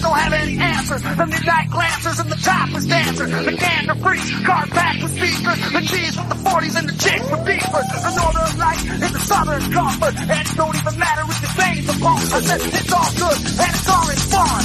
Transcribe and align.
answers 0.00 0.08
don't 0.08 0.18
have 0.18 0.32
any 0.32 0.58
answers. 0.58 1.02
The 1.02 1.26
midnight 1.26 1.70
glancers 1.70 2.18
and 2.20 2.30
the 2.30 2.36
topless 2.36 2.86
dancer. 2.86 3.26
The 3.26 3.52
gander 3.52 3.94
freaks, 3.96 4.30
car 4.46 4.66
packed 4.66 5.02
with 5.02 5.12
speakers. 5.12 5.60
The 5.72 5.80
cheese 5.80 6.16
with 6.16 6.28
the 6.28 6.40
40s 6.48 6.76
and 6.78 6.88
the 6.88 6.96
chicks 6.96 7.30
with 7.30 7.44
beefers. 7.44 7.88
The 7.92 8.12
northern 8.16 8.58
light 8.58 8.80
and 8.88 9.14
the 9.14 9.20
southern 9.20 9.72
comfort. 9.72 10.14
And 10.20 10.30
it 10.30 10.56
don't 10.56 10.76
even 10.76 10.98
matter 10.98 11.22
if 11.28 11.40
the 11.40 11.52
veins 11.60 11.88
are 11.88 12.00
punk. 12.00 12.20
It's 12.24 12.92
all 12.92 13.12
good 13.16 13.38
and 13.60 13.70
it's 13.76 13.88
all 13.88 14.08
in 14.08 14.20
fun. 14.32 14.64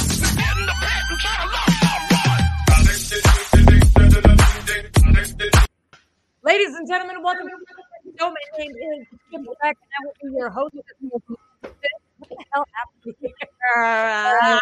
Ladies 6.42 6.74
and 6.74 6.86
gentlemen, 6.88 7.22
welcome 7.22 7.48
to 7.48 7.56
the 8.04 8.12
show. 8.18 8.30
My 8.30 8.36
name 8.58 8.70
is 8.70 9.06
Jim 9.32 9.44
Beck, 9.60 9.76
and 9.76 9.92
I 9.92 10.06
will 10.06 10.14
be 10.22 10.36
your 10.36 10.48
host. 10.48 10.76
What 11.00 12.30
the 12.30 12.44
hell 12.52 12.64
happened 12.72 13.16
here? 13.20 13.30
Uh, 13.76 14.60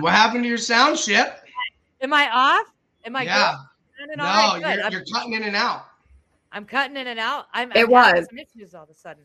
What 0.00 0.12
happened 0.12 0.44
to 0.44 0.48
your 0.48 0.58
sound 0.58 0.98
ship? 0.98 1.40
Am 2.00 2.12
I 2.12 2.28
off? 2.30 2.66
Am 3.04 3.16
I 3.16 3.22
Yeah. 3.24 3.54
good? 4.06 4.16
No, 4.16 4.24
All 4.24 4.30
right, 4.54 4.62
good. 4.62 4.92
you're, 4.92 5.00
you're 5.00 5.04
cutting 5.12 5.32
in 5.32 5.42
and 5.42 5.56
out. 5.56 5.84
I'm 6.52 6.64
cutting 6.64 6.96
in 6.96 7.08
and 7.08 7.18
out. 7.18 7.46
I'm, 7.52 7.72
It 7.72 7.84
I'm 7.84 7.90
was. 7.90 8.26
some 8.28 8.38
issues 8.38 8.74
all 8.74 8.84
of 8.84 8.90
a 8.90 8.94
sudden. 8.94 9.24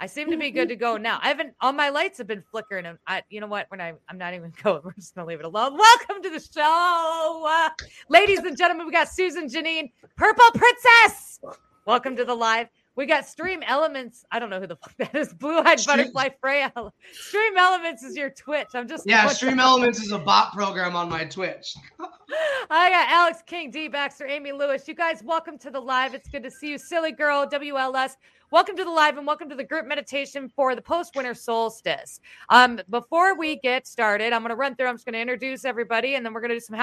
I 0.00 0.06
seem 0.06 0.30
to 0.30 0.36
be 0.36 0.50
good 0.50 0.68
to 0.68 0.76
go 0.76 0.96
now. 0.96 1.20
I 1.22 1.28
haven't. 1.28 1.54
All 1.60 1.72
my 1.72 1.88
lights 1.90 2.18
have 2.18 2.26
been 2.26 2.42
flickering, 2.50 2.86
and 2.86 2.98
I, 3.06 3.22
you 3.28 3.40
know 3.40 3.46
what? 3.46 3.66
When 3.68 3.80
I, 3.80 3.92
I'm 4.08 4.18
not 4.18 4.34
even 4.34 4.52
going. 4.62 4.80
We're 4.82 4.94
just 4.94 5.14
gonna 5.14 5.28
leave 5.28 5.38
it 5.38 5.44
alone. 5.44 5.76
Welcome 5.76 6.22
to 6.22 6.30
the 6.30 6.40
show, 6.40 7.44
uh, 7.48 7.68
ladies 8.08 8.40
and 8.40 8.56
gentlemen. 8.56 8.86
We 8.86 8.92
got 8.92 9.08
Susan 9.08 9.46
Janine, 9.48 9.92
Purple 10.16 10.50
Princess. 10.54 11.40
Welcome 11.86 12.16
to 12.16 12.24
the 12.24 12.34
live. 12.34 12.68
We 12.94 13.06
got 13.06 13.26
Stream 13.26 13.62
Elements. 13.66 14.22
I 14.30 14.38
don't 14.38 14.50
know 14.50 14.60
who 14.60 14.66
the 14.66 14.76
fuck 14.76 14.94
that 14.98 15.14
is. 15.14 15.32
Blue 15.40 15.58
Eyed 15.60 15.80
Butterfly 15.86 16.28
Freya. 16.40 16.72
Stream 17.12 17.56
Elements 17.56 18.02
is 18.02 18.14
your 18.16 18.28
Twitch. 18.28 18.68
I'm 18.74 18.86
just 18.86 19.06
Yeah, 19.06 19.26
Stream 19.28 19.58
Elements 19.58 19.98
is 20.00 20.12
a 20.12 20.18
bot 20.18 20.52
program 20.52 20.94
on 20.94 21.08
my 21.08 21.24
Twitch. 21.24 21.74
I 22.70 22.90
got 22.90 23.08
Alex 23.08 23.42
King, 23.46 23.70
D 23.70 23.88
Baxter, 23.88 24.26
Amy 24.26 24.52
Lewis. 24.52 24.86
You 24.86 24.94
guys, 24.94 25.22
welcome 25.24 25.56
to 25.58 25.70
the 25.70 25.80
live. 25.80 26.12
It's 26.12 26.28
good 26.28 26.42
to 26.42 26.50
see 26.50 26.68
you, 26.68 26.78
silly 26.78 27.12
girl, 27.12 27.46
WLS. 27.46 28.16
Welcome 28.50 28.76
to 28.76 28.84
the 28.84 28.90
live 28.90 29.16
and 29.16 29.26
welcome 29.26 29.48
to 29.48 29.56
the 29.56 29.64
group 29.64 29.86
meditation 29.86 30.46
for 30.54 30.74
the 30.74 30.82
post 30.82 31.16
winter 31.16 31.32
solstice. 31.32 32.20
Um, 32.50 32.78
before 32.90 33.38
we 33.38 33.56
get 33.56 33.86
started, 33.86 34.34
I'm 34.34 34.42
going 34.42 34.50
to 34.50 34.56
run 34.56 34.76
through. 34.76 34.88
I'm 34.88 34.96
just 34.96 35.06
going 35.06 35.14
to 35.14 35.20
introduce 35.20 35.64
everybody, 35.64 36.16
and 36.16 36.26
then 36.26 36.34
we're 36.34 36.42
going 36.42 36.50
to 36.50 36.56
do 36.56 36.60
some 36.60 36.76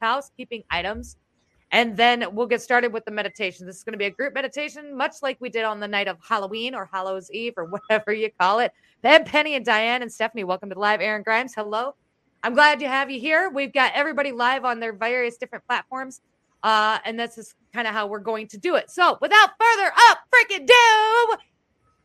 housekeeping 0.00 0.62
items, 0.70 1.18
and 1.72 1.96
then 1.96 2.26
we'll 2.32 2.46
get 2.46 2.60
started 2.60 2.92
with 2.92 3.06
the 3.06 3.10
meditation. 3.10 3.66
This 3.66 3.78
is 3.78 3.82
going 3.82 3.94
to 3.94 3.98
be 3.98 4.04
a 4.04 4.10
group 4.10 4.34
meditation, 4.34 4.94
much 4.94 5.16
like 5.22 5.38
we 5.40 5.48
did 5.48 5.64
on 5.64 5.80
the 5.80 5.88
night 5.88 6.06
of 6.06 6.18
Halloween 6.20 6.74
or 6.74 6.88
Hallows 6.92 7.30
Eve 7.30 7.54
or 7.56 7.64
whatever 7.88 8.12
you 8.12 8.30
call 8.38 8.58
it. 8.58 8.72
Ben, 9.00 9.24
Penny, 9.24 9.54
and 9.54 9.64
Diane 9.64 10.02
and 10.02 10.12
Stephanie, 10.12 10.44
welcome 10.44 10.68
to 10.68 10.74
the 10.74 10.80
live. 10.80 11.00
Aaron 11.00 11.22
Grimes, 11.22 11.54
hello. 11.54 11.94
I'm 12.42 12.54
glad 12.54 12.78
to 12.80 12.88
have 12.88 13.10
you 13.10 13.18
here. 13.18 13.50
We've 13.50 13.72
got 13.72 13.92
everybody 13.94 14.32
live 14.32 14.64
on 14.64 14.80
their 14.80 14.92
various 14.92 15.38
different 15.38 15.66
platforms. 15.66 16.20
Uh, 16.62 16.98
and 17.04 17.18
this 17.18 17.38
is 17.38 17.54
kind 17.72 17.88
of 17.88 17.94
how 17.94 18.06
we're 18.06 18.20
going 18.20 18.46
to 18.48 18.58
do 18.58 18.76
it. 18.76 18.90
So 18.90 19.16
without 19.20 19.50
further 19.58 19.92
up 20.10 20.18
freaking 20.32 20.66
do, 20.66 21.36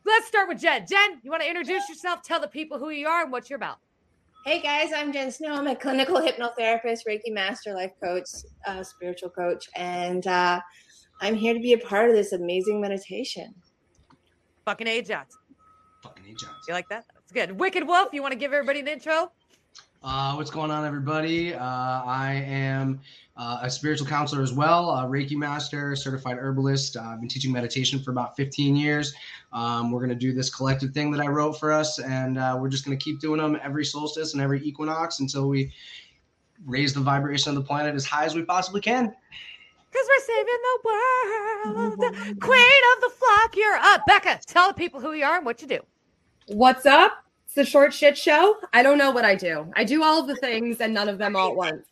let's 0.06 0.26
start 0.26 0.48
with 0.48 0.60
Jen. 0.60 0.86
Jen, 0.88 1.20
you 1.22 1.30
want 1.30 1.42
to 1.42 1.48
introduce 1.48 1.88
yourself? 1.88 2.22
Tell 2.22 2.40
the 2.40 2.48
people 2.48 2.78
who 2.78 2.90
you 2.90 3.06
are 3.06 3.22
and 3.22 3.30
what 3.30 3.50
you're 3.50 3.58
about. 3.58 3.78
Hey 4.48 4.62
guys, 4.62 4.92
I'm 4.96 5.12
Jen 5.12 5.30
Snow. 5.30 5.56
I'm 5.56 5.66
a 5.66 5.76
clinical 5.76 6.16
hypnotherapist, 6.16 7.00
Reiki 7.06 7.30
master, 7.30 7.74
life 7.74 7.92
coach, 8.02 8.24
uh, 8.66 8.82
spiritual 8.82 9.28
coach, 9.28 9.68
and 9.76 10.26
uh, 10.26 10.58
I'm 11.20 11.34
here 11.34 11.52
to 11.52 11.60
be 11.60 11.74
a 11.74 11.78
part 11.78 12.08
of 12.08 12.16
this 12.16 12.32
amazing 12.32 12.80
meditation. 12.80 13.54
Fucking 14.64 14.86
Ajax. 14.86 15.36
Fucking 16.02 16.24
Ajax. 16.24 16.40
Johnson. 16.44 16.60
You 16.66 16.72
like 16.72 16.88
that? 16.88 17.04
That's 17.12 17.30
good. 17.30 17.60
Wicked 17.60 17.86
Wolf, 17.86 18.08
you 18.14 18.22
want 18.22 18.32
to 18.32 18.38
give 18.38 18.54
everybody 18.54 18.80
an 18.80 18.88
intro? 18.88 19.32
Uh, 20.02 20.34
what's 20.34 20.50
going 20.50 20.70
on, 20.70 20.84
everybody? 20.84 21.54
Uh, 21.54 21.60
I 21.60 22.44
am 22.46 23.00
uh, 23.36 23.58
a 23.62 23.70
spiritual 23.70 24.06
counselor 24.06 24.42
as 24.42 24.52
well, 24.52 24.90
a 24.90 25.02
Reiki 25.02 25.36
master, 25.36 25.96
certified 25.96 26.38
herbalist. 26.38 26.96
Uh, 26.96 27.00
I've 27.00 27.20
been 27.20 27.28
teaching 27.28 27.50
meditation 27.50 27.98
for 27.98 28.12
about 28.12 28.36
15 28.36 28.76
years. 28.76 29.12
Um, 29.52 29.90
we're 29.90 29.98
going 29.98 30.10
to 30.10 30.14
do 30.14 30.32
this 30.32 30.54
collective 30.54 30.92
thing 30.92 31.10
that 31.10 31.20
I 31.20 31.26
wrote 31.26 31.58
for 31.58 31.72
us, 31.72 31.98
and 31.98 32.38
uh, 32.38 32.56
we're 32.60 32.68
just 32.68 32.84
going 32.84 32.96
to 32.96 33.02
keep 33.02 33.18
doing 33.20 33.40
them 33.40 33.58
every 33.60 33.84
solstice 33.84 34.34
and 34.34 34.42
every 34.42 34.62
equinox 34.62 35.18
until 35.18 35.48
we 35.48 35.72
raise 36.64 36.94
the 36.94 37.00
vibration 37.00 37.50
of 37.50 37.56
the 37.56 37.66
planet 37.66 37.96
as 37.96 38.04
high 38.04 38.24
as 38.24 38.36
we 38.36 38.44
possibly 38.44 38.80
can. 38.80 39.12
Because 39.90 40.08
we're 40.08 40.26
saving 40.26 40.58
the 40.62 40.78
world. 40.84 42.40
Queen 42.40 42.80
of 42.94 43.00
the 43.00 43.10
flock, 43.16 43.56
you're 43.56 43.76
up. 43.76 44.02
Becca, 44.06 44.40
tell 44.46 44.68
the 44.68 44.74
people 44.74 45.00
who 45.00 45.12
you 45.12 45.24
are 45.24 45.38
and 45.38 45.46
what 45.46 45.60
you 45.60 45.66
do. 45.66 45.80
What's 46.46 46.86
up? 46.86 47.24
It's 47.48 47.54
the 47.54 47.64
short 47.64 47.94
shit 47.94 48.18
show. 48.18 48.56
I 48.74 48.82
don't 48.82 48.98
know 48.98 49.10
what 49.10 49.24
I 49.24 49.34
do. 49.34 49.72
I 49.74 49.82
do 49.82 50.02
all 50.02 50.20
of 50.20 50.26
the 50.26 50.36
things 50.36 50.82
and 50.82 50.92
none 50.92 51.08
of 51.08 51.16
them 51.16 51.34
all 51.34 51.48
at 51.48 51.56
once. 51.56 51.86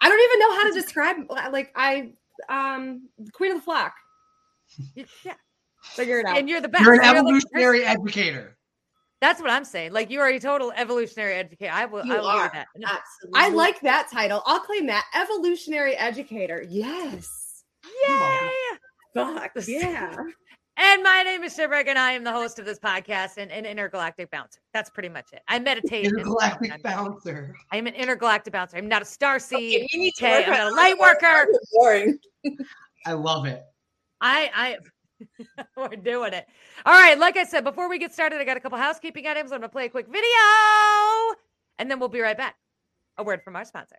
I 0.00 0.08
don't 0.08 0.20
even 0.20 0.38
know 0.40 0.54
how 0.56 0.68
to 0.68 0.74
describe 0.74 1.16
like 1.52 1.70
I 1.76 2.10
um 2.48 3.08
queen 3.32 3.52
of 3.52 3.58
the 3.58 3.62
flock. 3.62 3.94
Yeah. 5.24 5.34
Figure 5.82 6.18
it 6.18 6.26
out. 6.26 6.36
And 6.38 6.48
you're 6.48 6.60
the 6.60 6.66
best. 6.66 6.82
You're 6.82 6.94
an 6.94 7.02
You're 7.02 7.12
like 7.12 7.20
evolutionary 7.20 7.84
educator. 7.84 8.56
That's 9.20 9.40
what 9.40 9.50
I'm 9.50 9.64
saying. 9.64 9.92
Like 9.92 10.10
you 10.10 10.18
are 10.20 10.28
a 10.28 10.40
total 10.40 10.72
evolutionary 10.74 11.34
educator. 11.34 11.70
I 11.72 11.84
will. 11.84 12.04
You 12.04 12.14
I 12.14 12.18
will 12.18 12.26
are. 12.26 12.50
that. 12.52 12.66
No. 12.74 12.88
Absolutely. 12.88 13.40
I 13.40 13.48
like 13.50 13.80
that 13.82 14.08
title. 14.10 14.42
I'll 14.46 14.60
claim 14.60 14.86
that. 14.86 15.04
Evolutionary 15.14 15.94
educator. 15.94 16.64
Yes. 16.68 17.64
Yay! 18.08 18.50
Fuck. 19.14 19.52
Yeah. 19.68 20.16
And 20.76 21.04
my 21.04 21.22
name 21.22 21.44
is 21.44 21.54
Shipwreck, 21.54 21.86
and 21.86 21.96
I 21.98 22.12
am 22.12 22.24
the 22.24 22.32
host 22.32 22.58
of 22.58 22.64
this 22.64 22.80
podcast 22.80 23.36
and 23.36 23.50
an 23.52 23.64
intergalactic 23.64 24.30
bouncer. 24.30 24.58
That's 24.72 24.90
pretty 24.90 25.08
much 25.08 25.26
it. 25.32 25.40
I 25.46 25.60
meditate. 25.60 26.06
Intergalactic 26.06 26.72
I'm- 26.72 26.80
bouncer. 26.82 27.54
I 27.70 27.76
am 27.76 27.86
an 27.86 27.94
intergalactic 27.94 28.52
bouncer. 28.52 28.76
I'm 28.76 28.88
not 28.88 29.00
a 29.02 29.04
star 29.04 29.38
seed. 29.38 29.82
Okay, 29.82 29.88
we 29.92 29.98
need 30.00 30.14
to 30.16 30.26
Okay, 30.26 30.38
work 30.40 30.48
I'm 30.48 30.52
not 30.64 30.72
a 30.72 30.74
light 30.74 30.98
worker. 30.98 31.46
Boring. 31.72 32.18
I 33.06 33.12
love 33.12 33.46
it. 33.46 33.62
I, 34.20 34.50
I, 35.56 35.64
we're 35.76 35.88
doing 35.96 36.32
it. 36.32 36.46
All 36.84 36.92
right. 36.92 37.18
Like 37.18 37.36
I 37.36 37.44
said, 37.44 37.62
before 37.62 37.88
we 37.88 37.98
get 37.98 38.12
started, 38.12 38.40
I 38.40 38.44
got 38.44 38.56
a 38.56 38.60
couple 38.60 38.78
housekeeping 38.78 39.26
items. 39.28 39.52
I'm 39.52 39.60
going 39.60 39.68
to 39.70 39.72
play 39.72 39.84
a 39.86 39.90
quick 39.90 40.06
video, 40.08 41.38
and 41.78 41.88
then 41.88 42.00
we'll 42.00 42.08
be 42.08 42.20
right 42.20 42.36
back. 42.36 42.56
A 43.16 43.22
word 43.22 43.42
from 43.44 43.54
our 43.54 43.64
sponsor. 43.64 43.96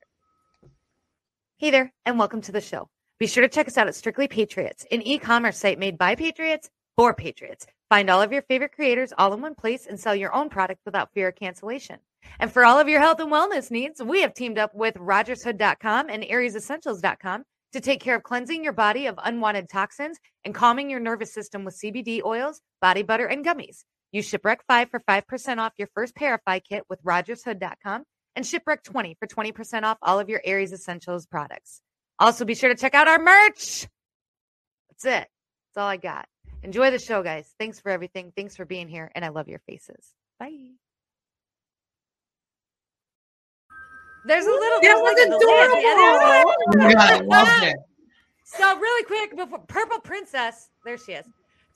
Hey 1.58 1.72
there, 1.72 1.94
and 2.06 2.20
welcome 2.20 2.42
to 2.42 2.52
the 2.52 2.60
show. 2.60 2.90
Be 3.18 3.28
sure 3.28 3.44
to 3.44 3.48
check 3.48 3.68
us 3.68 3.78
out 3.78 3.88
at 3.88 3.96
Strictly 3.96 4.28
Patriots, 4.28 4.86
an 4.92 5.02
e-commerce 5.02 5.58
site 5.58 5.80
made 5.80 5.98
by 5.98 6.16
Patriots 6.16 6.70
for 6.98 7.14
Patriots. 7.14 7.66
Find 7.88 8.10
all 8.10 8.22
of 8.22 8.34
your 8.34 8.42
favorite 8.42 8.74
creators 8.74 9.14
all 9.18 9.34
in 9.34 9.42
one 9.42 9.56
place 9.56 9.86
and 9.86 9.98
sell 9.98 10.14
your 10.14 10.34
own 10.34 10.50
product 10.50 10.82
without 10.86 11.14
fear 11.14 11.30
of 11.30 11.36
cancellation. 11.36 12.00
And 12.42 12.52
for 12.52 12.66
all 12.66 12.78
of 12.78 12.90
your 12.90 13.00
health 13.00 13.22
and 13.22 13.32
wellness 13.32 13.72
needs, 13.72 14.04
we 14.04 14.22
have 14.22 14.34
teamed 14.34 14.58
up 14.58 14.76
with 14.76 14.96
RogersHood.com 14.96 16.10
and 16.10 16.24
AriesEssentials.com 16.24 17.44
to 17.72 17.80
take 17.80 18.02
care 18.02 18.18
of 18.18 18.24
cleansing 18.24 18.66
your 18.66 18.74
body 18.74 19.06
of 19.06 19.16
unwanted 19.24 19.70
toxins 19.70 20.18
and 20.44 20.54
calming 20.54 20.90
your 20.90 21.00
nervous 21.00 21.34
system 21.34 21.64
with 21.64 21.80
CBD 21.80 22.22
oils, 22.22 22.60
body 22.82 23.04
butter, 23.04 23.28
and 23.28 23.46
gummies. 23.46 23.86
Use 24.12 24.28
Shipwreck 24.28 24.66
5 24.68 24.90
for 24.90 25.00
5% 25.00 25.58
off 25.60 25.72
your 25.78 25.90
first 25.94 26.16
Parify 26.16 26.62
kit 26.62 26.84
with 26.90 27.02
RogersHood.com 27.06 28.04
and 28.36 28.46
Shipwreck 28.46 28.84
20 28.84 29.16
for 29.20 29.28
20% 29.28 29.84
off 29.84 29.98
all 30.02 30.20
of 30.20 30.28
your 30.28 30.42
Aries 30.44 30.74
Essentials 30.74 31.26
products. 31.26 31.82
Also, 32.20 32.46
be 32.46 32.56
sure 32.56 32.70
to 32.70 32.76
check 32.76 32.94
out 32.94 33.08
our 33.08 33.20
merch. 33.20 33.88
That's 34.90 35.06
it. 35.06 35.28
That's 35.28 35.78
all 35.78 35.88
I 35.88 35.98
got. 35.98 36.28
Enjoy 36.64 36.90
the 36.92 37.00
show, 37.00 37.22
guys. 37.22 37.54
Thanks 37.60 37.80
for 37.80 37.90
everything. 37.92 38.32
Thanks 38.36 38.56
for 38.56 38.66
being 38.66 38.88
here. 38.88 39.12
And 39.16 39.24
I 39.26 39.30
love 39.30 39.48
your 39.48 39.60
faces. 39.60 40.14
Bye. 40.40 40.72
There's 44.28 44.46
a 44.46 44.50
little. 44.50 44.80
That 44.80 44.82
there's 44.82 45.02
was 45.02 45.14
like 45.14 45.28
a 45.28 45.30
delay. 45.40 45.82
Yeah, 45.84 45.96
there's- 46.78 46.94
Yeah, 46.94 47.16
I 47.16 47.20
loved 47.22 47.64
it. 47.66 47.76
so 48.46 48.78
really 48.80 49.04
quick 49.06 49.36
before 49.36 49.60
Purple 49.68 50.00
Princess, 50.00 50.70
there 50.84 50.98
she 50.98 51.12
is. 51.14 51.26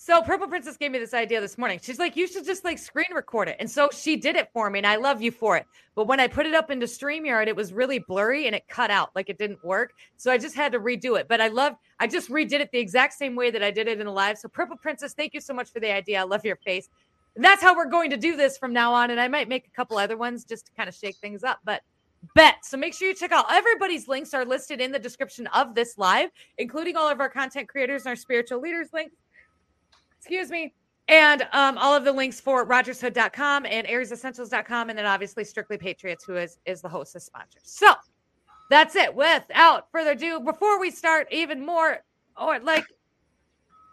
So 0.01 0.21
Purple 0.21 0.47
Princess 0.47 0.77
gave 0.77 0.91
me 0.91 0.97
this 0.97 1.13
idea 1.13 1.41
this 1.41 1.57
morning. 1.57 1.77
She's 1.83 1.99
like, 1.99 2.15
you 2.15 2.25
should 2.25 2.45
just 2.45 2.63
like 2.63 2.79
screen 2.79 3.13
record 3.13 3.49
it. 3.49 3.57
And 3.59 3.69
so 3.69 3.89
she 3.91 4.15
did 4.15 4.37
it 4.37 4.47
for 4.53 4.69
me, 4.69 4.79
and 4.79 4.87
I 4.87 4.95
love 4.95 5.21
you 5.21 5.29
for 5.29 5.57
it. 5.57 5.65
But 5.93 6.07
when 6.07 6.21
I 6.21 6.27
put 6.27 6.45
it 6.45 6.55
up 6.55 6.71
into 6.71 6.85
StreamYard, 6.85 7.47
it 7.47 7.55
was 7.57 7.73
really 7.73 7.99
blurry 7.99 8.47
and 8.47 8.55
it 8.55 8.65
cut 8.69 8.91
out, 8.91 9.09
like 9.13 9.29
it 9.29 9.37
didn't 9.37 9.61
work. 9.61 9.91
So 10.15 10.31
I 10.31 10.37
just 10.37 10.55
had 10.55 10.71
to 10.71 10.79
redo 10.79 11.19
it. 11.19 11.27
But 11.27 11.41
I 11.41 11.49
love, 11.49 11.73
I 11.99 12.07
just 12.07 12.29
redid 12.29 12.61
it 12.61 12.71
the 12.71 12.79
exact 12.79 13.15
same 13.15 13.35
way 13.35 13.51
that 13.51 13.61
I 13.61 13.71
did 13.71 13.89
it 13.89 13.99
in 13.99 14.05
the 14.05 14.11
live. 14.13 14.37
So 14.37 14.47
Purple 14.47 14.77
Princess, 14.77 15.13
thank 15.13 15.33
you 15.33 15.41
so 15.41 15.53
much 15.53 15.69
for 15.69 15.81
the 15.81 15.91
idea. 15.91 16.21
I 16.21 16.23
love 16.23 16.45
your 16.45 16.55
face. 16.55 16.87
And 17.35 17.43
that's 17.43 17.61
how 17.61 17.75
we're 17.75 17.89
going 17.89 18.09
to 18.11 18.17
do 18.17 18.37
this 18.37 18.57
from 18.57 18.71
now 18.71 18.93
on. 18.93 19.11
And 19.11 19.19
I 19.19 19.27
might 19.27 19.49
make 19.49 19.67
a 19.67 19.71
couple 19.71 19.97
other 19.97 20.15
ones 20.15 20.45
just 20.45 20.67
to 20.67 20.71
kind 20.77 20.87
of 20.87 20.95
shake 20.95 21.17
things 21.17 21.43
up. 21.43 21.59
But 21.65 21.81
bet. 22.35 22.55
So 22.63 22.77
make 22.77 22.93
sure 22.93 23.09
you 23.09 23.15
check 23.15 23.33
out 23.33 23.51
everybody's 23.51 24.07
links 24.07 24.33
are 24.33 24.45
listed 24.45 24.79
in 24.79 24.93
the 24.93 24.99
description 24.99 25.47
of 25.47 25.75
this 25.75 25.97
live, 25.97 26.29
including 26.57 26.95
all 26.95 27.09
of 27.09 27.19
our 27.19 27.29
content 27.29 27.67
creators 27.67 28.03
and 28.03 28.11
our 28.11 28.15
spiritual 28.15 28.61
leaders 28.61 28.87
links. 28.93 29.15
Excuse 30.19 30.51
me. 30.51 30.73
And 31.07 31.47
um, 31.53 31.77
all 31.79 31.95
of 31.95 32.05
the 32.05 32.11
links 32.11 32.39
for 32.39 32.67
rogershood.com 32.67 33.65
and 33.65 33.87
ariesessentials.com, 33.87 34.89
and 34.89 34.99
then 34.99 35.07
obviously 35.07 35.43
Strictly 35.43 35.77
Patriots, 35.77 36.23
who 36.23 36.35
is 36.35 36.59
is 36.65 36.81
the 36.81 36.89
host 36.89 37.15
of 37.15 37.23
sponsors. 37.23 37.63
So 37.63 37.93
that's 38.69 38.95
it. 38.95 39.13
Without 39.15 39.87
further 39.91 40.11
ado, 40.11 40.39
before 40.39 40.79
we 40.79 40.91
start 40.91 41.27
even 41.31 41.65
more, 41.65 41.97
or 42.39 42.59
like, 42.59 42.85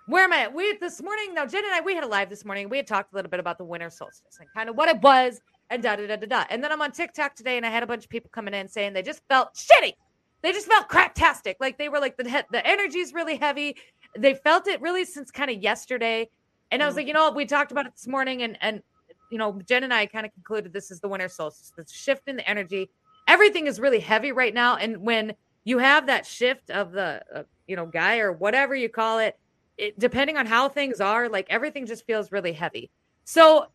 where 0.09 0.25
am 0.25 0.33
I? 0.35 0.49
We 0.49 0.77
this 0.77 1.03
morning, 1.03 1.33
now 1.33 1.47
Jen 1.47 1.65
and 1.65 1.73
I, 1.73 1.81
we 1.81 1.95
had 1.95 2.05
a 2.05 2.09
live 2.09 2.29
this 2.29 2.45
morning. 2.45 2.69
We 2.69 2.77
had 2.77 2.87
talked 2.87 3.15
a 3.15 3.17
little 3.17 3.31
bit 3.31 3.41
about 3.41 3.57
the 3.57 3.65
winter 3.65 3.89
solstice 3.89 4.39
and 4.39 4.49
kind 4.55 4.69
of 4.69 4.77
what 4.77 4.91
it 4.91 5.01
was 5.01 5.41
and 5.71 5.83
da 5.83 5.97
da 5.97 6.07
da 6.07 6.17
da 6.17 6.27
da. 6.27 6.45
And 6.51 6.63
then 6.63 6.71
I'm 6.71 6.83
on 6.83 6.93
TikTok 6.93 7.35
today, 7.35 7.57
and 7.57 7.65
I 7.65 7.71
had 7.71 7.83
a 7.83 7.87
bunch 7.87 8.05
of 8.05 8.11
people 8.11 8.31
coming 8.33 8.55
in 8.55 8.69
saying 8.69 8.93
they 8.93 9.03
just 9.03 9.23
felt 9.29 9.55
shitty. 9.55 9.95
They 10.43 10.53
just 10.53 10.67
felt 10.67 10.89
craptastic. 10.89 11.55
Like 11.61 11.79
they 11.79 11.89
were 11.89 11.99
like 11.99 12.17
the 12.17 12.29
he- 12.29 12.47
the 12.53 12.65
energy's 12.67 13.13
really 13.15 13.37
heavy. 13.37 13.77
They 14.19 14.35
felt 14.35 14.67
it 14.67 14.81
really 14.81 15.05
since 15.05 15.31
kind 15.31 15.51
of 15.51 15.63
yesterday. 15.63 16.29
And 16.71 16.83
I 16.83 16.87
was 16.87 16.97
like, 16.97 17.07
you 17.07 17.13
know, 17.13 17.27
what? 17.27 17.37
we 17.37 17.47
talked 17.47 17.73
about 17.73 17.87
it 17.87 17.93
this 17.93 18.07
morning, 18.07 18.43
and 18.43 18.59
and 18.61 18.83
you 19.31 19.39
know, 19.39 19.61
Jen 19.67 19.85
and 19.85 19.95
I 19.95 20.07
kind 20.07 20.27
of 20.27 20.33
concluded 20.33 20.73
this 20.73 20.91
is 20.91 21.01
the 21.01 21.09
winter 21.09 21.29
solstice. 21.29 21.73
The 21.77 21.85
shift 21.93 22.29
in 22.29 22.37
the 22.37 22.49
energy. 22.49 22.91
Everything 23.29 23.67
is 23.67 23.81
really 23.81 24.01
heavy 24.01 24.33
right 24.33 24.55
now, 24.55 24.77
and 24.77 24.99
when 24.99 25.35
you 25.65 25.79
have 25.79 26.07
that 26.07 26.27
shift 26.27 26.71
of 26.71 26.93
the 26.93 27.23
uh, 27.35 27.43
you 27.67 27.77
know 27.77 27.87
guy 27.87 28.19
or 28.19 28.33
whatever 28.33 28.75
you 28.75 28.89
call 28.89 29.19
it, 29.19 29.39
it 29.79 29.99
depending 29.99 30.37
on 30.37 30.47
how 30.47 30.69
things 30.69 31.01
are, 31.01 31.29
like 31.29 31.47
everything 31.51 31.87
just 31.87 32.07
feels 32.07 32.33
really 32.33 32.53
heavy. 32.53 32.91
So 33.25 33.67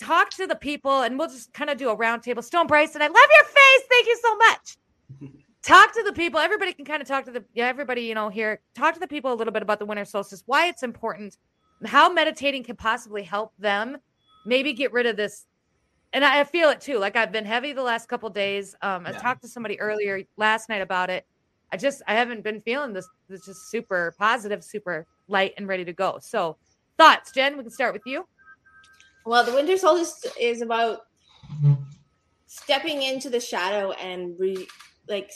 talk 0.00 0.30
to 0.30 0.46
the 0.46 0.56
people, 0.56 1.02
and 1.02 1.18
we'll 1.18 1.28
just 1.28 1.52
kind 1.52 1.70
of 1.70 1.78
do 1.78 1.90
a 1.90 1.96
roundtable. 1.96 2.44
Stone 2.44 2.66
Bryson, 2.66 3.02
I 3.02 3.06
love 3.06 3.16
your 3.16 3.44
face. 3.44 3.82
Thank 3.88 4.06
you 4.06 4.18
so 4.22 4.36
much. 4.36 5.36
talk 5.66 5.92
to 5.92 6.02
the 6.04 6.12
people. 6.12 6.38
Everybody 6.40 6.72
can 6.72 6.84
kind 6.84 7.02
of 7.02 7.08
talk 7.08 7.24
to 7.24 7.30
the 7.30 7.44
yeah, 7.54 7.66
everybody, 7.66 8.02
you 8.02 8.14
know, 8.14 8.28
here. 8.28 8.60
Talk 8.74 8.94
to 8.94 9.00
the 9.00 9.08
people 9.08 9.32
a 9.32 9.34
little 9.34 9.52
bit 9.52 9.62
about 9.62 9.78
the 9.78 9.86
winter 9.86 10.04
solstice, 10.04 10.42
why 10.46 10.66
it's 10.66 10.82
important, 10.82 11.36
how 11.84 12.10
meditating 12.10 12.64
can 12.64 12.76
possibly 12.76 13.22
help 13.22 13.52
them 13.58 13.98
maybe 14.46 14.72
get 14.72 14.92
rid 14.92 15.06
of 15.06 15.16
this. 15.16 15.46
And 16.12 16.24
I 16.24 16.44
feel 16.44 16.70
it 16.70 16.80
too. 16.80 16.98
Like 16.98 17.16
I've 17.16 17.32
been 17.32 17.44
heavy 17.44 17.72
the 17.72 17.82
last 17.82 18.08
couple 18.08 18.30
days. 18.30 18.74
Um, 18.80 19.06
I 19.06 19.12
talked 19.12 19.42
to 19.42 19.48
somebody 19.48 19.78
earlier 19.80 20.22
last 20.36 20.68
night 20.68 20.80
about 20.80 21.10
it. 21.10 21.26
I 21.72 21.76
just 21.76 22.00
I 22.06 22.14
haven't 22.14 22.44
been 22.44 22.60
feeling 22.62 22.92
this. 22.92 23.08
This 23.28 23.44
just 23.44 23.70
super 23.70 24.14
positive, 24.16 24.62
super 24.62 25.04
light 25.28 25.52
and 25.58 25.66
ready 25.66 25.84
to 25.84 25.92
go. 25.92 26.18
So 26.22 26.56
thoughts, 26.96 27.32
Jen. 27.32 27.56
We 27.56 27.64
can 27.64 27.72
start 27.72 27.92
with 27.92 28.02
you. 28.06 28.26
Well, 29.26 29.44
the 29.44 29.52
winter 29.52 29.76
solstice 29.76 30.32
is 30.40 30.62
about 30.62 31.00
stepping 32.46 33.02
into 33.02 33.28
the 33.28 33.40
shadow 33.40 33.90
and 33.92 34.38
re, 34.38 34.66
like 35.08 35.32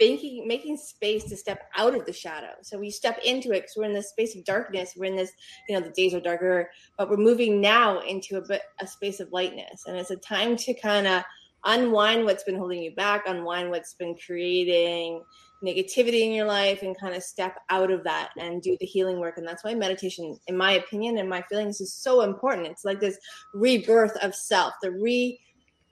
making 0.00 0.48
making 0.48 0.76
space 0.76 1.24
to 1.24 1.36
step 1.36 1.68
out 1.76 1.94
of 1.94 2.06
the 2.06 2.12
shadow. 2.12 2.52
So 2.62 2.78
we 2.78 2.90
step 2.90 3.18
into 3.24 3.52
it 3.52 3.60
because 3.60 3.74
we're 3.76 3.84
in 3.84 3.92
this 3.92 4.10
space 4.10 4.34
of 4.34 4.44
darkness. 4.44 4.94
We're 4.96 5.06
in 5.06 5.16
this, 5.16 5.32
you 5.68 5.78
know, 5.78 5.84
the 5.84 5.92
days 5.92 6.14
are 6.14 6.20
darker, 6.20 6.70
but 6.96 7.10
we're 7.10 7.16
moving 7.16 7.60
now 7.60 8.00
into 8.00 8.36
a 8.36 8.46
bit 8.46 8.62
a 8.80 8.86
space 8.86 9.20
of 9.20 9.32
lightness, 9.32 9.84
and 9.86 9.96
it's 9.96 10.10
a 10.10 10.16
time 10.16 10.56
to 10.56 10.74
kind 10.74 11.06
of 11.06 11.22
unwind 11.64 12.24
what's 12.24 12.44
been 12.44 12.56
holding 12.56 12.82
you 12.82 12.94
back, 12.94 13.24
unwind 13.26 13.70
what's 13.70 13.94
been 13.94 14.16
creating 14.24 15.22
negativity 15.62 16.22
in 16.22 16.32
your 16.32 16.46
life 16.46 16.82
and 16.82 16.98
kind 16.98 17.14
of 17.14 17.22
step 17.22 17.58
out 17.68 17.90
of 17.90 18.02
that 18.02 18.30
and 18.38 18.62
do 18.62 18.76
the 18.80 18.86
healing 18.86 19.20
work 19.20 19.36
and 19.36 19.46
that's 19.46 19.62
why 19.62 19.74
meditation 19.74 20.38
in 20.46 20.56
my 20.56 20.72
opinion 20.72 21.18
and 21.18 21.28
my 21.28 21.42
feelings 21.50 21.82
is 21.82 21.92
so 21.92 22.22
important 22.22 22.66
it's 22.66 22.84
like 22.84 22.98
this 22.98 23.18
rebirth 23.52 24.16
of 24.22 24.34
self 24.34 24.72
the 24.82 24.90
re 24.90 25.38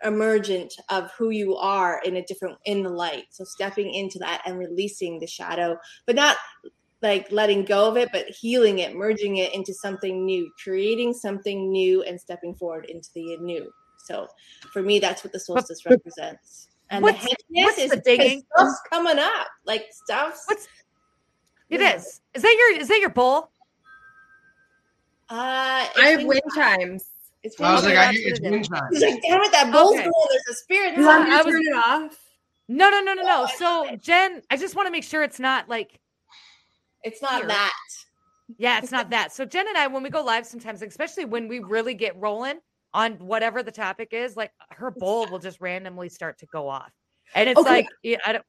emergent 0.05 0.73
of 0.91 1.11
who 1.19 1.31
you 1.31 1.57
are 1.57 2.01
in 2.05 2.17
a 2.17 2.23
different 2.25 2.57
in 2.65 2.83
the 2.83 2.89
light 2.91 3.25
so 3.31 3.43
stepping 3.45 3.93
into 3.93 4.19
that 4.19 4.41
and 4.47 4.59
releasing 4.59 5.19
the 5.19 5.27
shadow 5.27 5.77
but 6.07 6.15
not 6.15 6.37
like 7.03 7.31
letting 7.33 7.65
go 7.65 7.89
of 7.89 7.97
it 7.97 8.09
but 8.13 8.27
healing 8.29 8.79
it 8.79 8.95
merging 8.95 9.37
it 9.39 9.53
into 9.55 9.73
something 9.75 10.25
new 10.25 10.51
creating 10.63 11.13
something 11.13 11.71
new 11.73 12.03
and 12.05 12.21
stepping 12.21 12.55
forward 12.55 12.85
into 12.89 13.09
the 13.15 13.37
new 13.39 13.69
so 14.07 14.27
for 14.73 14.83
me 14.83 14.99
that's 14.99 15.25
what 15.25 15.33
the 15.33 15.41
solstice 15.41 15.85
represents 15.85 16.69
and 16.91 17.03
What's- 17.05 17.23
the 17.25 17.37
heaviness 17.57 17.79
is 17.79 17.91
the 17.91 18.01
digging? 18.05 18.43
stuff's 18.55 18.81
coming 18.91 19.19
up 19.19 19.49
like 19.67 19.87
stuff's 19.93 20.45
What's 20.47 20.69
It 21.71 21.81
Yeah. 21.81 21.97
is. 21.97 22.21
Is 22.35 22.43
that 22.43 22.57
your 22.59 22.81
is 22.81 22.89
that 22.89 23.01
your 23.01 23.11
bowl? 23.11 23.51
uh 25.31 25.85
I 25.97 26.09
have 26.11 26.21
wind 26.25 26.29
wind 26.29 26.43
chimes. 26.55 27.05
It's 27.43 27.61
I 27.61 27.75
was 27.75 27.85
like, 27.85 27.97
I, 27.97 28.11
it's 28.15 28.41
what 28.41 28.47
it 28.49 28.51
wind 28.51 28.63
is. 28.63 28.69
chime. 28.69 28.83
He's 28.93 29.03
like, 29.03 29.23
damn 29.23 29.41
it, 29.43 29.53
that 29.53 29.73
bowl's 29.73 29.95
Okay. 29.95 30.03
going. 30.05 30.27
There's 30.31 30.45
a 30.51 30.55
spirit. 30.55 30.97
You 30.99 31.07
want 31.07 31.25
me 31.25 31.31
to 31.31 31.37
was- 31.45 31.47
turn 31.55 31.63
it 31.63 31.77
off? 31.77 32.19
No, 32.71 32.91
no, 32.91 33.01
no, 33.01 33.15
no, 33.15 33.23
Oh, 33.23 33.27
no. 33.27 33.45
I 33.45 33.55
So. 33.55 33.97
Jen, 33.97 34.43
I 34.51 34.57
just 34.57 34.75
want 34.77 34.87
to 34.87 34.91
make 34.91 35.05
sure 35.05 35.23
it's 35.23 35.41
not 35.41 35.69
like 35.69 36.01
It's 37.03 37.23
not 37.23 37.39
Here. 37.39 37.47
that. 37.49 37.73
Yeah, 38.59 38.79
it's 38.79 38.91
not 38.93 39.11
that. 39.11 39.33
So 39.33 39.45
Jen 39.45 39.69
and 39.69 39.77
I, 39.79 39.87
when 39.87 40.03
we 40.03 40.11
go 40.11 40.23
live 40.23 40.47
sometimes, 40.47 40.83
especially 40.83 41.25
when 41.25 41.49
we 41.49 41.61
really 41.61 41.95
get 41.95 42.17
rolling 42.21 42.59
on 42.95 43.13
whatever 43.15 43.63
the 43.63 43.71
topic 43.73 44.09
is, 44.13 44.37
like 44.37 44.51
her 44.71 44.91
bowl 44.91 45.27
will 45.31 45.39
just 45.39 45.61
randomly 45.61 46.09
start 46.09 46.39
to 46.39 46.47
go 46.47 46.69
off. 46.69 46.91
And 47.35 47.49
it's 47.49 47.59
Okay. 47.61 47.71
like, 47.71 47.87
yeah, 48.03 48.17
I 48.27 48.33
don't, 48.33 48.45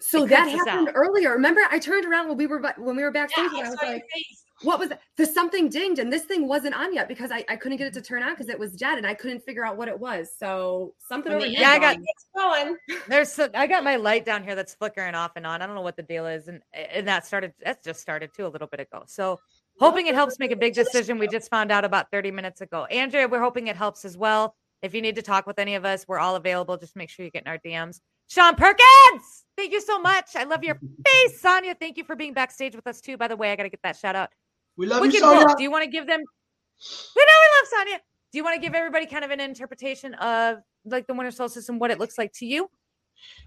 So 0.00 0.24
It 0.24 0.28
that 0.30 0.48
happened 0.48 0.88
out. 0.88 0.94
earlier. 0.96 1.30
Remember, 1.32 1.62
I 1.70 1.78
turned 1.78 2.04
around 2.04 2.28
when 2.28 2.36
we 2.36 2.46
were 2.46 2.58
ba- 2.58 2.74
when 2.76 2.94
we 2.96 3.02
were 3.02 3.10
backstage, 3.12 3.44
Yeah, 3.52 3.58
and 3.60 3.66
I 3.66 3.68
I 3.68 3.70
was 3.70 3.78
like, 3.82 4.02
face. 4.12 4.43
"What 4.64 4.78
was 4.78 4.88
that?" 4.88 5.00
The 5.16 5.26
something 5.26 5.68
dinged, 5.68 6.00
and 6.00 6.12
this 6.12 6.24
thing 6.24 6.48
wasn't 6.48 6.74
on 6.74 6.92
yet 6.92 7.06
because 7.08 7.30
I, 7.30 7.44
I 7.48 7.56
couldn't 7.56 7.78
get 7.78 7.86
it 7.86 7.94
to 7.94 8.02
turn 8.02 8.22
on 8.22 8.30
because 8.30 8.48
it 8.48 8.58
was 8.58 8.72
dead, 8.72 8.98
and 8.98 9.06
I 9.06 9.14
couldn't 9.14 9.40
figure 9.40 9.64
out 9.64 9.76
what 9.76 9.88
it 9.88 9.98
was. 9.98 10.30
So 10.36 10.94
something 11.08 11.32
When 11.32 11.42
over 11.42 11.50
here. 11.50 11.60
Yeah, 11.60 11.70
I 11.70 11.78
got- 11.78 11.96
gone. 11.96 12.04
It's 12.06 12.26
going. 12.34 12.76
there's, 13.08 13.32
so, 13.32 13.48
I 13.54 13.66
got 13.66 13.84
my 13.84 13.96
light 13.96 14.24
down 14.24 14.42
here 14.42 14.54
that's 14.54 14.74
flickering 14.74 15.14
off 15.14 15.32
and 15.36 15.46
on. 15.46 15.62
I 15.62 15.66
don't 15.66 15.74
know 15.74 15.82
what 15.82 15.96
the 15.96 16.02
deal 16.02 16.26
is. 16.26 16.48
And, 16.48 16.60
and 16.72 17.06
that 17.08 17.26
started, 17.26 17.52
that's 17.62 17.84
just 17.84 18.00
started 18.00 18.30
too 18.34 18.46
a 18.46 18.48
little 18.48 18.68
bit 18.68 18.80
ago. 18.80 19.04
So 19.06 19.40
hoping 19.78 20.06
it 20.06 20.14
helps 20.14 20.38
make 20.38 20.50
a 20.50 20.56
big 20.56 20.74
decision. 20.74 21.18
We 21.18 21.28
just 21.28 21.50
found 21.50 21.70
out 21.70 21.84
about 21.84 22.10
30 22.10 22.30
minutes 22.30 22.60
ago. 22.60 22.84
Andrea, 22.86 23.28
we're 23.28 23.42
hoping 23.42 23.68
it 23.68 23.76
helps 23.76 24.04
as 24.04 24.16
well. 24.16 24.54
If 24.82 24.94
you 24.94 25.00
need 25.00 25.14
to 25.16 25.22
talk 25.22 25.46
with 25.46 25.58
any 25.58 25.76
of 25.76 25.84
us, 25.84 26.06
we're 26.06 26.18
all 26.18 26.36
available. 26.36 26.76
Just 26.76 26.94
make 26.96 27.08
sure 27.08 27.24
you 27.24 27.30
get 27.30 27.44
in 27.44 27.48
our 27.48 27.58
DMs. 27.58 28.00
Sean 28.28 28.54
Perkins, 28.54 29.44
thank 29.56 29.72
you 29.72 29.80
so 29.80 29.98
much. 30.00 30.30
I 30.34 30.44
love 30.44 30.64
your 30.64 30.78
face. 31.06 31.40
Sonia, 31.40 31.74
thank 31.74 31.96
you 31.96 32.04
for 32.04 32.16
being 32.16 32.32
backstage 32.32 32.74
with 32.74 32.86
us 32.86 33.00
too. 33.00 33.16
By 33.16 33.28
the 33.28 33.36
way, 33.36 33.52
I 33.52 33.56
got 33.56 33.64
to 33.64 33.70
get 33.70 33.80
that 33.82 33.96
shout 33.96 34.16
out. 34.16 34.30
We 34.76 34.86
love 34.86 35.00
Wicked 35.00 35.14
you, 35.14 35.20
Sonia. 35.20 35.46
Wolf, 35.46 35.56
do 35.56 35.62
you 35.62 35.70
want 35.70 35.84
to 35.84 35.90
give 35.90 36.06
them? 36.06 36.20
We 36.20 37.22
know 37.22 37.32
we 37.42 37.60
love 37.60 37.86
Sonia. 37.86 38.00
Do 38.32 38.38
you 38.38 38.44
want 38.44 38.56
to 38.56 38.60
give 38.60 38.74
everybody 38.74 39.06
kind 39.06 39.24
of 39.24 39.30
an 39.30 39.40
interpretation 39.40 40.14
of 40.14 40.58
like 40.84 41.06
the 41.06 41.14
winter 41.14 41.30
solstice 41.30 41.68
and 41.68 41.80
what 41.80 41.90
it 41.90 41.98
looks 41.98 42.18
like 42.18 42.32
to 42.34 42.46
you? 42.46 42.68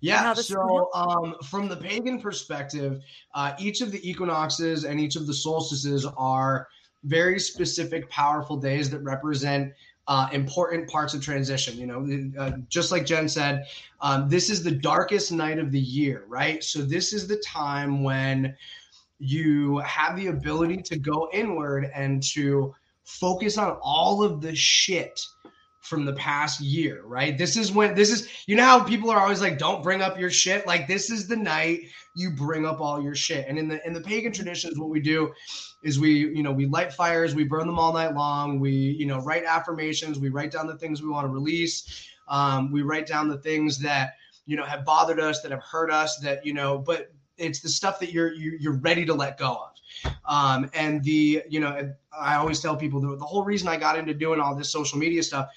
Yeah. 0.01 0.17
how 0.17 0.33
this 0.33 0.47
can 0.47 0.55
So, 0.55 0.89
um, 0.93 1.35
from 1.43 1.67
the 1.67 1.75
pagan 1.75 2.21
perspective, 2.21 3.01
uh, 3.33 3.53
each 3.59 3.81
of 3.81 3.91
the 3.91 4.09
equinoxes 4.09 4.85
and 4.85 4.99
each 4.99 5.15
of 5.15 5.27
the 5.27 5.33
solstices 5.33 6.05
are 6.17 6.67
very 7.03 7.39
specific, 7.39 8.09
powerful 8.09 8.57
days 8.57 8.89
that 8.89 8.99
represent 8.99 9.73
uh, 10.07 10.29
important 10.31 10.89
parts 10.89 11.13
of 11.13 11.21
transition. 11.21 11.77
You 11.77 11.87
know, 11.87 12.41
uh, 12.41 12.51
just 12.69 12.91
like 12.91 13.05
Jen 13.05 13.27
said, 13.27 13.65
um, 14.01 14.29
this 14.29 14.49
is 14.49 14.63
the 14.63 14.71
darkest 14.71 15.31
night 15.31 15.59
of 15.59 15.71
the 15.71 15.79
year, 15.79 16.23
right? 16.27 16.63
So, 16.63 16.81
this 16.81 17.13
is 17.13 17.27
the 17.27 17.37
time 17.37 18.03
when 18.03 18.55
you 19.19 19.79
have 19.79 20.15
the 20.15 20.27
ability 20.27 20.81
to 20.83 20.97
go 20.97 21.29
inward 21.33 21.89
and 21.93 22.21
to 22.21 22.73
focus 23.03 23.57
on 23.57 23.77
all 23.81 24.21
of 24.21 24.41
the 24.41 24.55
shit 24.55 25.19
from 25.87 26.03
the 26.03 26.13
past 26.13 26.59
year, 26.59 27.01
right? 27.05 27.37
This 27.37 27.55
is 27.55 27.71
when 27.71 27.95
this 27.95 28.11
is 28.11 28.27
you 28.45 28.55
know 28.55 28.65
how 28.65 28.83
people 28.83 29.09
are 29.09 29.19
always 29.19 29.41
like 29.41 29.57
don't 29.57 29.81
bring 29.81 30.01
up 30.01 30.19
your 30.19 30.29
shit 30.29 30.67
like 30.67 30.85
this 30.87 31.09
is 31.09 31.27
the 31.27 31.35
night 31.35 31.81
you 32.13 32.31
bring 32.31 32.65
up 32.65 32.81
all 32.81 33.01
your 33.01 33.15
shit. 33.15 33.47
And 33.47 33.57
in 33.57 33.69
the 33.69 33.85
in 33.87 33.93
the 33.93 34.01
pagan 34.01 34.33
traditions 34.33 34.77
what 34.77 34.89
we 34.89 34.99
do 34.99 35.33
is 35.83 35.97
we 35.99 36.13
you 36.13 36.43
know 36.43 36.51
we 36.51 36.65
light 36.65 36.91
fires, 36.91 37.33
we 37.33 37.45
burn 37.45 37.67
them 37.67 37.79
all 37.79 37.93
night 37.93 38.13
long, 38.13 38.59
we 38.59 38.71
you 38.71 39.05
know 39.05 39.19
write 39.19 39.45
affirmations, 39.45 40.19
we 40.19 40.29
write 40.29 40.51
down 40.51 40.67
the 40.67 40.77
things 40.77 41.01
we 41.01 41.09
want 41.09 41.25
to 41.25 41.31
release. 41.31 42.05
Um, 42.27 42.73
we 42.73 42.81
write 42.81 43.07
down 43.07 43.29
the 43.29 43.37
things 43.37 43.79
that 43.79 44.15
you 44.45 44.57
know 44.57 44.65
have 44.65 44.83
bothered 44.83 45.19
us 45.19 45.41
that 45.41 45.51
have 45.51 45.63
hurt 45.63 45.89
us 45.89 46.17
that 46.17 46.45
you 46.45 46.53
know 46.53 46.77
but 46.77 47.13
it's 47.37 47.59
the 47.59 47.69
stuff 47.69 47.99
that 47.99 48.11
you're 48.11 48.33
you- 48.33 48.57
you're 48.59 48.77
ready 48.79 49.05
to 49.05 49.13
let 49.13 49.37
go 49.37 49.51
of 49.67 50.11
um, 50.25 50.69
and 50.73 51.03
the 51.03 51.43
you 51.49 51.59
know 51.59 51.93
i 52.19 52.35
always 52.35 52.59
tell 52.59 52.75
people 52.75 52.99
the, 52.99 53.15
the 53.17 53.25
whole 53.25 53.43
reason 53.43 53.67
i 53.67 53.77
got 53.77 53.97
into 53.97 54.13
doing 54.13 54.39
all 54.39 54.55
this 54.55 54.71
social 54.71 54.97
media 54.97 55.21
stuff 55.23 55.49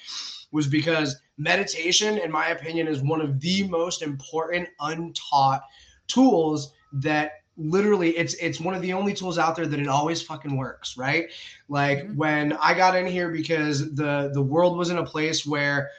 was 0.52 0.66
because 0.66 1.16
meditation 1.38 2.18
in 2.18 2.30
my 2.30 2.48
opinion 2.48 2.86
is 2.88 3.00
one 3.02 3.20
of 3.20 3.40
the 3.40 3.66
most 3.68 4.02
important 4.02 4.68
untaught 4.80 5.62
tools 6.06 6.72
that 6.92 7.32
literally 7.56 8.16
it's 8.16 8.34
it's 8.34 8.60
one 8.60 8.74
of 8.74 8.80
the 8.82 8.92
only 8.92 9.12
tools 9.12 9.38
out 9.38 9.54
there 9.54 9.66
that 9.66 9.78
it 9.78 9.88
always 9.88 10.22
fucking 10.22 10.56
works 10.56 10.96
right 10.96 11.26
like 11.68 11.98
Mhm. 12.04 12.16
when 12.16 12.52
i 12.54 12.72
got 12.72 12.96
in 12.96 13.06
here 13.06 13.28
because 13.30 13.94
the 13.94 14.30
the 14.32 14.40
world 14.42 14.78
was 14.78 14.90
in 14.90 14.98
a 14.98 15.04
place 15.04 15.44
where 15.44 15.90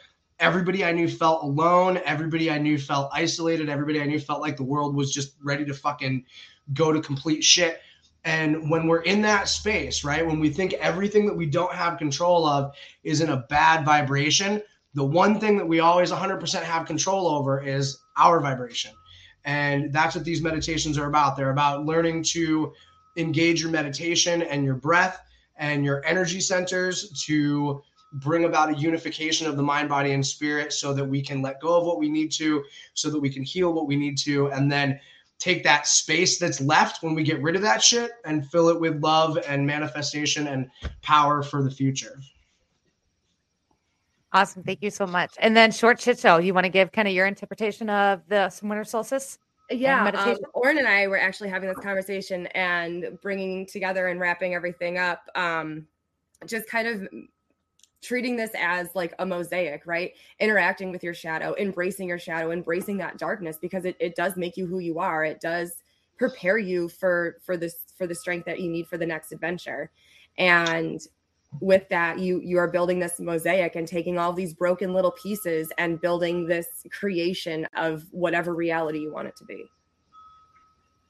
everybody 0.42 0.84
I 0.84 0.92
knew 0.92 1.08
felt 1.08 1.44
alone. 1.44 2.02
Everybody 2.04 2.52
I 2.52 2.58
knew 2.58 2.78
felt 2.78 3.10
isolated. 3.14 3.70
Everybody 3.70 4.02
I 4.02 4.06
knew 4.06 4.20
felt 4.20 4.42
like 4.42 4.58
the 4.58 4.64
world 4.64 4.96
was 4.96 5.14
just 5.14 5.36
ready 5.42 5.64
to 5.66 5.74
fucking 5.74 6.26
go 6.74 6.92
to 6.92 7.00
complete 7.00 7.44
shit. 7.44 7.80
And 8.24 8.70
when 8.70 8.88
we're 8.88 9.02
in 9.02 9.22
that 9.22 9.48
space, 9.48 10.04
right, 10.04 10.26
when 10.26 10.40
we 10.40 10.50
think 10.50 10.74
everything 10.74 11.26
that 11.28 11.36
we 11.36 11.46
don't 11.46 11.74
have 11.74 11.98
control 11.98 12.46
of 12.46 12.74
is 13.04 13.22
in 13.22 13.30
a 13.30 13.46
bad 13.50 13.86
vibration, 13.86 14.62
the 14.94 15.04
one 15.04 15.40
thing 15.40 15.58
that 15.58 15.68
we 15.68 15.80
always 15.80 16.12
100% 16.12 16.64
have 16.64 16.86
control 16.86 17.28
over 17.28 17.62
is 17.62 18.00
our 18.18 18.40
vibration. 18.40 18.92
And 19.46 19.94
that's 19.94 20.16
what 20.16 20.26
these 20.26 20.42
meditations 20.42 20.98
are 20.98 21.08
about. 21.08 21.36
They're 21.36 21.52
about 21.52 21.86
learning 21.86 22.24
to 22.32 22.74
engage 23.18 23.62
your 23.62 23.72
meditation 23.72 24.42
and 24.44 24.64
your 24.64 24.76
breath 24.76 25.24
and 25.58 25.84
your 25.86 26.06
energy 26.06 26.42
centers 26.42 27.10
to 27.26 27.82
bring 28.14 28.46
about 28.46 28.70
a 28.70 28.74
unification 28.76 29.48
of 29.48 29.58
the 29.58 29.64
mind, 29.64 29.90
body, 29.90 30.12
and 30.12 30.26
spirit 30.26 30.74
so 30.74 30.94
that 30.94 31.06
we 31.06 31.22
can 31.22 31.42
let 31.42 31.60
go 31.62 31.78
of 31.78 31.86
what 31.86 32.00
we 32.00 32.10
need 32.10 32.32
to, 32.34 32.64
so 32.94 33.10
that 33.10 33.20
we 33.20 33.30
can 33.30 33.44
heal 33.44 33.74
what 33.74 33.88
we 33.88 33.96
need 33.96 34.18
to, 34.20 34.48
and 34.52 34.72
then 34.72 35.00
take 35.40 35.64
that 35.64 35.88
space 35.88 36.38
that's 36.38 36.62
left 36.62 37.02
when 37.02 37.16
we 37.16 37.24
get 37.24 37.42
rid 37.42 37.56
of 37.56 37.62
that 37.64 37.82
shit 37.82 38.12
and 38.26 38.46
fill 38.52 38.70
it 38.70 38.80
with 38.80 39.02
love 39.02 39.40
and 39.48 39.66
manifestation 39.66 40.48
and 40.48 40.70
power 41.02 41.42
for 41.42 41.64
the 41.64 41.72
future. 41.72 42.20
Awesome. 44.34 44.64
Thank 44.64 44.82
you 44.82 44.92
so 44.92 45.06
much. 45.06 45.34
And 45.40 45.58
then 45.58 45.72
short 45.72 46.00
shit 46.00 46.20
show. 46.20 46.38
You 46.38 46.54
want 46.54 46.66
to 46.66 46.70
give 46.70 46.92
kind 46.92 47.08
of 47.08 47.14
your 47.14 47.26
interpretation 47.26 47.90
of 47.90 48.22
the 48.30 48.54
winter 48.62 48.84
solstice? 48.84 49.40
Yeah, 49.70 49.98
um, 50.00 50.04
meditation? 50.06 50.44
Oren 50.54 50.78
and 50.78 50.88
I 50.88 51.08
were 51.08 51.20
actually 51.20 51.50
having 51.50 51.68
this 51.68 51.80
conversation 51.80 52.48
and 52.48 53.18
bringing 53.22 53.66
together 53.66 54.08
and 54.08 54.20
wrapping 54.20 54.54
everything 54.54 54.98
up. 54.98 55.24
Um, 55.36 55.88
just 56.46 56.68
kind 56.70 56.88
of 56.88 57.08
treating 58.02 58.36
this 58.36 58.52
as 58.58 58.90
like 58.96 59.14
a 59.20 59.26
mosaic, 59.26 59.86
right? 59.86 60.14
Interacting 60.40 60.92
with 60.92 61.04
your 61.04 61.14
shadow, 61.14 61.56
embracing 61.58 62.08
your 62.08 62.20
shadow, 62.20 62.52
embracing 62.52 62.98
that 62.98 63.18
darkness 63.18 63.58
because 63.62 63.86
it, 63.86 63.96
it 64.00 64.16
does 64.16 64.36
make 64.38 64.58
you 64.58 64.66
who 64.66 64.80
you 64.80 65.00
are. 65.00 65.24
It 65.24 65.40
does 65.40 65.74
prepare 66.18 66.58
you 66.58 66.88
for 66.88 67.38
for 67.44 67.58
this 67.58 67.76
for 67.98 68.06
the 68.08 68.16
strength 68.16 68.46
that 68.46 68.60
you 68.60 68.70
need 68.70 68.88
for 68.88 68.98
the 68.98 69.06
next 69.06 69.32
adventure. 69.32 69.92
And 70.38 71.02
with 71.60 71.88
that, 71.90 72.20
you 72.20 72.40
you 72.42 72.58
are 72.58 72.70
building 72.70 73.00
this 73.00 73.20
mosaic 73.20 73.76
and 73.76 73.88
taking 73.88 74.18
all 74.18 74.34
these 74.34 74.54
broken 74.54 74.94
little 74.94 75.12
pieces 75.12 75.72
and 75.78 76.00
building 76.00 76.48
this 76.48 76.68
creation 76.92 77.68
of 77.76 78.06
whatever 78.12 78.54
reality 78.56 79.00
you 79.00 79.12
want 79.12 79.28
it 79.28 79.36
to 79.38 79.46
be. 79.46 79.66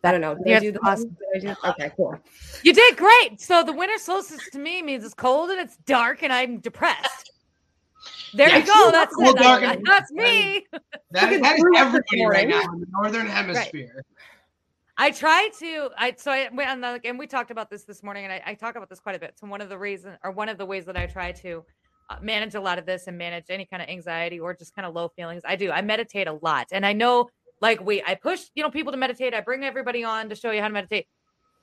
I 0.03 0.12
don't 0.12 0.22
know. 0.22 0.36
Did 0.36 0.48
Yes, 0.48 0.62
I 0.62 0.65
do 0.65 0.72
the 0.72 0.79
awesome. 0.79 1.17
Did 1.34 1.50
I 1.50 1.53
do? 1.53 1.70
Okay, 1.72 1.91
cool. 1.96 2.17
You 2.63 2.74
did 2.74 2.98
great. 2.98 3.39
So 3.39 3.63
the 3.63 3.74
winter 3.74 3.98
solstice 3.98 4.50
to 4.51 4.60
me 4.60 4.81
means 4.81 5.03
it's 5.05 5.13
cold 5.13 5.50
and 5.51 5.60
it's 5.60 5.77
dark 5.86 6.24
and 6.24 6.34
I'm 6.34 6.60
depressed. 6.60 7.31
There 8.34 8.50
Yeah, 8.50 8.58
you 8.58 8.65
go. 8.65 8.72
it's 8.88 8.91
That's 8.93 9.15
cold, 9.15 9.36
it. 9.36 9.41
dark, 9.41 9.62
That- 9.62 9.77
and- 9.77 9.86
That's 9.86 10.12
me. 10.12 10.65
That, 10.72 10.81
that 11.12 11.34
is 11.34 11.41
everybody 11.75 12.25
right 12.25 12.48
now 12.48 12.62
in 12.74 12.79
the 12.79 12.88
northern 12.91 13.27
hemisphere. 13.27 14.03
I 14.98 15.12
try 15.12 15.50
to. 15.60 15.89
I 15.98 16.13
so 16.17 16.31
I 16.31 16.50
went 16.53 16.70
on 16.70 16.81
the 16.81 17.00
and 17.05 17.17
we 17.20 17.27
talked 17.27 17.51
about 17.51 17.70
this 17.70 17.84
this 17.84 18.01
morning, 18.03 18.24
and 18.25 18.34
I, 18.34 18.41
I 18.46 18.53
talk 18.53 18.75
about 18.75 18.89
this 18.89 19.00
quite 19.00 19.15
a 19.15 19.20
bit. 19.20 19.34
So 19.39 19.48
one 19.48 19.60
of 19.62 19.70
the 19.70 19.77
reasons, 19.77 20.17
or 20.24 20.31
one 20.31 20.48
of 20.50 20.58
the 20.58 20.65
ways 20.65 20.86
that 20.86 20.96
I 20.98 21.05
try 21.08 21.31
to 21.34 21.63
uh, 22.10 22.17
manage 22.22 22.55
a 22.55 22.62
lot 22.62 22.77
of 22.77 22.86
this 22.86 23.08
and 23.08 23.17
manage 23.17 23.46
any 23.50 23.65
kind 23.65 23.81
of 23.81 23.89
anxiety 23.89 24.39
or 24.39 24.53
just 24.53 24.75
kind 24.75 24.86
of 24.86 24.93
low 24.93 25.08
feelings, 25.10 25.41
I 25.46 25.55
do. 25.55 25.72
I 25.72 25.81
meditate 25.81 26.27
a 26.27 26.34
lot, 26.34 26.67
and 26.72 26.86
I 26.86 26.93
know, 26.93 27.29
like 27.61 27.83
we, 27.85 28.03
I 28.03 28.15
push 28.15 28.45
you 28.55 28.63
know 28.63 28.69
people 28.69 28.91
to 28.91 28.97
meditate. 28.97 29.33
I 29.33 29.41
bring 29.41 29.63
everybody 29.63 30.03
on 30.03 30.29
to 30.29 30.35
show 30.35 30.51
you 30.51 30.61
how 30.61 30.67
to 30.67 30.73
meditate, 30.73 31.07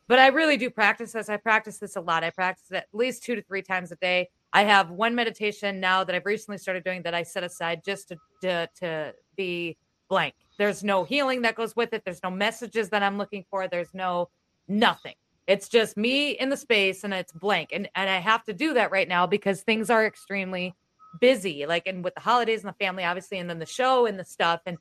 but 0.07 0.19
I 0.19 0.29
really 0.29 0.57
do 0.57 0.71
practice 0.71 1.13
this. 1.13 1.29
I 1.29 1.37
practice 1.37 1.79
this 1.79 1.97
a 1.97 2.01
lot. 2.01 2.25
I 2.25 2.31
practice 2.31 2.71
it 2.71 2.77
at 2.77 2.87
least 2.93 3.25
two 3.25 3.35
to 3.35 3.43
three 3.43 3.63
times 3.63 3.93
a 3.93 3.97
day. 3.97 4.31
I 4.53 4.63
have 4.63 4.91
one 4.91 5.15
meditation 5.15 5.81
now 5.81 6.05
that 6.05 6.15
I've 6.15 6.25
recently 6.25 6.59
started 6.59 6.85
doing 6.85 7.03
that 7.03 7.15
I 7.15 7.23
set 7.23 7.45
aside 7.45 7.83
just 7.85 8.09
to 8.09 8.17
to, 8.43 8.69
to 8.81 9.15
be 9.37 9.77
blank. 10.09 10.35
There's 10.59 10.83
no 10.83 11.05
healing 11.05 11.43
that 11.43 11.55
goes 11.55 11.77
with 11.77 11.93
it. 11.93 12.03
There's 12.05 12.23
no 12.23 12.31
messages 12.31 12.89
that 12.91 13.03
I'm 13.03 13.19
looking 13.19 13.45
for. 13.51 13.69
There's 13.69 13.93
no 13.93 14.31
nothing. 14.67 15.15
It's 15.47 15.69
just 15.69 15.97
me 15.97 16.33
in 16.33 16.51
the 16.51 16.57
space 16.57 17.05
and 17.05 17.15
it's 17.15 17.33
blank. 17.33 17.71
And 17.73 17.89
and 17.95 18.09
I 18.09 18.19
have 18.19 18.45
to 18.45 18.53
do 18.53 18.75
that 18.75 18.91
right 18.91 19.09
now 19.09 19.27
because 19.27 19.63
things 19.63 19.91
are 19.91 20.07
extremely 20.07 20.75
busy. 21.21 21.67
Like 21.67 21.87
and 21.87 22.05
with 22.05 22.15
the 22.15 22.21
holidays 22.21 22.61
and 22.61 22.69
the 22.69 22.85
family, 22.85 23.05
obviously, 23.05 23.39
and 23.39 23.49
then 23.49 23.59
the 23.59 23.67
show 23.67 24.07
and 24.07 24.19
the 24.19 24.25
stuff. 24.25 24.61
And 24.67 24.79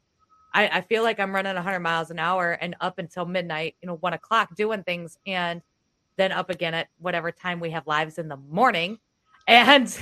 I, 0.53 0.67
I 0.67 0.81
feel 0.81 1.03
like 1.03 1.19
I'm 1.19 1.33
running 1.33 1.55
100 1.55 1.79
miles 1.79 2.09
an 2.11 2.19
hour 2.19 2.53
and 2.53 2.75
up 2.81 2.99
until 2.99 3.25
midnight, 3.25 3.75
you 3.81 3.87
know, 3.87 3.95
one 3.95 4.13
o'clock 4.13 4.55
doing 4.55 4.83
things, 4.83 5.17
and 5.25 5.61
then 6.15 6.31
up 6.31 6.49
again 6.49 6.73
at 6.73 6.87
whatever 6.99 7.31
time 7.31 7.59
we 7.59 7.69
have 7.71 7.85
lives 7.87 8.17
in 8.17 8.27
the 8.27 8.37
morning. 8.37 8.99
And 9.49 9.97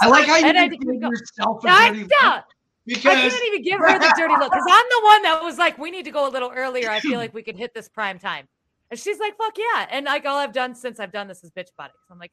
I 0.00 0.08
like 0.08 0.26
how 0.26 0.36
you 0.38 0.46
And 0.46 0.58
I 0.58 0.62
can 0.62 0.70
think 0.70 1.00
give 1.00 1.02
yourself 1.02 1.64
a 1.64 1.68
I 1.68 1.90
dirty 1.90 2.00
look 2.00 2.10
don't. 2.10 2.24
I 2.24 2.42
because 2.84 3.02
can't 3.32 3.44
even 3.46 3.62
give 3.62 3.78
her 3.78 3.96
the 3.96 4.12
dirty 4.18 4.34
look 4.34 4.50
because 4.50 4.66
I'm 4.68 4.86
the 4.90 5.00
one 5.04 5.22
that 5.22 5.40
was 5.40 5.56
like, 5.56 5.78
we 5.78 5.92
need 5.92 6.04
to 6.06 6.10
go 6.10 6.28
a 6.28 6.30
little 6.30 6.50
earlier. 6.50 6.90
I 6.90 6.98
feel 6.98 7.18
like 7.20 7.32
we 7.32 7.44
could 7.44 7.56
hit 7.56 7.74
this 7.74 7.88
prime 7.88 8.18
time. 8.18 8.48
And 8.90 8.98
she's 8.98 9.20
like, 9.20 9.36
fuck 9.36 9.56
yeah. 9.56 9.86
And 9.88 10.06
like 10.06 10.24
all 10.26 10.36
I've 10.36 10.52
done 10.52 10.74
since 10.74 10.98
I've 10.98 11.12
done 11.12 11.28
this 11.28 11.44
is 11.44 11.52
bitch 11.52 11.68
it. 11.68 11.72
So 11.78 11.90
I'm 12.10 12.18
like, 12.18 12.32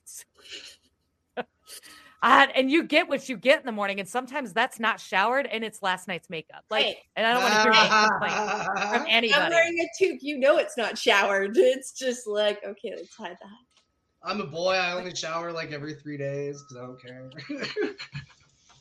I, 2.24 2.46
and 2.46 2.70
you 2.70 2.84
get 2.84 3.10
what 3.10 3.28
you 3.28 3.36
get 3.38 3.60
in 3.60 3.66
the 3.66 3.72
morning. 3.72 4.00
And 4.00 4.08
sometimes 4.08 4.54
that's 4.54 4.80
not 4.80 5.00
showered 5.00 5.48
and 5.48 5.64
it's 5.64 5.82
last 5.82 6.08
night's 6.08 6.30
makeup. 6.30 6.64
Like, 6.70 6.86
Right. 6.86 6.96
and 7.16 7.26
I 7.26 7.34
don't 7.34 7.42
want 7.42 7.54
to 7.56 7.62
hear 7.62 7.72
any 7.74 8.10
complaint 8.10 8.68
from 8.68 8.78
I'm 9.02 9.06
anybody. 9.10 9.54
wearing 9.54 9.80
a 9.80 9.88
toque. 10.04 10.20
You 10.22 10.38
know 10.40 10.58
it's 10.58 10.78
not 10.78 10.98
showered. 10.98 11.58
It's 11.58 11.94
just 11.94 12.28
like, 12.28 12.60
okay, 12.64 12.94
let's 12.96 13.14
hide 13.16 13.38
that. 13.42 14.24
I'm 14.24 14.40
a 14.40 14.46
boy. 14.46 14.74
I 14.74 14.94
only 14.94 15.16
shower 15.16 15.52
like 15.52 15.72
every 15.72 15.96
three 15.96 16.18
days 16.18 16.64
because 16.64 16.78
I 16.78 16.86
don't 16.86 17.02
care. 17.02 17.30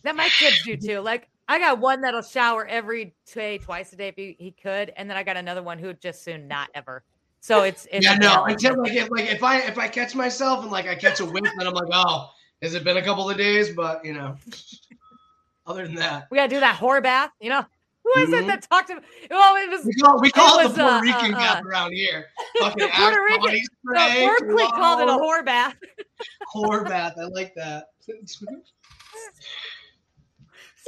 That 0.03 0.17
my 0.17 0.29
kids 0.31 0.63
do 0.65 0.77
too. 0.77 1.01
Like 1.01 1.29
I 1.49 1.59
got 1.59 1.79
one 1.79 2.01
that'll 2.01 2.23
shower 2.23 2.67
every 2.67 3.15
day, 3.35 3.59
twice 3.59 3.93
a 3.93 3.97
day 3.97 4.09
if 4.09 4.15
he, 4.17 4.35
he 4.39 4.51
could, 4.53 4.93
and 4.97 5.11
then 5.11 5.17
I 5.17 5.23
got 5.23 5.37
another 5.37 5.63
one 5.63 5.79
who 5.79 5.89
would 5.89 6.01
just 6.01 6.25
soon 6.25 6.49
not 6.49 6.71
ever. 6.75 7.05
So 7.41 7.65
it's 7.65 7.87
it's 7.93 8.07
yeah, 8.07 8.15
no. 8.15 8.29
balance. 8.29 8.65
Until 8.65 8.83
like 8.83 8.93
if, 8.95 9.11
like 9.11 9.27
if 9.27 9.43
I 9.43 9.59
if 9.61 9.79
I 9.79 9.89
catch 9.89 10.15
myself 10.15 10.63
and 10.63 10.71
like 10.73 10.87
I 10.87 10.95
catch 10.95 11.21
a 11.21 11.27
whiff, 11.27 11.45
then 11.59 11.67
I'm 11.67 11.75
like, 11.75 11.89
oh, 11.93 12.31
has 12.63 12.75
it 12.75 12.85
been 12.85 12.97
a 12.97 13.03
couple 13.03 13.29
of 13.29 13.37
days? 13.37 13.71
But 13.75 14.05
you 14.05 14.13
know, 14.15 14.37
other 15.67 15.87
than 15.87 15.97
that, 15.97 16.29
we 16.31 16.37
gotta 16.37 16.49
do 16.49 16.61
that 16.61 16.77
whore 16.79 17.03
bath. 17.03 17.31
You 17.41 17.51
know 17.51 17.65
who 18.03 18.21
is 18.23 18.33
it 18.33 18.45
Mhm. 18.45 18.47
that 18.49 18.63
talked 18.69 18.89
to? 18.89 19.01
Well, 19.31 19.57
it 19.57 19.71
was 19.71 19.85
we 19.85 19.93
call 19.95 20.21
we 20.21 20.31
call 20.31 20.59
it, 20.61 20.65
was, 20.65 20.75
the 20.75 20.83
Puerto 20.83 20.97
uh, 20.97 21.01
Rican 21.03 21.35
uh, 21.35 21.39
bath 21.39 21.65
uh, 21.65 21.69
around 21.69 21.93
here. 21.93 22.27
Fucking 22.61 22.79
the 22.87 22.89
Puerto 22.93 23.23
Rican- 23.23 23.41
body 23.41 23.63
no, 23.85 24.09
spray, 24.09 24.27
Berkeley 24.27 24.67
called 24.69 25.01
it 25.01 25.09
a 25.09 25.13
whore 25.13 25.45
bath. 25.45 25.77
whore 26.55 26.89
bath. 26.89 27.15
I 27.19 27.25
like 27.25 27.55
that. 27.57 27.87
She's 28.07 28.43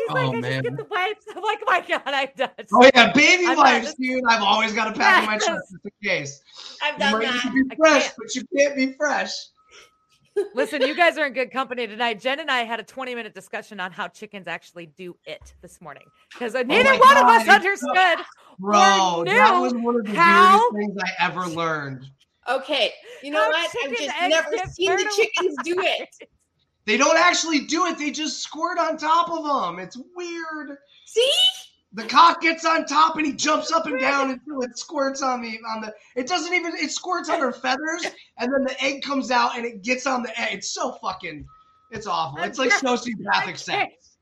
Oh, 0.08 0.14
like, 0.14 0.36
I 0.36 0.40
man. 0.40 0.42
just 0.42 0.62
get 0.64 0.76
the 0.78 0.84
wipes. 0.90 1.26
I'm 1.36 1.42
like, 1.42 1.60
my 1.66 1.80
God, 1.86 2.02
I'm 2.06 2.28
done. 2.34 2.48
Oh 2.72 2.90
yeah, 2.94 3.12
baby 3.12 3.44
I'm 3.46 3.56
wipes, 3.58 3.94
dude. 3.94 4.22
I've 4.26 4.42
always 4.42 4.72
got 4.72 4.88
a 4.88 4.98
pack 4.98 5.20
in 5.22 5.26
my 5.26 5.36
truck 5.38 5.60
just 5.70 5.84
in 5.84 5.90
case. 6.02 6.40
I've 6.82 6.94
You 6.94 6.98
done 7.00 7.12
might 7.12 7.22
that. 7.26 7.52
be 7.68 7.76
fresh, 7.76 8.10
but 8.16 8.34
you 8.34 8.42
can't 8.56 8.74
be 8.74 8.94
fresh. 8.94 9.30
Listen, 10.54 10.82
you 10.82 10.96
guys 10.96 11.18
are 11.18 11.26
in 11.26 11.32
good 11.32 11.50
company 11.50 11.86
tonight. 11.86 12.20
Jen 12.20 12.40
and 12.40 12.50
I 12.50 12.60
had 12.60 12.80
a 12.80 12.82
20 12.82 13.14
minute 13.14 13.34
discussion 13.34 13.80
on 13.80 13.92
how 13.92 14.08
chickens 14.08 14.46
actually 14.48 14.86
do 14.86 15.14
it 15.26 15.54
this 15.60 15.80
morning 15.80 16.04
because 16.32 16.54
oh 16.54 16.62
neither 16.62 16.90
Oh 16.90 16.98
my 16.98 16.98
one 16.98 17.16
of 17.18 17.24
us 17.24 17.48
understood. 17.48 18.24
Bro, 18.58 19.24
that 19.26 19.58
was 19.60 19.74
one 19.74 19.96
of 19.96 20.04
the 20.04 20.14
how- 20.14 20.70
weirdest 20.72 20.96
things 20.96 21.02
I 21.20 21.24
ever 21.24 21.46
learned. 21.46 22.06
Okay, 22.50 22.90
you 23.22 23.30
know 23.30 23.40
How 23.42 23.50
what? 23.50 23.70
I've 23.84 23.96
just 23.96 24.12
never 24.28 24.50
get 24.50 24.70
seen 24.72 24.90
the 24.96 25.12
chickens 25.16 25.56
do 25.64 25.76
it. 25.78 26.08
They 26.86 26.96
don't 26.96 27.16
actually 27.16 27.60
do 27.60 27.86
it. 27.86 27.98
They 27.98 28.10
just 28.10 28.42
squirt 28.42 28.78
on 28.78 28.96
top 28.96 29.30
of 29.30 29.44
them. 29.44 29.78
It's 29.78 29.96
weird. 30.16 30.76
See? 31.06 31.30
The 31.94 32.04
cock 32.04 32.40
gets 32.40 32.64
on 32.64 32.86
top 32.86 33.16
and 33.16 33.26
he 33.26 33.32
jumps 33.32 33.70
up 33.70 33.86
and 33.86 34.00
down 34.00 34.30
until 34.30 34.62
it 34.62 34.78
squirts 34.78 35.20
on 35.22 35.42
the 35.42 35.58
on 35.68 35.82
the. 35.82 35.92
It 36.16 36.26
doesn't 36.26 36.54
even. 36.54 36.72
It 36.74 36.90
squirts 36.90 37.28
on 37.28 37.40
her 37.40 37.52
feathers, 37.52 38.06
and 38.38 38.52
then 38.52 38.64
the 38.64 38.82
egg 38.82 39.02
comes 39.02 39.30
out 39.30 39.56
and 39.56 39.66
it 39.66 39.82
gets 39.82 40.06
on 40.06 40.22
the 40.22 40.40
egg. 40.40 40.54
It's 40.58 40.70
so 40.70 40.92
fucking. 41.02 41.46
It's 41.90 42.06
awful. 42.06 42.42
It's 42.42 42.58
like 42.58 42.70
sociopathic 42.72 43.58
sex. 43.58 44.16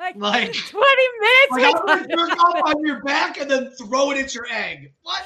Like, 0.00 0.16
Like- 0.16 0.52
20 0.68 0.86
minutes. 1.20 1.86
Like 1.86 2.08
jerk 2.10 2.30
off 2.40 2.74
on 2.74 2.84
your 2.84 3.02
back 3.04 3.38
and 3.38 3.48
then 3.48 3.70
throw 3.70 4.10
it 4.10 4.18
at 4.18 4.34
your 4.34 4.46
egg. 4.50 4.92
What? 5.02 5.22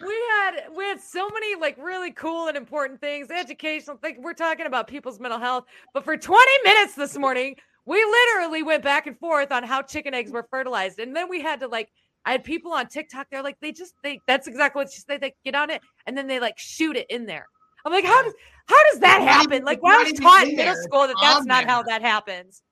we 0.00 0.14
had 0.30 0.64
we 0.76 0.84
had 0.84 1.00
so 1.00 1.28
many 1.28 1.54
like 1.54 1.76
really 1.78 2.10
cool 2.10 2.48
and 2.48 2.56
important 2.56 3.00
things 3.00 3.30
educational 3.30 3.96
things 3.96 4.18
we're 4.20 4.32
talking 4.32 4.66
about 4.66 4.88
people's 4.88 5.20
mental 5.20 5.38
health 5.38 5.64
but 5.94 6.04
for 6.04 6.16
20 6.16 6.44
minutes 6.64 6.94
this 6.94 7.16
morning 7.16 7.54
we 7.84 8.04
literally 8.04 8.62
went 8.62 8.82
back 8.82 9.06
and 9.06 9.18
forth 9.18 9.50
on 9.52 9.62
how 9.62 9.82
chicken 9.82 10.14
eggs 10.14 10.30
were 10.30 10.46
fertilized 10.50 10.98
and 10.98 11.14
then 11.14 11.28
we 11.28 11.40
had 11.40 11.60
to 11.60 11.66
like 11.68 11.88
i 12.24 12.32
had 12.32 12.44
people 12.44 12.72
on 12.72 12.86
tiktok 12.86 13.26
they're 13.30 13.42
like 13.42 13.56
they 13.60 13.72
just 13.72 13.94
they 14.02 14.20
that's 14.26 14.46
exactly 14.46 14.80
what 14.80 14.92
she 14.92 15.00
said 15.00 15.20
they 15.20 15.34
get 15.44 15.54
on 15.54 15.70
it 15.70 15.80
and 16.06 16.16
then 16.16 16.26
they 16.26 16.38
like 16.40 16.58
shoot 16.58 16.96
it 16.96 17.06
in 17.10 17.26
there 17.26 17.46
i'm 17.84 17.92
like 17.92 18.04
how 18.04 18.22
does 18.22 18.34
how 18.66 18.90
does 18.90 19.00
that 19.00 19.20
happen 19.20 19.64
like 19.64 19.80
i 19.84 20.02
was 20.02 20.12
taught 20.14 20.46
in 20.46 20.56
middle 20.56 20.76
school 20.76 21.06
that 21.06 21.16
that's 21.20 21.44
not 21.44 21.64
how 21.64 21.82
that 21.82 22.02
happens 22.02 22.62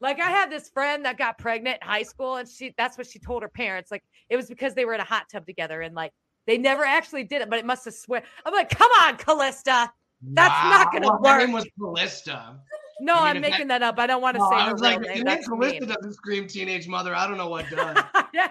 like 0.00 0.20
I 0.20 0.30
had 0.30 0.50
this 0.50 0.68
friend 0.68 1.04
that 1.04 1.18
got 1.18 1.38
pregnant 1.38 1.78
in 1.82 1.88
high 1.88 2.02
school, 2.02 2.36
and 2.36 2.48
she 2.48 2.72
that's 2.76 2.96
what 2.96 3.06
she 3.06 3.18
told 3.18 3.42
her 3.42 3.48
parents. 3.48 3.90
Like 3.90 4.04
it 4.30 4.36
was 4.36 4.46
because 4.46 4.74
they 4.74 4.84
were 4.84 4.94
in 4.94 5.00
a 5.00 5.04
hot 5.04 5.24
tub 5.30 5.44
together, 5.46 5.80
and 5.80 5.94
like 5.94 6.12
they 6.46 6.56
never 6.56 6.84
actually 6.84 7.24
did 7.24 7.42
it, 7.42 7.50
but 7.50 7.58
it 7.58 7.66
must 7.66 7.84
have 7.84 7.94
swear. 7.94 8.22
I'm 8.44 8.54
like, 8.54 8.70
come 8.70 8.90
on, 9.00 9.16
Callista. 9.16 9.90
That's 10.22 10.64
not 10.64 10.92
gonna 10.92 11.06
Well, 11.06 11.16
her 11.16 11.22
work. 11.22 11.38
name 11.46 11.52
was 11.52 11.66
Callista. 11.78 12.60
No, 13.00 13.14
I 13.14 13.16
mean, 13.16 13.26
I'm 13.28 13.36
if 13.36 13.42
that- 13.42 13.50
making 13.52 13.68
that 13.68 13.82
up. 13.82 13.98
I 13.98 14.06
don't 14.06 14.20
want 14.22 14.34
to 14.36 14.40
Well, 14.40 14.50
say 14.50 14.56
I 14.56 14.72
was 14.72 14.80
like, 14.82 15.00
name. 15.00 15.10
if 15.10 15.18
the 15.18 15.24
That's 15.24 15.48
Callista 15.48 15.80
mean. 15.80 15.88
doesn't 15.94 16.12
scream 16.14 16.46
teenage 16.48 16.88
mother. 16.88 17.14
I 17.14 17.26
don't 17.28 17.36
know 17.36 17.48
what 17.48 17.68
does. 17.70 17.96
Yeah. 18.34 18.48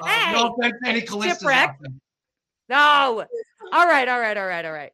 Uh, 0.00 0.06
Hey, 0.06 0.32
no 0.32 0.54
offense 0.54 0.74
to 0.84 0.88
any 0.90 1.00
Callistas 1.02 1.38
shipwreck. 1.40 1.68
out 1.70 1.74
there. 1.80 1.90
no. 2.70 3.24
All 3.72 3.86
right, 3.86 4.08
all 4.08 4.18
right, 4.20 4.36
all 4.36 4.46
right, 4.46 4.64
all 4.64 4.72
right. 4.72 4.92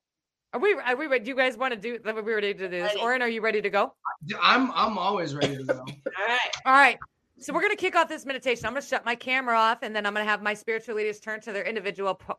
Are 0.53 0.61
we? 0.61 0.73
Are 0.75 0.97
we? 0.97 1.07
ready? 1.07 1.25
Do 1.25 1.31
you 1.31 1.37
guys 1.37 1.57
want 1.57 1.75
to 1.75 1.79
do? 1.81 1.99
Are 2.09 2.23
we 2.23 2.33
ready 2.35 2.53
to 2.55 2.59
do 2.59 2.69
this? 2.69 2.83
Ready. 2.95 3.01
Oren, 3.01 3.23
are 3.23 3.29
you 3.29 3.41
ready 3.41 3.61
to 3.61 3.71
go? 3.71 3.93
I'm 4.41 4.71
I'm 4.73 4.97
always 4.99 5.35
ready 5.35 5.57
to 5.57 5.65
go. 5.65 5.75
All 5.81 6.27
right. 6.27 6.39
All 6.67 6.73
right. 6.73 6.99
So 7.41 7.53
we're 7.53 7.61
gonna 7.63 7.75
kick 7.77 7.97
off 7.97 8.09
this 8.09 8.25
meditation. 8.25 8.65
I'm 8.67 8.73
gonna 8.73 8.83
shut 8.83 9.05
my 9.05 9.15
camera 9.17 9.57
off, 9.57 9.79
and 9.83 9.95
then 9.95 10.07
I'm 10.07 10.15
gonna 10.15 10.25
have 10.25 10.43
my 10.43 10.55
spiritual 10.55 10.95
leaders 10.97 11.19
turn 11.21 11.41
to 11.43 11.53
their 11.53 11.65
individual. 11.65 12.15
Po- 12.15 12.39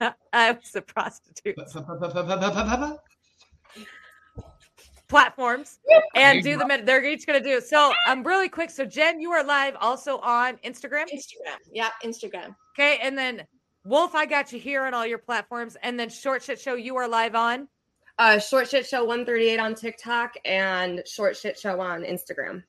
I 0.32 0.52
was 0.52 0.74
a 0.76 0.82
prostitute. 0.82 1.56
Platforms 5.08 5.78
and 6.14 6.42
do 6.42 6.56
the 6.58 6.66
med- 6.66 6.84
they're 6.86 7.04
each 7.04 7.26
going 7.26 7.42
to 7.42 7.48
do 7.48 7.60
so 7.60 7.92
um 8.06 8.22
really 8.22 8.48
quick 8.48 8.70
so 8.70 8.84
jen 8.84 9.18
you 9.20 9.30
are 9.32 9.42
live 9.42 9.74
also 9.80 10.18
on 10.18 10.56
instagram 10.58 11.04
Instagram. 11.12 11.56
Yeah, 11.72 11.88
Instagram. 12.04 12.54
okay 12.74 12.98
and 13.02 13.16
then 13.16 13.44
wolf 13.84 14.14
i 14.14 14.26
got 14.26 14.52
you 14.52 14.58
here 14.58 14.84
on 14.84 14.92
all 14.92 15.06
your 15.06 15.18
platforms 15.18 15.76
and 15.82 15.98
then 15.98 16.08
short 16.10 16.42
shit 16.42 16.60
show 16.60 16.74
you 16.74 16.96
are 16.96 17.08
live 17.08 17.34
on 17.34 17.68
Uh, 18.20 18.36
Short 18.36 18.68
Shit 18.68 18.84
Show 18.84 19.04
138 19.04 19.60
on 19.60 19.76
TikTok 19.76 20.34
and 20.44 21.02
Short 21.06 21.36
Shit 21.36 21.56
Show 21.56 21.80
on 21.80 22.02
Instagram. 22.02 22.64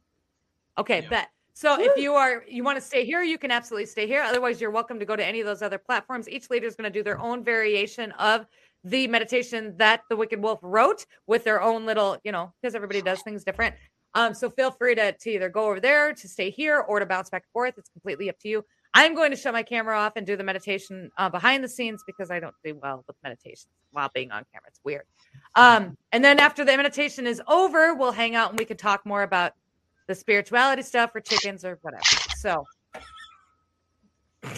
Okay, 0.78 1.02
Yeah. 1.02 1.10
bet. 1.10 1.30
So 1.54 1.82
if 1.82 1.98
you 1.98 2.14
are 2.14 2.44
you 2.48 2.64
want 2.64 2.78
to 2.78 2.82
stay 2.82 3.04
here, 3.04 3.24
you 3.24 3.40
can 3.40 3.50
absolutely 3.50 3.88
stay 3.88 4.06
here. 4.06 4.22
Otherwise, 4.22 4.62
you're 4.62 4.70
welcome 4.70 5.00
to 5.00 5.06
go 5.06 5.16
to 5.16 5.26
any 5.26 5.40
of 5.40 5.48
those 5.48 5.64
other 5.64 5.80
platforms. 5.80 6.30
Each 6.30 6.52
leader 6.52 6.68
is 6.68 6.76
going 6.76 6.86
to 6.94 6.96
do 7.00 7.04
their 7.04 7.18
own 7.20 7.44
variation 7.44 8.12
of 8.20 8.46
the 8.84 9.08
meditation 9.08 9.76
that 9.78 10.02
the 10.10 10.16
Wicked 10.16 10.42
Wolf 10.42 10.60
wrote 10.62 11.06
with 11.28 11.44
their 11.44 11.62
own 11.62 11.86
little, 11.86 12.18
you 12.24 12.32
know, 12.32 12.54
because 12.62 12.76
everybody 12.76 13.02
does 13.02 13.22
things 13.24 13.44
different. 13.44 13.76
Um, 14.16 14.34
so 14.34 14.50
feel 14.50 14.72
free 14.72 14.96
to, 14.96 15.12
to 15.12 15.30
either 15.30 15.50
go 15.50 15.66
over 15.66 15.80
there 15.80 16.14
to 16.14 16.28
stay 16.28 16.50
here 16.50 16.80
or 16.80 17.00
to 17.00 17.06
bounce 17.06 17.30
back 17.30 17.44
and 17.44 17.52
forth. 17.52 17.76
It's 17.78 17.90
completely 17.90 18.30
up 18.30 18.40
to 18.40 18.50
you. 18.50 18.66
I'm 18.94 19.14
going 19.14 19.30
to 19.32 19.38
shut 19.38 19.54
my 19.54 19.62
camera 19.62 19.98
off 19.98 20.14
and 20.16 20.26
do 20.26 20.36
the 20.36 20.44
meditation 20.44 21.12
uh, 21.18 21.30
behind 21.30 21.64
the 21.64 21.70
scenes 21.70 22.04
because 22.08 22.32
I 22.32 22.40
don't 22.40 22.56
do 22.64 22.80
well 22.82 23.04
with 23.06 23.16
meditation 23.24 23.70
while 23.92 24.10
being 24.14 24.32
on 24.32 24.44
camera. 24.52 24.68
It's 24.68 24.80
weird. 24.84 25.04
Um, 25.56 25.96
and 26.12 26.24
then 26.24 26.40
after 26.40 26.66
the 26.66 26.76
meditation 26.76 27.28
is 27.28 27.40
over, 27.48 27.94
we'll 27.94 28.12
hang 28.12 28.36
out 28.36 28.50
and 28.50 28.58
we 28.58 28.66
can 28.66 28.78
talk 28.78 29.06
more 29.06 29.22
about 29.22 29.54
the 30.08 30.16
spirituality 30.16 30.82
stuff 30.82 31.12
or 31.14 31.22
chickens 31.22 31.64
or 31.64 31.78
whatever. 31.84 32.04
So, 32.38 32.66
all 34.44 34.52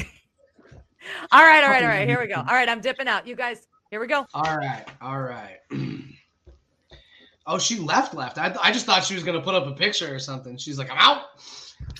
right, 1.43 1.63
all 1.63 1.69
right, 1.69 1.83
all 1.83 1.89
right. 1.89 2.07
Here 2.07 2.21
we 2.21 2.27
go. 2.27 2.35
All 2.35 2.55
right, 2.55 2.69
I'm 2.69 2.79
dipping 2.79 3.09
out. 3.09 3.27
You 3.27 3.35
guys, 3.35 3.67
here 3.91 3.99
we 3.99 4.07
go. 4.07 4.25
All 4.33 4.57
right, 4.57 4.85
all 5.01 5.21
right. 5.21 5.57
oh, 7.45 7.59
she 7.59 7.77
left, 7.77 8.15
left. 8.15 8.37
I, 8.39 8.55
I 8.63 8.71
just 8.71 8.85
thought 8.85 9.03
she 9.03 9.13
was 9.13 9.23
gonna 9.23 9.41
put 9.41 9.53
up 9.53 9.67
a 9.67 9.73
picture 9.73 10.13
or 10.13 10.17
something. 10.17 10.57
She's 10.57 10.79
like, 10.79 10.89
I'm 10.89 10.97
out. 10.97 11.23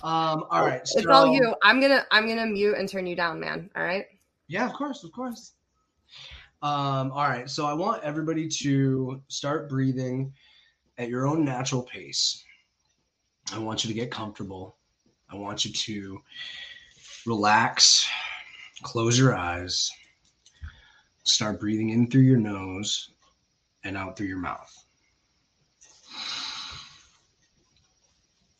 Um, 0.01 0.45
all 0.49 0.65
right. 0.65 0.81
It's 0.81 1.05
all 1.05 1.27
you. 1.27 1.53
I'm 1.61 1.79
gonna 1.81 2.05
I'm 2.09 2.27
gonna 2.27 2.47
mute 2.47 2.77
and 2.77 2.87
turn 2.87 3.05
you 3.05 3.15
down, 3.15 3.39
man. 3.39 3.69
All 3.75 3.83
right. 3.83 4.05
Yeah, 4.47 4.65
of 4.65 4.73
course, 4.73 5.03
of 5.03 5.11
course. 5.11 5.53
Um, 6.63 7.11
all 7.11 7.27
right, 7.27 7.49
so 7.49 7.65
I 7.65 7.73
want 7.73 8.03
everybody 8.03 8.47
to 8.47 9.19
start 9.29 9.67
breathing 9.67 10.31
at 10.99 11.09
your 11.09 11.25
own 11.25 11.43
natural 11.43 11.81
pace. 11.81 12.43
I 13.51 13.57
want 13.57 13.83
you 13.83 13.87
to 13.87 13.95
get 13.95 14.11
comfortable. 14.11 14.77
I 15.31 15.37
want 15.37 15.65
you 15.65 15.71
to 15.71 16.21
relax, 17.25 18.07
close 18.83 19.17
your 19.17 19.35
eyes, 19.35 19.89
start 21.23 21.59
breathing 21.59 21.89
in 21.89 22.09
through 22.09 22.21
your 22.21 22.37
nose 22.37 23.11
and 23.83 23.97
out 23.97 24.17
through 24.17 24.27
your 24.27 24.37
mouth. 24.37 24.85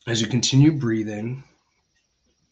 As 0.06 0.20
you 0.20 0.26
continue 0.26 0.72
breathing, 0.72 1.44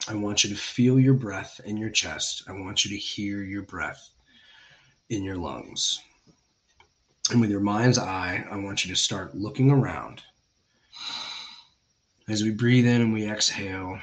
I 0.08 0.14
want 0.14 0.44
you 0.44 0.50
to 0.50 0.56
feel 0.56 0.98
your 0.98 1.14
breath 1.14 1.60
in 1.64 1.76
your 1.76 1.90
chest. 1.90 2.44
I 2.48 2.52
want 2.52 2.84
you 2.84 2.90
to 2.90 2.96
hear 2.96 3.42
your 3.42 3.62
breath 3.62 4.10
in 5.08 5.22
your 5.24 5.36
lungs. 5.36 6.00
And 7.30 7.40
with 7.40 7.50
your 7.50 7.60
mind's 7.60 7.98
eye, 7.98 8.44
I 8.50 8.56
want 8.56 8.84
you 8.84 8.94
to 8.94 9.00
start 9.00 9.34
looking 9.34 9.70
around. 9.70 10.22
As 12.28 12.42
we 12.42 12.50
breathe 12.50 12.86
in 12.86 13.02
and 13.02 13.12
we 13.12 13.28
exhale, 13.28 13.98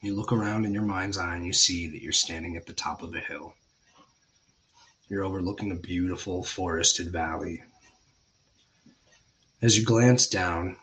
you 0.00 0.14
look 0.14 0.32
around 0.32 0.64
in 0.64 0.72
your 0.72 0.82
mind's 0.82 1.18
eye 1.18 1.36
and 1.36 1.46
you 1.46 1.52
see 1.52 1.86
that 1.88 2.02
you're 2.02 2.12
standing 2.12 2.56
at 2.56 2.66
the 2.66 2.72
top 2.72 3.02
of 3.02 3.14
a 3.14 3.20
hill. 3.20 3.54
You're 5.08 5.24
overlooking 5.24 5.72
a 5.72 5.76
beautiful 5.76 6.42
forested 6.42 7.12
valley. 7.12 7.62
As 9.60 9.76
you 9.78 9.84
glance 9.84 10.26
down, 10.26 10.76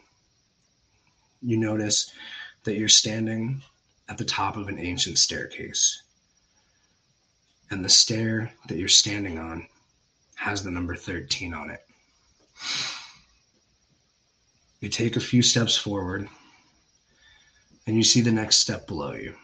you 1.42 1.58
notice 1.58 2.12
that 2.64 2.78
you're 2.78 2.90
standing 2.90 3.62
at 4.10 4.18
the 4.18 4.26
top 4.26 4.58
of 4.58 4.68
an 4.68 4.80
ancient 4.80 5.18
staircase. 5.18 6.04
And 7.72 7.84
the 7.84 7.90
stair 7.90 8.54
that 8.68 8.78
you're 8.78 8.88
standing 8.88 9.40
on 9.40 9.68
has 10.36 10.64
the 10.64 10.72
number 10.72 10.96
13 10.96 11.54
on 11.54 11.72
it. 11.72 11.86
You 14.82 14.90
take 14.90 15.16
a 15.16 15.22
few 15.22 15.42
steps 15.42 15.78
forward 15.78 16.28
and 17.88 17.96
you 17.96 18.04
see 18.04 18.22
the 18.22 18.32
next 18.32 18.58
step 18.58 18.88
below 18.88 19.14
you. 19.14 19.36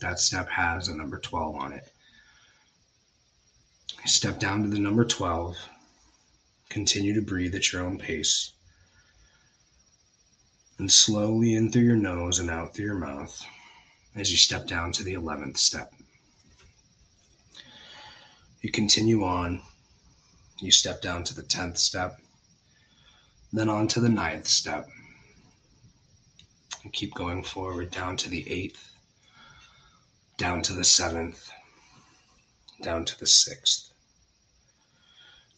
That 0.00 0.18
step 0.18 0.48
has 0.48 0.88
a 0.88 0.96
number 0.96 1.18
12 1.18 1.54
on 1.56 1.72
it. 1.72 1.91
Step 4.04 4.40
down 4.40 4.64
to 4.64 4.68
the 4.68 4.80
number 4.80 5.04
12. 5.04 5.56
Continue 6.68 7.14
to 7.14 7.22
breathe 7.22 7.54
at 7.54 7.72
your 7.72 7.84
own 7.84 7.98
pace 7.98 8.52
and 10.78 10.90
slowly 10.90 11.54
in 11.54 11.70
through 11.70 11.82
your 11.82 11.94
nose 11.94 12.40
and 12.40 12.50
out 12.50 12.74
through 12.74 12.86
your 12.86 12.96
mouth 12.96 13.40
as 14.16 14.32
you 14.32 14.36
step 14.36 14.66
down 14.66 14.90
to 14.90 15.04
the 15.04 15.12
11th 15.12 15.56
step. 15.56 15.94
You 18.60 18.72
continue 18.72 19.22
on. 19.22 19.62
You 20.58 20.72
step 20.72 21.00
down 21.00 21.22
to 21.24 21.34
the 21.34 21.44
10th 21.44 21.78
step, 21.78 22.20
then 23.52 23.68
on 23.68 23.86
to 23.88 24.00
the 24.00 24.08
ninth 24.08 24.48
step. 24.48 24.88
And 26.82 26.92
keep 26.92 27.14
going 27.14 27.44
forward 27.44 27.92
down 27.92 28.16
to 28.16 28.28
the 28.28 28.42
8th, 28.42 28.78
down 30.38 30.60
to 30.62 30.72
the 30.72 30.82
7th, 30.82 31.50
down 32.82 33.04
to 33.04 33.18
the 33.20 33.26
6th. 33.26 33.91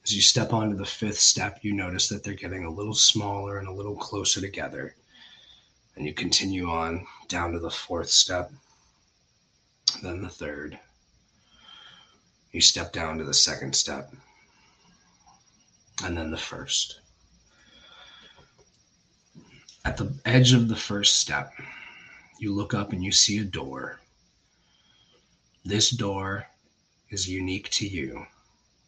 As 0.04 0.14
you 0.14 0.22
step 0.22 0.52
onto 0.52 0.76
the 0.76 0.84
fifth 0.84 1.18
step, 1.18 1.60
you 1.62 1.72
notice 1.72 2.08
that 2.08 2.22
they're 2.22 2.34
getting 2.34 2.64
a 2.64 2.70
little 2.70 2.94
smaller 2.94 3.58
and 3.58 3.68
a 3.68 3.72
little 3.72 3.96
closer 3.96 4.40
together 4.40 4.94
and 5.96 6.06
you 6.06 6.12
continue 6.12 6.68
on 6.68 7.06
down 7.28 7.52
to 7.52 7.58
the 7.58 7.70
fourth 7.70 8.10
step, 8.10 8.50
then 10.02 10.22
the 10.22 10.28
third. 10.28 10.78
You 12.52 12.60
step 12.60 12.92
down 12.92 13.18
to 13.18 13.24
the 13.24 13.34
second 13.34 13.74
step, 13.74 14.12
and 16.04 16.16
then 16.16 16.30
the 16.30 16.36
first. 16.36 17.00
At 19.84 19.96
the 19.96 20.14
edge 20.24 20.52
of 20.52 20.68
the 20.68 20.76
first 20.76 21.16
step, 21.16 21.52
you 22.38 22.52
look 22.52 22.74
up 22.74 22.92
and 22.92 23.04
you 23.04 23.12
see 23.12 23.38
a 23.38 23.44
door. 23.44 24.00
This 25.64 25.90
door 25.90 26.46
is 27.10 27.28
unique 27.28 27.70
to 27.70 27.86
you. 27.86 28.26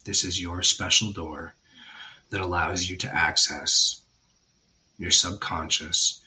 This 0.06 0.22
is 0.22 0.40
your 0.40 0.62
special 0.62 1.10
door 1.10 1.56
that 2.30 2.40
allows 2.40 2.88
you 2.88 2.96
to 2.98 3.12
access 3.12 4.02
your 4.98 5.10
subconscious 5.10 6.20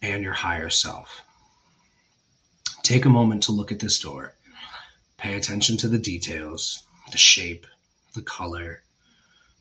and 0.00 0.22
your 0.22 0.32
higher 0.32 0.70
self. 0.70 1.20
Take 2.82 3.04
a 3.04 3.10
moment 3.10 3.42
to 3.42 3.52
look 3.52 3.70
at 3.70 3.80
this 3.80 4.00
door. 4.00 4.32
Pay 5.18 5.34
attention 5.34 5.76
to 5.76 5.88
the 5.88 5.98
details, 5.98 6.84
the 7.12 7.18
shape, 7.18 7.66
the 8.14 8.22
color, 8.22 8.82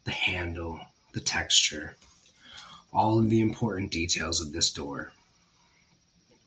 the 0.06 0.12
handle, 0.12 0.80
the 1.12 1.20
texture, 1.20 1.98
all 2.94 3.20
of 3.20 3.30
the 3.30 3.42
important 3.42 3.92
details 3.92 4.40
of 4.40 4.54
this 4.54 4.72
door. 4.72 5.12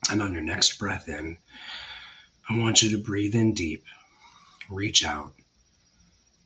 And 0.08 0.22
on 0.22 0.32
your 0.32 0.40
next 0.40 0.78
breath 0.78 1.06
in, 1.10 1.36
I 2.48 2.56
want 2.56 2.80
you 2.80 2.88
to 2.92 3.04
breathe 3.04 3.34
in 3.34 3.52
deep, 3.52 3.84
reach 4.70 5.04
out, 5.04 5.34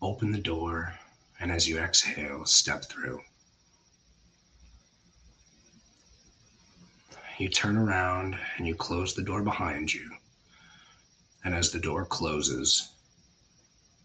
open 0.03 0.33
the 0.33 0.38
door, 0.38 0.93
and 1.38 1.53
as 1.53 1.69
you 1.69 1.79
exhale, 1.79 2.45
step 2.45 2.85
through. 2.85 3.21
You 7.38 7.49
turn 7.49 7.77
around 7.77 8.37
and 8.57 8.67
you 8.67 8.75
close 8.75 9.15
the 9.15 9.23
door 9.23 9.43
behind 9.43 9.95
you. 9.95 10.11
And 11.45 11.55
as 11.55 11.71
the 11.71 11.79
door 11.79 12.05
closes, 12.05 12.88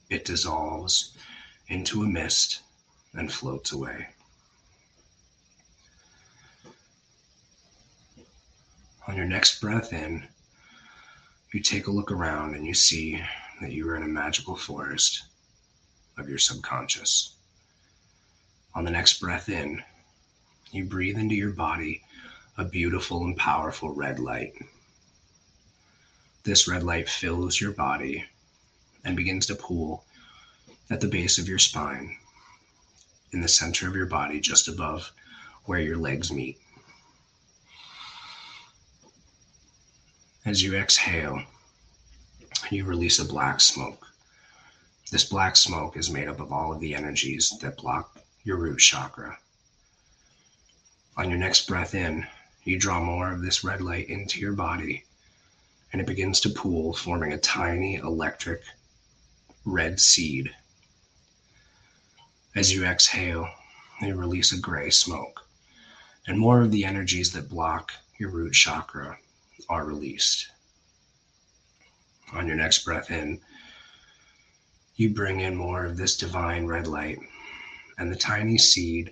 it 0.10 0.24
dissolves 0.24 1.18
into 1.68 2.04
a 2.04 2.08
mist 2.08 2.62
and 3.14 3.32
floats 3.32 3.72
away. 3.72 4.08
On 9.08 9.16
your 9.16 9.26
next 9.26 9.62
breath 9.62 9.94
in, 9.94 10.28
you 11.54 11.60
take 11.62 11.88
a 11.88 11.92
look 11.92 12.12
around 12.12 12.56
and 12.56 12.66
you 12.66 12.74
see 12.74 13.22
that 13.62 13.72
you 13.72 13.90
are 13.90 13.96
in 13.96 14.04
a 14.04 14.08
magical 14.08 14.56
forest 14.56 15.24
of 16.17 16.30
your 16.30 16.38
subconscious. 16.38 17.36
On 18.73 18.84
the 18.84 18.91
next 18.91 19.19
breath 19.19 19.49
in, 19.49 19.84
you 20.71 20.86
breathe 20.86 21.17
into 21.17 21.36
your 21.36 21.51
body 21.51 22.03
a 22.58 22.65
beautiful 22.65 23.23
and 23.23 23.38
powerful 23.38 23.93
red 23.93 24.19
light. 24.19 24.53
This 26.43 26.67
red 26.67 26.84
light 26.84 27.10
fills 27.10 27.60
your 27.60 27.71
body 27.71 28.25
and 29.03 29.15
begins 29.15 29.45
to 29.47 29.56
pool 29.56 30.06
at 30.89 31.01
the 31.01 31.08
base 31.08 31.38
of 31.38 31.47
your 31.47 31.60
spine, 31.60 32.17
in 33.32 33.41
the 33.41 33.47
center 33.47 33.88
of 33.88 33.95
your 33.95 34.06
body, 34.06 34.39
just 34.39 34.67
above 34.67 35.12
where 35.65 35.80
your 35.80 35.97
legs 35.97 36.32
meet. 36.32 36.58
As 40.45 40.63
you 40.63 40.75
exhale, 40.75 41.43
you 42.71 42.86
release 42.86 43.19
a 43.19 43.25
black 43.25 43.60
smoke. 43.60 44.07
This 45.10 45.24
black 45.24 45.56
smoke 45.56 45.96
is 45.96 46.10
made 46.10 46.28
up 46.28 46.39
of 46.39 46.52
all 46.52 46.74
of 46.74 46.80
the 46.80 46.93
energies 46.93 47.54
that 47.62 47.78
block 47.78 48.20
your 48.43 48.58
root 48.58 48.80
chakra. 48.80 49.39
On 51.15 51.30
your 51.30 51.39
next 51.39 51.67
breath 51.67 51.96
in, 51.96 52.28
you 52.63 52.78
draw 52.78 53.00
more 53.00 53.32
of 53.32 53.41
this 53.41 53.63
red 53.63 53.82
light 53.82 54.10
into 54.10 54.39
your 54.39 54.54
body 54.54 55.06
and 55.91 56.02
it 56.02 56.08
begins 56.08 56.41
to 56.41 56.50
pool, 56.50 56.93
forming 56.93 57.32
a 57.32 57.38
tiny 57.38 57.96
electric 57.96 58.62
red 59.63 60.00
seed. 60.00 60.54
As 62.56 62.74
you 62.74 62.86
exhale, 62.86 63.50
you 64.02 64.13
release 64.15 64.52
a 64.52 64.60
gray 64.60 64.89
smoke, 64.89 65.48
and 66.28 66.38
more 66.38 66.62
of 66.62 66.72
the 66.72 66.84
energies 66.84 67.32
that 67.32 67.50
block 67.50 67.93
your 68.20 68.30
root 68.30 68.54
chakra 68.54 69.17
are 69.70 69.86
released. 69.86 70.50
On 72.34 72.48
your 72.48 72.58
next 72.58 72.84
breath 72.84 73.10
in, 73.10 73.39
you 74.98 75.12
bring 75.12 75.42
in 75.42 75.56
more 75.56 75.86
of 75.86 75.96
this 75.96 76.18
divine 76.18 76.66
red 76.66 76.88
light, 76.88 77.20
and 78.00 78.12
the 78.12 78.16
tiny 78.16 78.58
seed 78.58 79.12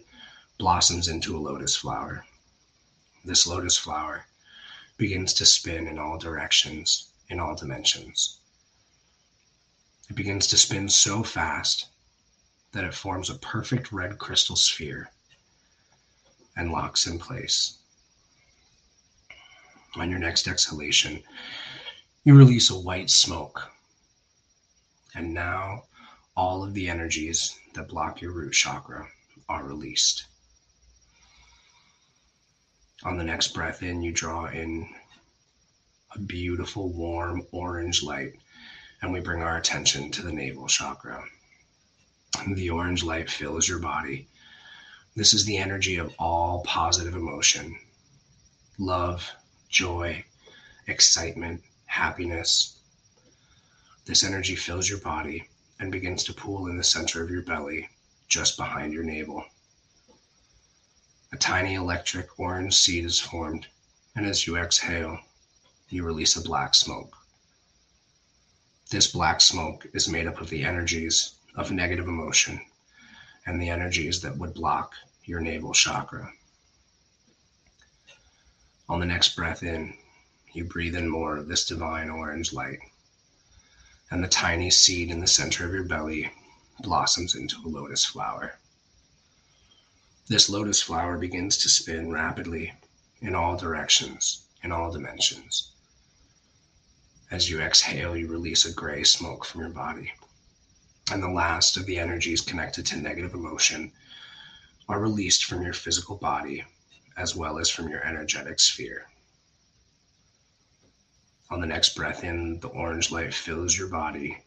blossoms 0.57 1.07
into 1.07 1.37
a 1.37 1.39
lotus 1.39 1.75
flower. 1.75 2.25
This 3.23 3.45
lotus 3.45 3.77
flower 3.77 4.25
begins 4.97 5.33
to 5.35 5.45
spin 5.45 5.87
in 5.87 5.99
all 5.99 6.17
directions, 6.17 7.09
in 7.29 7.39
all 7.39 7.55
dimensions. 7.55 8.39
It 10.09 10.15
begins 10.15 10.47
to 10.47 10.57
spin 10.57 10.89
so 10.89 11.23
fast 11.23 11.87
that 12.71 12.83
it 12.83 12.93
forms 12.93 13.29
a 13.29 13.35
perfect 13.35 13.91
red 13.91 14.17
crystal 14.17 14.55
sphere 14.55 15.11
and 16.55 16.71
locks 16.71 17.05
in 17.05 17.19
place. 17.19 17.77
On 19.97 20.09
your 20.09 20.19
next 20.19 20.47
exhalation, 20.47 21.21
you 22.23 22.35
release 22.35 22.69
a 22.69 22.79
white 22.79 23.09
smoke. 23.09 23.71
And 25.15 25.33
now 25.33 25.85
all 26.35 26.63
of 26.63 26.73
the 26.73 26.89
energies 26.89 27.57
that 27.73 27.87
block 27.87 28.21
your 28.21 28.33
root 28.33 28.53
chakra 28.53 29.07
are 29.47 29.63
released. 29.63 30.25
On 33.03 33.17
the 33.17 33.23
next 33.23 33.53
breath 33.53 33.83
in, 33.83 34.01
you 34.01 34.11
draw 34.11 34.45
in 34.45 34.89
a 36.13 36.19
beautiful, 36.19 36.89
warm 36.89 37.45
orange 37.51 38.01
light, 38.03 38.33
and 39.01 39.11
we 39.11 39.19
bring 39.19 39.41
our 39.41 39.57
attention 39.57 40.11
to 40.11 40.21
the 40.21 40.31
navel 40.31 40.67
chakra. 40.67 41.23
The 42.53 42.69
orange 42.69 43.03
light 43.03 43.29
fills 43.29 43.67
your 43.67 43.79
body. 43.79 44.27
This 45.15 45.33
is 45.33 45.45
the 45.45 45.57
energy 45.57 45.97
of 45.97 46.13
all 46.19 46.63
positive 46.63 47.15
emotion 47.15 47.79
love, 48.77 49.31
joy, 49.69 50.25
excitement, 50.87 51.63
happiness. 51.85 52.74
This 54.05 54.23
energy 54.23 54.55
fills 54.55 54.87
your 54.87 54.99
body 54.99 55.49
and 55.79 55.91
begins 55.91 56.23
to 56.25 56.33
pool 56.33 56.67
in 56.67 56.77
the 56.77 56.83
center 56.83 57.23
of 57.23 57.29
your 57.31 57.41
belly, 57.41 57.89
just 58.27 58.55
behind 58.55 58.93
your 58.93 59.03
navel. 59.03 59.43
A 61.33 61.37
tiny 61.37 61.73
electric 61.73 62.39
orange 62.39 62.75
seed 62.75 63.03
is 63.03 63.19
formed, 63.19 63.67
and 64.15 64.25
as 64.25 64.45
you 64.45 64.57
exhale, 64.57 65.19
you 65.89 66.03
release 66.03 66.35
a 66.35 66.41
black 66.41 66.75
smoke. 66.75 67.17
This 68.91 69.07
black 69.11 69.41
smoke 69.41 69.87
is 69.93 70.07
made 70.07 70.27
up 70.27 70.39
of 70.39 70.49
the 70.49 70.63
energies 70.63 71.35
of 71.55 71.71
negative 71.71 72.07
emotion 72.07 72.63
and 73.45 73.59
the 73.59 73.69
energies 73.69 74.21
that 74.21 74.37
would 74.37 74.53
block 74.53 74.93
your 75.23 75.39
navel 75.39 75.73
chakra. 75.73 76.31
On 78.87 78.99
the 78.99 79.05
next 79.05 79.35
breath 79.35 79.63
in, 79.63 79.97
you 80.53 80.63
breathe 80.63 80.95
in 80.95 81.09
more 81.09 81.37
of 81.37 81.47
this 81.47 81.65
divine 81.65 82.09
orange 82.09 82.53
light, 82.53 82.79
and 84.11 84.23
the 84.23 84.27
tiny 84.27 84.69
seed 84.69 85.09
in 85.09 85.19
the 85.19 85.27
center 85.27 85.65
of 85.65 85.73
your 85.73 85.83
belly 85.83 86.31
blossoms 86.79 87.35
into 87.35 87.57
a 87.65 87.67
lotus 87.67 88.05
flower. 88.05 88.57
This 90.27 90.49
lotus 90.49 90.81
flower 90.81 91.17
begins 91.17 91.57
to 91.57 91.69
spin 91.69 92.11
rapidly 92.11 92.73
in 93.21 93.35
all 93.35 93.57
directions, 93.57 94.43
in 94.63 94.71
all 94.71 94.91
dimensions. 94.91 95.71
As 97.31 97.49
you 97.49 97.59
exhale, 97.59 98.15
you 98.15 98.27
release 98.27 98.65
a 98.65 98.73
gray 98.73 99.03
smoke 99.03 99.45
from 99.45 99.61
your 99.61 99.69
body. 99.69 100.13
And 101.11 101.21
the 101.21 101.29
last 101.29 101.77
of 101.77 101.85
the 101.85 101.99
energies 101.99 102.41
connected 102.41 102.85
to 102.87 102.97
negative 102.97 103.33
emotion 103.33 103.91
are 104.87 104.99
released 104.99 105.45
from 105.45 105.61
your 105.61 105.73
physical 105.73 106.15
body 106.15 106.63
as 107.17 107.35
well 107.35 107.57
as 107.57 107.69
from 107.69 107.89
your 107.89 108.03
energetic 108.03 108.59
sphere. 108.59 109.07
On 111.49 111.61
the 111.61 111.67
next 111.67 111.95
breath 111.95 112.23
in, 112.23 112.59
the 112.59 112.69
orange 112.69 113.11
light 113.11 113.33
fills 113.33 113.77
your 113.77 113.87
body, 113.87 114.43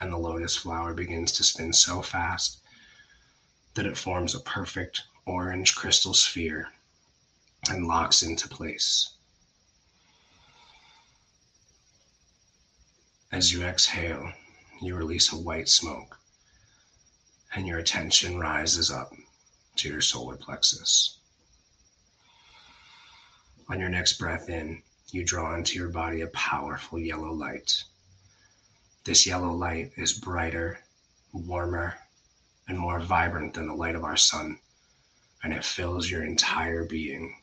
and 0.00 0.12
the 0.12 0.16
lotus 0.16 0.56
flower 0.56 0.94
begins 0.94 1.30
to 1.32 1.44
spin 1.44 1.72
so 1.72 2.02
fast 2.02 2.58
that 3.74 3.86
it 3.86 3.96
forms 3.96 4.34
a 4.34 4.40
perfect 4.40 5.02
orange 5.26 5.74
crystal 5.76 6.12
sphere 6.12 6.72
and 7.68 7.86
locks 7.86 8.22
into 8.22 8.48
place. 8.48 9.10
As 13.30 13.52
you 13.52 13.62
exhale, 13.62 14.32
you 14.82 14.96
release 14.96 15.32
a 15.32 15.38
white 15.38 15.68
smoke, 15.68 16.18
and 17.54 17.66
your 17.66 17.78
attention 17.78 18.38
rises 18.38 18.90
up 18.90 19.12
to 19.76 19.88
your 19.88 20.00
solar 20.02 20.36
plexus. 20.36 21.18
On 23.68 23.78
your 23.78 23.88
next 23.88 24.18
breath 24.18 24.48
in, 24.48 24.82
you 25.12 25.22
draw 25.22 25.54
into 25.54 25.78
your 25.78 25.90
body 25.90 26.22
a 26.22 26.26
powerful 26.28 26.98
yellow 26.98 27.32
light. 27.32 27.84
This 29.04 29.26
yellow 29.26 29.52
light 29.52 29.92
is 29.96 30.14
brighter, 30.14 30.80
warmer, 31.34 31.98
and 32.66 32.78
more 32.78 32.98
vibrant 32.98 33.52
than 33.52 33.66
the 33.66 33.74
light 33.74 33.94
of 33.94 34.04
our 34.04 34.16
sun, 34.16 34.58
and 35.44 35.52
it 35.52 35.66
fills 35.66 36.10
your 36.10 36.24
entire 36.24 36.84
being. 36.84 37.36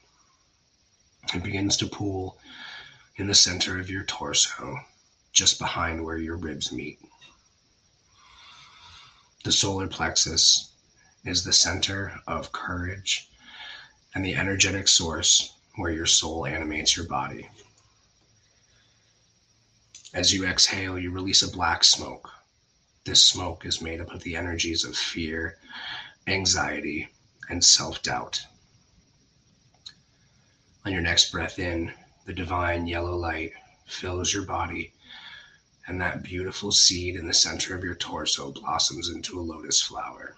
It 1.32 1.43
begins 1.43 1.77
to 1.77 1.86
pool 1.86 2.39
in 3.17 3.27
the 3.27 3.36
center 3.36 3.79
of 3.79 3.89
your 3.89 4.03
torso, 4.05 4.79
just 5.32 5.60
behind 5.60 6.03
where 6.03 6.17
your 6.17 6.38
ribs 6.38 6.71
meet. 6.71 6.99
The 9.43 9.51
solar 9.51 9.88
plexus 9.88 10.71
is 11.23 11.43
the 11.43 11.53
center 11.53 12.19
of 12.25 12.51
courage 12.51 13.29
and 14.15 14.25
the 14.25 14.36
energetic 14.36 14.88
source 14.88 15.53
where 15.80 15.92
your 15.92 16.06
soul 16.06 16.46
animates 16.46 16.96
your 16.96 17.08
body. 17.08 17.50
As 20.13 20.34
you 20.34 20.46
exhale, 20.46 20.98
you 20.98 21.12
release 21.12 21.42
a 21.42 21.52
black 21.52 21.84
smoke 21.84 22.30
this 23.10 23.24
smoke 23.24 23.65
is 23.65 23.82
made 23.82 24.02
up 24.02 24.13
of 24.13 24.22
the 24.22 24.36
energies 24.36 24.84
of 24.84 24.96
fear, 24.96 25.58
anxiety, 26.28 27.10
and 27.50 27.63
self 27.63 28.04
doubt. 28.04 28.46
On 30.86 30.92
your 30.92 31.02
next 31.02 31.32
breath 31.32 31.58
in, 31.58 31.92
the 32.26 32.34
divine 32.34 32.86
yellow 32.86 33.15
light 33.15 33.54
fills 33.88 34.32
your 34.32 34.44
body, 34.44 34.94
and 35.88 36.00
that 36.00 36.22
beautiful 36.22 36.72
seed 36.72 37.15
in 37.15 37.26
the 37.26 37.34
center 37.34 37.76
of 37.76 37.84
your 37.84 37.96
torso 37.96 38.52
blossoms 38.52 39.10
into 39.10 39.39
a 39.39 39.42
lotus 39.42 39.82
flower. 39.82 40.36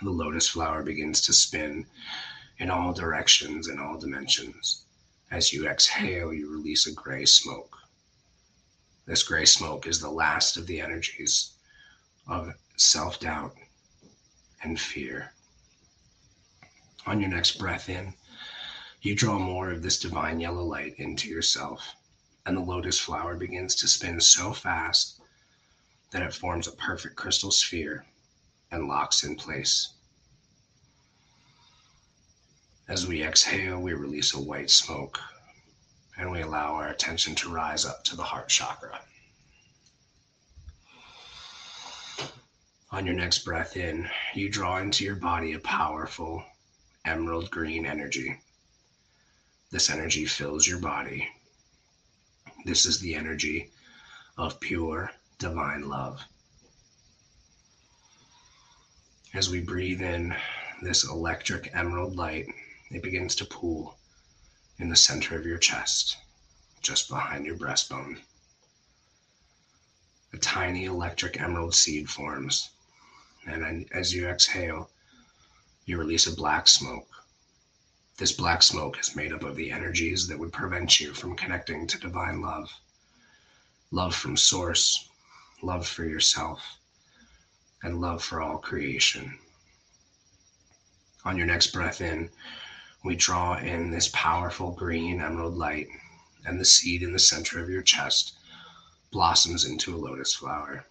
The 0.00 0.10
lotus 0.10 0.48
flower 0.48 0.82
begins 0.82 1.20
to 1.22 1.34
spin 1.34 1.84
in 2.64 2.70
all 2.70 2.94
directions 2.94 3.68
and 3.68 3.78
all 3.78 3.98
dimensions. 3.98 4.86
As 5.30 5.52
you 5.52 5.68
exhale, 5.68 6.32
you 6.32 6.50
release 6.50 6.86
a 6.86 6.92
gray 6.92 7.26
smoke. 7.26 7.76
This 9.04 9.22
gray 9.22 9.44
smoke 9.44 9.86
is 9.86 10.00
the 10.00 10.08
last 10.08 10.56
of 10.56 10.66
the 10.66 10.80
energies 10.80 11.50
of 12.26 12.54
self 12.78 13.20
doubt 13.20 13.54
and 14.62 14.80
fear. 14.80 15.34
On 17.04 17.20
your 17.20 17.28
next 17.28 17.58
breath 17.58 17.90
in, 17.90 18.14
you 19.02 19.14
draw 19.14 19.38
more 19.38 19.70
of 19.70 19.82
this 19.82 19.98
divine 20.00 20.40
yellow 20.40 20.64
light 20.64 20.94
into 20.96 21.28
yourself, 21.28 21.94
and 22.46 22.56
the 22.56 22.62
lotus 22.62 22.98
flower 22.98 23.36
begins 23.36 23.74
to 23.74 23.88
spin 23.88 24.22
so 24.22 24.54
fast 24.54 25.20
that 26.12 26.22
it 26.22 26.32
forms 26.32 26.66
a 26.66 26.72
perfect 26.72 27.14
crystal 27.14 27.50
sphere 27.50 28.06
and 28.70 28.88
locks 28.88 29.22
in 29.22 29.36
place. 29.36 29.93
As 32.86 33.06
we 33.06 33.24
exhale, 33.24 33.80
we 33.80 33.94
release 33.94 34.34
a 34.34 34.40
white 34.40 34.70
smoke 34.70 35.18
and 36.18 36.30
we 36.30 36.42
allow 36.42 36.74
our 36.74 36.88
attention 36.88 37.34
to 37.36 37.52
rise 37.52 37.86
up 37.86 38.04
to 38.04 38.16
the 38.16 38.22
heart 38.22 38.50
chakra. 38.50 39.00
On 42.90 43.06
your 43.06 43.14
next 43.14 43.38
breath 43.38 43.76
in, 43.76 44.08
you 44.34 44.50
draw 44.50 44.78
into 44.78 45.02
your 45.02 45.16
body 45.16 45.54
a 45.54 45.58
powerful 45.60 46.44
emerald 47.06 47.50
green 47.50 47.86
energy. 47.86 48.38
This 49.70 49.88
energy 49.88 50.26
fills 50.26 50.68
your 50.68 50.78
body. 50.78 51.26
This 52.66 52.84
is 52.84 53.00
the 53.00 53.14
energy 53.14 53.70
of 54.36 54.60
pure 54.60 55.10
divine 55.38 55.88
love. 55.88 56.22
As 59.32 59.48
we 59.48 59.60
breathe 59.60 60.02
in 60.02 60.36
this 60.82 61.02
electric 61.04 61.74
emerald 61.74 62.14
light, 62.14 62.46
it 62.90 63.02
begins 63.02 63.34
to 63.36 63.44
pool 63.44 63.96
in 64.78 64.88
the 64.88 64.96
center 64.96 65.36
of 65.38 65.46
your 65.46 65.58
chest, 65.58 66.16
just 66.82 67.08
behind 67.08 67.46
your 67.46 67.56
breastbone. 67.56 68.18
A 70.32 70.36
tiny 70.38 70.84
electric 70.84 71.40
emerald 71.40 71.74
seed 71.74 72.10
forms, 72.10 72.70
and 73.46 73.88
as 73.92 74.12
you 74.12 74.28
exhale, 74.28 74.90
you 75.86 75.98
release 75.98 76.26
a 76.26 76.34
black 76.34 76.66
smoke. 76.66 77.08
This 78.16 78.32
black 78.32 78.62
smoke 78.62 78.98
is 78.98 79.16
made 79.16 79.32
up 79.32 79.42
of 79.42 79.56
the 79.56 79.70
energies 79.70 80.26
that 80.28 80.38
would 80.38 80.52
prevent 80.52 81.00
you 81.00 81.14
from 81.14 81.36
connecting 81.36 81.86
to 81.86 81.98
divine 81.98 82.40
love 82.40 82.70
love 83.90 84.14
from 84.14 84.36
source, 84.36 85.08
love 85.62 85.86
for 85.86 86.04
yourself, 86.04 86.60
and 87.84 88.00
love 88.00 88.24
for 88.24 88.40
all 88.40 88.58
creation. 88.58 89.38
On 91.24 91.36
your 91.36 91.46
next 91.46 91.68
breath 91.68 92.00
in, 92.00 92.28
we 93.04 93.14
draw 93.14 93.58
in 93.58 93.90
this 93.90 94.08
powerful 94.08 94.72
green 94.72 95.20
emerald 95.20 95.54
light, 95.54 95.86
and 96.46 96.58
the 96.58 96.64
seed 96.64 97.02
in 97.02 97.12
the 97.12 97.18
center 97.18 97.62
of 97.62 97.68
your 97.68 97.82
chest 97.82 98.32
blossoms 99.12 99.66
into 99.66 99.94
a 99.94 99.96
lotus 99.96 100.34
flower. 100.34 100.86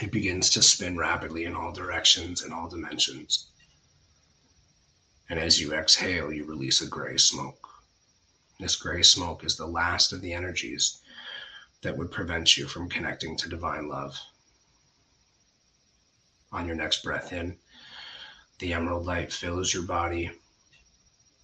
It 0.00 0.12
begins 0.12 0.48
to 0.50 0.62
spin 0.62 0.96
rapidly 0.96 1.44
in 1.44 1.56
all 1.56 1.72
directions 1.72 2.42
and 2.42 2.54
all 2.54 2.68
dimensions. 2.68 3.48
And 5.28 5.38
as 5.38 5.60
you 5.60 5.74
exhale, 5.74 6.32
you 6.32 6.44
release 6.44 6.80
a 6.80 6.86
gray 6.86 7.18
smoke. 7.18 7.68
This 8.60 8.76
gray 8.76 9.02
smoke 9.02 9.44
is 9.44 9.56
the 9.56 9.66
last 9.66 10.12
of 10.12 10.20
the 10.20 10.32
energies 10.32 10.98
that 11.82 11.96
would 11.96 12.12
prevent 12.12 12.56
you 12.56 12.68
from 12.68 12.88
connecting 12.88 13.36
to 13.38 13.48
divine 13.48 13.88
love. 13.88 14.16
On 16.52 16.66
your 16.66 16.76
next 16.76 17.02
breath 17.02 17.32
in, 17.32 17.58
the 18.60 18.72
emerald 18.72 19.06
light 19.06 19.32
fills 19.32 19.74
your 19.74 19.82
body, 19.84 20.30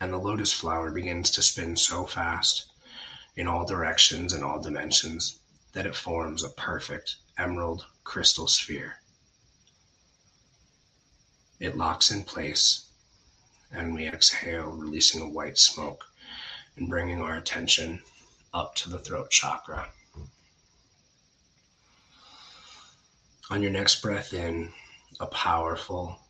and 0.00 0.12
the 0.12 0.18
lotus 0.18 0.52
flower 0.52 0.90
begins 0.90 1.30
to 1.30 1.42
spin 1.42 1.76
so 1.76 2.06
fast 2.06 2.66
in 3.36 3.46
all 3.46 3.66
directions 3.66 4.32
and 4.32 4.44
all 4.44 4.60
dimensions 4.60 5.38
that 5.72 5.86
it 5.86 5.96
forms 5.96 6.42
a 6.42 6.50
perfect 6.50 7.16
emerald 7.38 7.84
crystal 8.04 8.46
sphere. 8.46 8.98
It 11.60 11.76
locks 11.76 12.10
in 12.10 12.24
place 12.24 12.86
and 13.72 13.94
we 13.94 14.06
exhale, 14.06 14.70
releasing 14.70 15.22
a 15.22 15.28
white 15.28 15.58
smoke 15.58 16.04
and 16.76 16.88
bringing 16.88 17.20
our 17.20 17.36
attention 17.36 18.02
up 18.54 18.74
to 18.76 18.90
the 18.90 18.98
throat 18.98 19.30
chakra. 19.30 19.88
On 23.50 23.62
your 23.62 23.70
next 23.70 24.02
breath 24.02 24.32
in, 24.32 24.72
a 25.20 25.26
powerful 25.26 26.20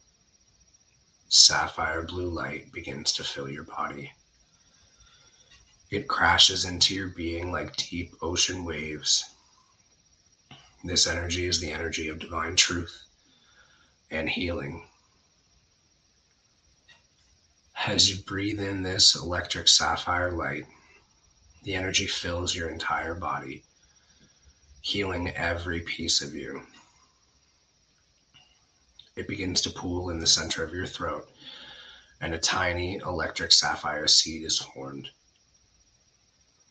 sapphire 1.36 2.02
blue 2.02 2.28
light 2.28 2.72
begins 2.72 3.12
to 3.12 3.24
fill 3.24 3.48
your 3.48 3.64
body. 3.64 4.12
It 5.90 6.08
crashes 6.08 6.64
into 6.64 6.94
your 6.94 7.08
being 7.08 7.52
like 7.52 7.76
deep 7.76 8.14
ocean 8.22 8.64
waves. 8.64 9.24
This 10.84 11.06
energy 11.06 11.46
is 11.46 11.60
the 11.60 11.72
energy 11.72 12.08
of 12.08 12.18
divine 12.18 12.56
truth 12.56 13.04
and 14.10 14.28
healing 14.28 14.86
as 17.86 18.10
you 18.10 18.16
breathe 18.24 18.60
in 18.60 18.82
this 18.82 19.14
electric 19.14 19.68
sapphire 19.68 20.32
light, 20.32 20.66
the 21.62 21.74
energy 21.74 22.06
fills 22.06 22.54
your 22.54 22.68
entire 22.68 23.14
body, 23.14 23.62
healing 24.80 25.28
every 25.36 25.80
piece 25.80 26.20
of 26.20 26.34
you. 26.34 26.66
It 29.16 29.26
begins 29.26 29.62
to 29.62 29.70
pool 29.70 30.10
in 30.10 30.20
the 30.20 30.26
center 30.26 30.62
of 30.62 30.74
your 30.74 30.86
throat, 30.86 31.28
and 32.20 32.34
a 32.34 32.38
tiny 32.38 32.96
electric 32.96 33.50
sapphire 33.50 34.06
seed 34.06 34.44
is 34.44 34.58
formed. 34.58 35.08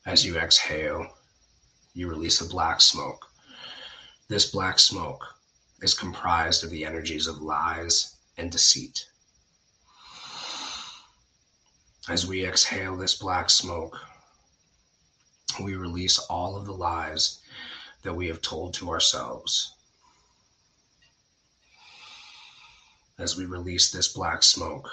As 0.06 0.24
you 0.24 0.38
exhale, 0.38 1.08
you 1.96 2.08
release 2.08 2.42
a 2.42 2.46
black 2.46 2.82
smoke. 2.82 3.26
This 4.28 4.52
black 4.52 4.78
smoke 4.78 5.26
is 5.82 5.96
comprised 5.96 6.64
of 6.64 6.70
the 6.70 6.86
energies 6.86 7.26
of 7.26 7.42
lies 7.42 8.16
and 8.38 8.52
deceit. 8.52 9.08
As 12.08 12.28
we 12.28 12.46
exhale 12.46 12.96
this 12.96 13.16
black 13.16 13.50
smoke, 13.50 14.00
we 15.64 15.76
release 15.76 16.20
all 16.20 16.56
of 16.56 16.66
the 16.66 16.74
lies 16.74 17.40
that 18.04 18.14
we 18.14 18.28
have 18.28 18.42
told 18.42 18.76
to 18.76 18.92
ourselves. 18.92 19.75
As 23.18 23.38
we 23.38 23.46
release 23.46 23.92
this 23.92 24.10
black 24.10 24.44
smoke, 24.44 24.90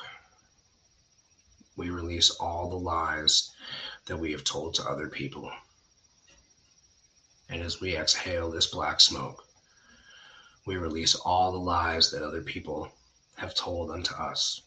we 1.77 1.91
release 1.91 2.31
all 2.31 2.71
the 2.71 2.79
lies 2.79 3.51
that 4.07 4.17
we 4.17 4.31
have 4.31 4.45
told 4.45 4.75
to 4.75 4.85
other 4.85 5.09
people. 5.09 5.51
And 7.49 7.61
as 7.63 7.81
we 7.81 7.97
exhale 7.97 8.49
this 8.49 8.69
black 8.69 9.01
smoke, 9.01 9.45
we 10.67 10.77
release 10.77 11.17
all 11.17 11.51
the 11.51 11.59
lies 11.59 12.13
that 12.13 12.23
other 12.23 12.43
people 12.43 12.93
have 13.39 13.57
told 13.57 13.91
unto 13.91 14.15
us. 14.15 14.63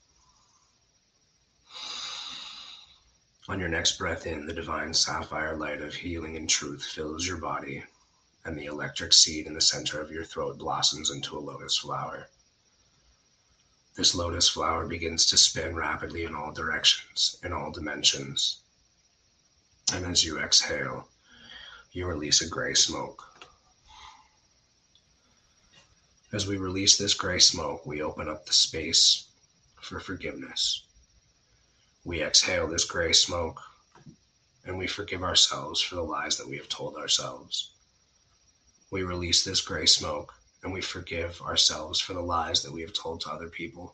On 3.48 3.58
your 3.58 3.70
next 3.70 3.98
breath 3.98 4.28
in, 4.28 4.46
the 4.46 4.54
divine 4.54 4.94
sapphire 4.94 5.56
light 5.56 5.82
of 5.82 5.94
healing 5.94 6.36
and 6.36 6.50
truth 6.50 6.84
fills 6.84 7.26
your 7.26 7.38
body, 7.38 7.86
and 8.44 8.58
the 8.58 8.66
electric 8.66 9.14
seed 9.14 9.48
in 9.48 9.54
the 9.54 9.62
center 9.62 10.02
of 10.02 10.12
your 10.12 10.26
throat 10.26 10.58
blossoms 10.58 11.10
into 11.10 11.38
a 11.38 11.40
lotus 11.40 11.78
flower. 11.78 12.28
This 13.96 14.14
lotus 14.14 14.50
flower 14.50 14.86
begins 14.86 15.26
to 15.28 15.38
spin 15.38 15.74
rapidly 15.74 16.26
in 16.26 16.36
all 16.36 16.52
directions, 16.52 17.38
in 17.44 17.54
all 17.54 17.72
dimensions. 17.72 18.60
And 19.94 20.06
as 20.06 20.26
you 20.26 20.38
exhale, 20.38 21.08
you 21.94 22.06
release 22.06 22.42
a 22.42 22.50
gray 22.50 22.74
smoke. 22.74 23.24
As 26.34 26.46
we 26.46 26.58
release 26.58 26.98
this 26.98 27.14
gray 27.14 27.40
smoke, 27.40 27.86
we 27.86 28.02
open 28.02 28.28
up 28.28 28.46
the 28.46 28.52
space 28.52 29.28
for 29.82 30.02
forgiveness. 30.02 30.84
We 32.04 32.22
exhale 32.22 32.68
this 32.68 32.84
gray 32.84 33.14
smoke 33.14 33.62
and 34.66 34.78
we 34.78 34.88
forgive 34.88 35.24
ourselves 35.24 35.80
for 35.80 35.96
the 35.96 36.02
lies 36.02 36.36
that 36.38 36.48
we 36.48 36.58
have 36.58 36.68
told 36.68 36.98
ourselves. 36.98 37.72
We 38.92 39.04
release 39.04 39.46
this 39.46 39.62
gray 39.62 39.86
smoke 39.86 40.34
and 40.66 40.74
we 40.74 40.82
forgive 40.82 41.40
ourselves 41.44 42.02
for 42.02 42.14
the 42.14 42.22
lies 42.22 42.64
that 42.64 42.72
we 42.72 42.82
have 42.82 42.92
told 42.92 43.22
to 43.22 43.30
other 43.30 43.50
people. 43.50 43.94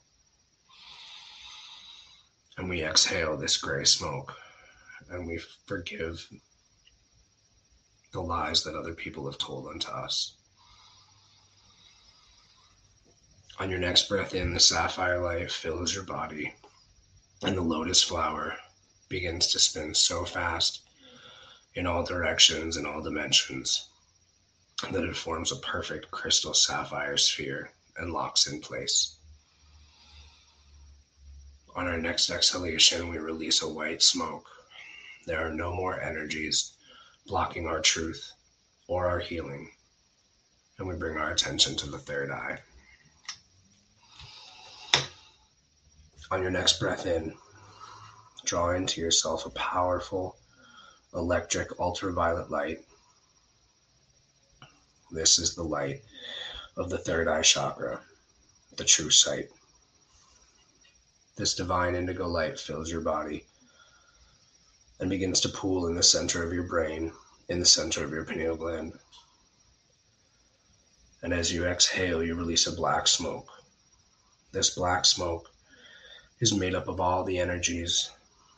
And 2.57 2.69
we 2.69 2.81
exhale 2.81 3.35
this 3.35 3.57
gray 3.57 3.83
smoke 3.83 4.33
and 5.09 5.27
we 5.27 5.41
forgive 5.67 6.25
the 8.13 8.21
lies 8.21 8.63
that 8.63 8.75
other 8.75 8.93
people 8.93 9.25
have 9.29 9.37
told 9.37 9.67
unto 9.67 9.89
us. 9.89 10.37
On 13.59 13.69
your 13.69 13.79
next 13.79 14.07
breath 14.07 14.33
in, 14.33 14.53
the 14.53 14.59
sapphire 14.59 15.21
light 15.21 15.51
fills 15.51 15.93
your 15.93 16.05
body 16.05 16.55
and 17.43 17.57
the 17.57 17.61
lotus 17.61 18.01
flower 18.01 18.55
begins 19.09 19.47
to 19.47 19.59
spin 19.59 19.93
so 19.93 20.23
fast 20.23 20.83
in 21.75 21.85
all 21.85 22.05
directions 22.05 22.77
and 22.77 22.87
all 22.87 23.01
dimensions 23.01 23.89
that 24.89 25.03
it 25.03 25.15
forms 25.15 25.51
a 25.51 25.57
perfect 25.57 26.09
crystal 26.11 26.53
sapphire 26.53 27.17
sphere 27.17 27.71
and 27.97 28.11
locks 28.11 28.47
in 28.47 28.59
place. 28.59 29.15
On 31.75 31.87
our 31.87 31.97
next 31.97 32.29
exhalation, 32.29 33.09
we 33.09 33.17
release 33.17 33.61
a 33.61 33.69
white 33.69 34.01
smoke. 34.01 34.45
There 35.25 35.45
are 35.45 35.53
no 35.53 35.73
more 35.73 36.01
energies 36.01 36.73
blocking 37.27 37.67
our 37.67 37.79
truth 37.79 38.31
or 38.87 39.07
our 39.07 39.19
healing, 39.19 39.71
and 40.77 40.87
we 40.87 40.95
bring 40.95 41.17
our 41.17 41.31
attention 41.31 41.75
to 41.77 41.89
the 41.89 41.99
third 41.99 42.31
eye. 42.31 42.59
On 46.31 46.41
your 46.41 46.51
next 46.51 46.79
breath 46.79 47.05
in, 47.05 47.33
draw 48.45 48.71
into 48.71 48.99
yourself 48.99 49.45
a 49.45 49.51
powerful 49.51 50.37
electric 51.13 51.79
ultraviolet 51.79 52.49
light. 52.49 52.83
This 55.11 55.39
is 55.39 55.55
the 55.55 55.63
light 55.63 56.03
of 56.77 56.89
the 56.89 56.97
third 56.97 57.27
eye 57.27 57.41
chakra, 57.41 58.01
the 58.77 58.85
true 58.85 59.09
sight. 59.09 59.49
This 61.35 61.53
divine 61.53 61.95
indigo 61.95 62.27
light 62.27 62.57
fills 62.57 62.89
your 62.89 63.01
body 63.01 63.45
and 65.01 65.09
begins 65.09 65.41
to 65.41 65.49
pool 65.49 65.87
in 65.87 65.95
the 65.95 66.03
center 66.03 66.43
of 66.43 66.53
your 66.53 66.63
brain, 66.63 67.11
in 67.49 67.59
the 67.59 67.65
center 67.65 68.05
of 68.05 68.11
your 68.11 68.23
pineal 68.23 68.55
gland. 68.55 68.93
And 71.23 71.33
as 71.33 71.51
you 71.51 71.65
exhale, 71.65 72.23
you 72.23 72.35
release 72.35 72.67
a 72.67 72.71
black 72.71 73.05
smoke. 73.05 73.49
This 74.53 74.69
black 74.69 75.05
smoke 75.05 75.51
is 76.39 76.53
made 76.53 76.73
up 76.73 76.87
of 76.87 77.01
all 77.01 77.25
the 77.25 77.37
energies 77.37 78.11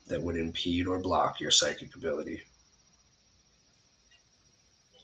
that 0.07 0.21
would 0.21 0.37
impede 0.37 0.87
or 0.87 0.99
block 0.99 1.39
your 1.39 1.51
psychic 1.51 1.95
ability. 1.95 2.43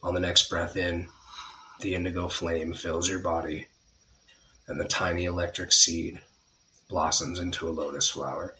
On 0.03 0.13
the 0.13 0.19
next 0.19 0.47
breath 0.49 0.77
in, 0.77 1.09
the 1.79 1.95
indigo 1.95 2.27
flame 2.27 2.73
fills 2.73 3.07
your 3.07 3.19
body, 3.19 3.65
and 4.67 4.77
the 4.77 4.87
tiny 4.87 5.23
electric 5.25 5.71
seed 5.71 6.19
blossoms 6.89 7.39
into 7.39 7.69
a 7.69 7.71
lotus 7.71 8.09
flower. 8.09 8.53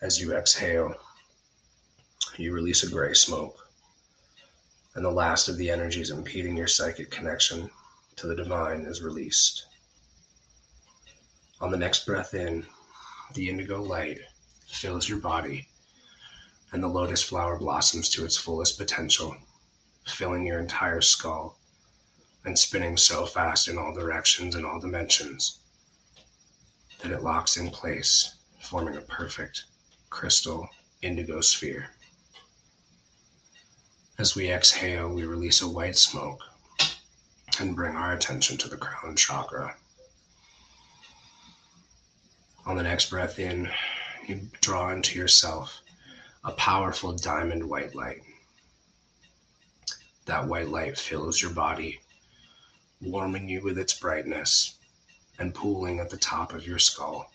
As 0.00 0.18
you 0.18 0.34
exhale, 0.34 0.94
you 2.38 2.52
release 2.52 2.84
a 2.84 2.90
gray 2.90 3.12
smoke, 3.12 3.68
and 4.94 5.04
the 5.04 5.10
last 5.10 5.48
of 5.48 5.58
the 5.58 5.70
energies 5.70 6.08
impeding 6.08 6.56
your 6.56 6.68
psychic 6.68 7.10
connection 7.10 7.70
to 8.16 8.26
the 8.26 8.34
divine 8.34 8.86
is 8.86 9.02
released. 9.02 9.66
On 11.60 11.70
the 11.70 11.76
next 11.76 12.06
breath 12.06 12.32
in, 12.32 12.66
the 13.34 13.50
indigo 13.50 13.82
light 13.82 14.20
fills 14.68 15.06
your 15.06 15.18
body, 15.18 15.68
and 16.72 16.82
the 16.82 16.88
lotus 16.88 17.22
flower 17.22 17.58
blossoms 17.58 18.08
to 18.08 18.24
its 18.24 18.38
fullest 18.38 18.78
potential, 18.78 19.36
filling 20.06 20.46
your 20.46 20.60
entire 20.60 21.02
skull 21.02 21.58
and 22.44 22.58
spinning 22.58 22.96
so 22.96 23.24
fast 23.26 23.68
in 23.68 23.78
all 23.78 23.94
directions 23.94 24.54
and 24.54 24.66
all 24.66 24.78
dimensions 24.78 25.60
that 27.00 27.12
it 27.12 27.22
locks 27.22 27.56
in 27.56 27.70
place, 27.70 28.34
forming 28.60 28.96
a 28.96 29.00
perfect 29.02 29.64
crystal 30.10 30.68
indigo 31.02 31.40
sphere. 31.40 31.90
As 34.18 34.34
we 34.34 34.50
exhale, 34.50 35.08
we 35.08 35.24
release 35.24 35.60
a 35.60 35.68
white 35.68 35.96
smoke 35.96 36.40
and 37.58 37.76
bring 37.76 37.96
our 37.96 38.12
attention 38.12 38.56
to 38.58 38.68
the 38.68 38.76
crown 38.76 39.16
chakra. 39.16 39.76
On 42.66 42.76
the 42.76 42.82
next 42.82 43.10
breath 43.10 43.38
in, 43.38 43.70
you 44.26 44.48
draw 44.60 44.90
into 44.92 45.18
yourself 45.18 45.82
a 46.44 46.52
powerful 46.52 47.12
diamond 47.12 47.68
white 47.68 47.94
light. 47.94 48.22
That 50.24 50.46
white 50.46 50.68
light 50.68 50.98
fills 50.98 51.42
your 51.42 51.50
body, 51.50 52.00
warming 53.04 53.48
you 53.48 53.62
with 53.62 53.78
its 53.78 53.94
brightness 53.94 54.74
and 55.38 55.54
pooling 55.54 56.00
at 56.00 56.10
the 56.10 56.16
top 56.16 56.52
of 56.52 56.66
your 56.66 56.78
skull, 56.78 57.30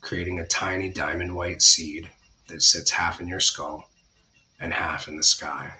creating 0.00 0.40
a 0.40 0.46
tiny 0.46 0.88
diamond 0.88 1.34
white 1.34 1.62
seed 1.62 2.10
that 2.48 2.62
sits 2.62 2.90
half 2.90 3.20
in 3.20 3.28
your 3.28 3.40
skull 3.40 3.88
and 4.60 4.72
half 4.72 5.08
in 5.08 5.16
the 5.16 5.22
sky. 5.22 5.72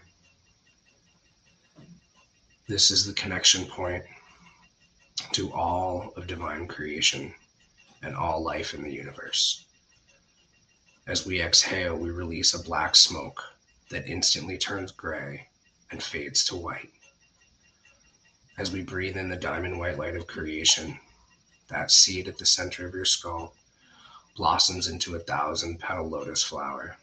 This 2.69 2.91
is 2.91 3.05
the 3.05 3.13
connection 3.13 3.67
point 3.67 4.05
to 5.33 5.53
all 5.53 6.13
of 6.17 6.27
divine 6.27 6.67
creation 6.67 7.35
and 8.03 8.17
all 8.17 8.43
life 8.43 8.75
in 8.75 8.83
the 8.83 8.93
universe. 8.93 9.65
As 11.07 11.27
we 11.27 11.43
exhale, 11.43 11.97
we 11.97 12.11
release 12.11 12.55
a 12.55 12.63
black 12.63 12.95
smoke 12.95 13.43
that 13.91 14.07
instantly 14.07 14.57
turns 14.57 14.93
gray 14.93 15.49
and 15.91 16.03
fades 16.03 16.45
to 16.47 16.57
white. 16.57 16.91
As 18.63 18.71
we 18.71 18.83
breathe 18.83 19.17
in 19.17 19.29
the 19.29 19.35
diamond 19.35 19.77
white 19.77 19.99
light 19.99 20.15
of 20.15 20.29
creation, 20.29 21.01
that 21.67 21.91
seed 21.91 22.29
at 22.29 22.39
the 22.39 22.47
center 22.47 22.87
of 22.87 22.95
your 22.95 23.05
skull 23.05 23.57
blossoms 24.37 24.87
into 24.87 25.17
a 25.17 25.19
thousand 25.19 25.81
petal 25.81 26.09
lotus 26.09 26.45
flower, 26.45 26.97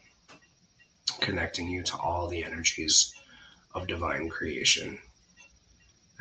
connecting 1.20 1.68
you 1.68 1.82
to 1.82 1.98
all 1.98 2.28
the 2.28 2.42
energies 2.42 3.12
of 3.74 3.86
divine 3.86 4.30
creation. 4.30 4.98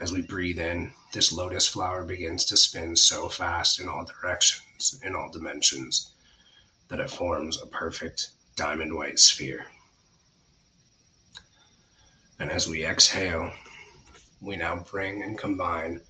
As 0.02 0.12
we 0.12 0.21
breathe 0.21 0.60
in, 0.60 0.91
this 1.13 1.32
lotus 1.32 1.69
flower 1.69 2.04
begins 2.04 2.43
to 2.43 2.58
spin 2.58 2.97
so 2.97 3.30
fast 3.30 3.80
in 3.80 3.88
all 3.88 4.04
directions, 4.04 4.99
in 5.04 5.15
all 5.15 5.32
dimensions, 5.32 6.12
that 6.89 6.99
it 6.99 7.10
forms 7.10 7.62
a 7.62 7.65
perfect 7.65 8.32
diamond 8.58 8.93
white 8.93 9.19
sphere. 9.19 9.67
And 12.39 12.52
as 12.52 12.67
we 12.67 12.86
exhale, 12.86 13.54
we 14.41 14.56
now 14.56 14.78
bring 14.89 15.23
and 15.23 15.38
combine 15.38 16.02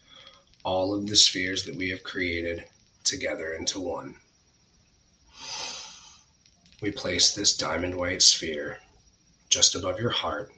all 0.64 0.94
of 0.94 1.08
the 1.08 1.16
spheres 1.16 1.64
that 1.64 1.76
we 1.76 1.90
have 1.90 2.04
created 2.04 2.66
together 3.04 3.54
into 3.54 3.80
one. 3.80 4.16
We 6.82 6.92
place 6.92 7.34
this 7.34 7.58
diamond 7.58 7.96
white 7.96 8.22
sphere 8.22 8.80
just 9.50 9.76
above 9.76 10.00
your 10.00 10.12
heart 10.12 10.52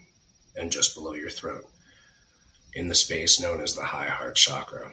and 0.56 0.72
just 0.72 0.96
below 0.96 1.14
your 1.14 1.30
throat 1.30 1.66
in 2.74 2.88
the 2.88 2.96
space 2.96 3.40
known 3.40 3.62
as 3.62 3.76
the 3.76 3.86
high 3.86 4.08
heart 4.08 4.36
chakra. 4.36 4.92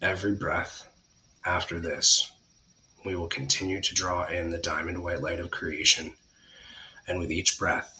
Every 0.00 0.34
breath 0.34 0.86
after 1.44 1.80
this, 1.80 2.30
we 3.04 3.16
will 3.16 3.28
continue 3.28 3.80
to 3.80 3.94
draw 3.94 4.26
in 4.26 4.50
the 4.50 4.58
diamond 4.58 5.02
white 5.02 5.22
light 5.22 5.40
of 5.40 5.50
creation 5.50 6.14
and 7.06 7.18
with 7.18 7.32
each 7.32 7.58
breath, 7.58 7.97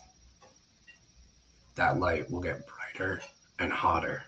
that 1.78 2.00
light 2.00 2.28
will 2.28 2.40
get 2.40 2.66
brighter 2.66 3.22
and 3.60 3.72
hotter. 3.72 4.24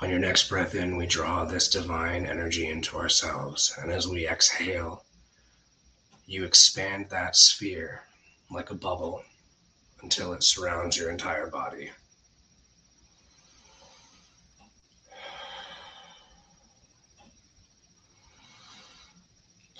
On 0.00 0.08
your 0.08 0.18
next 0.18 0.48
breath 0.48 0.74
in, 0.74 0.96
we 0.96 1.06
draw 1.06 1.44
this 1.44 1.68
divine 1.68 2.24
energy 2.24 2.68
into 2.68 2.96
ourselves. 2.96 3.74
And 3.78 3.92
as 3.92 4.08
we 4.08 4.26
exhale, 4.26 5.04
you 6.26 6.44
expand 6.44 7.10
that 7.10 7.36
sphere 7.36 8.04
like 8.50 8.70
a 8.70 8.74
bubble 8.74 9.22
until 10.02 10.32
it 10.32 10.42
surrounds 10.42 10.96
your 10.96 11.10
entire 11.10 11.48
body. 11.48 11.90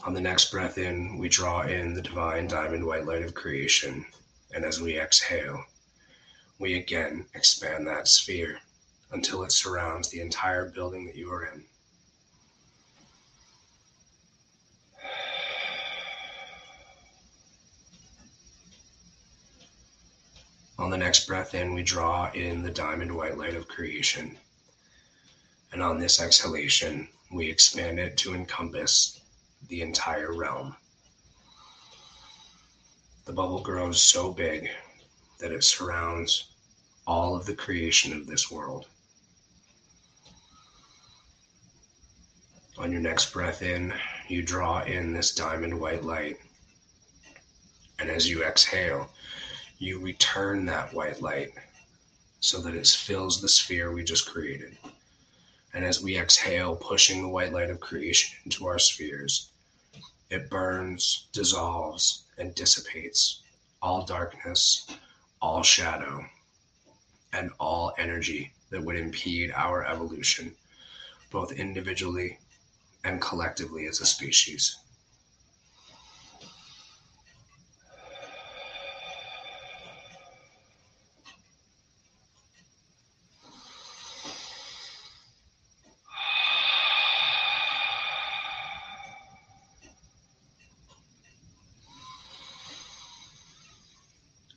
On 0.04 0.12
the 0.12 0.20
next 0.20 0.50
breath 0.50 0.76
in, 0.76 1.16
we 1.16 1.30
draw 1.30 1.62
in 1.62 1.94
the 1.94 2.02
divine 2.02 2.46
diamond 2.46 2.85
white 2.85 3.07
light 3.07 3.22
of 3.22 3.33
creation. 3.33 4.04
And 4.54 4.64
as 4.64 4.80
we 4.80 4.98
exhale, 4.98 5.64
we 6.60 6.76
again 6.76 7.26
expand 7.34 7.86
that 7.88 8.06
sphere 8.06 8.60
until 9.10 9.42
it 9.42 9.50
surrounds 9.50 10.08
the 10.08 10.20
entire 10.20 10.70
building 10.70 11.04
that 11.06 11.16
you 11.16 11.30
are 11.32 11.44
in. 11.46 11.64
On 20.78 20.90
the 20.90 20.96
next 20.96 21.26
breath 21.26 21.54
in, 21.54 21.74
we 21.74 21.82
draw 21.82 22.30
in 22.32 22.62
the 22.62 22.70
diamond 22.70 23.14
white 23.14 23.36
light 23.36 23.54
of 23.54 23.66
creation. 23.68 24.38
And 25.72 25.82
on 25.82 25.98
this 25.98 26.20
exhalation, 26.20 27.08
we 27.32 27.50
expand 27.50 27.98
it 27.98 28.16
to 28.18 28.34
encompass 28.34 29.20
the 29.68 29.82
entire 29.82 30.32
realm. 30.32 30.76
The 33.24 33.32
bubble 33.32 33.62
grows 33.62 34.02
so 34.02 34.32
big 34.32 34.68
that 35.38 35.50
it 35.50 35.64
surrounds 35.64 36.50
all 37.06 37.34
of 37.34 37.46
the 37.46 37.54
creation 37.54 38.12
of 38.12 38.26
this 38.26 38.50
world. 38.50 38.87
On 42.76 42.92
your 42.92 43.00
next 43.00 43.32
breath 43.32 43.62
in, 43.62 43.94
you 44.28 44.42
draw 44.42 44.82
in 44.82 45.14
this 45.14 45.34
diamond 45.34 45.80
white 45.80 46.04
light. 46.04 46.37
And 47.98 48.10
as 48.10 48.28
you 48.28 48.44
exhale, 48.44 49.10
you 49.78 50.00
return 50.00 50.66
that 50.66 50.92
white 50.92 51.22
light 51.22 51.52
so 52.40 52.60
that 52.60 52.74
it 52.74 52.87
fills 52.87 53.40
the 53.40 53.48
sphere 53.48 53.92
we 53.92 54.04
just 54.04 54.30
created. 54.30 54.76
And 55.72 55.82
as 55.82 56.02
we 56.02 56.18
exhale, 56.18 56.76
pushing 56.76 57.22
the 57.22 57.28
white 57.28 57.54
light 57.54 57.70
of 57.70 57.80
creation 57.80 58.37
into 58.44 58.66
our 58.66 58.78
spheres, 58.78 59.48
it 60.28 60.50
burns, 60.50 61.28
dissolves, 61.32 62.23
and 62.38 62.55
dissipates 62.55 63.42
all 63.83 64.05
darkness, 64.05 64.87
all 65.40 65.62
shadow, 65.62 66.25
and 67.33 67.51
all 67.59 67.92
energy 67.99 68.53
that 68.70 68.83
would 68.83 68.97
impede 68.97 69.53
our 69.55 69.85
evolution, 69.85 70.55
both 71.31 71.53
individually 71.53 72.38
and 73.05 73.20
collectively 73.20 73.87
as 73.87 74.01
a 74.01 74.07
species. 74.07 74.77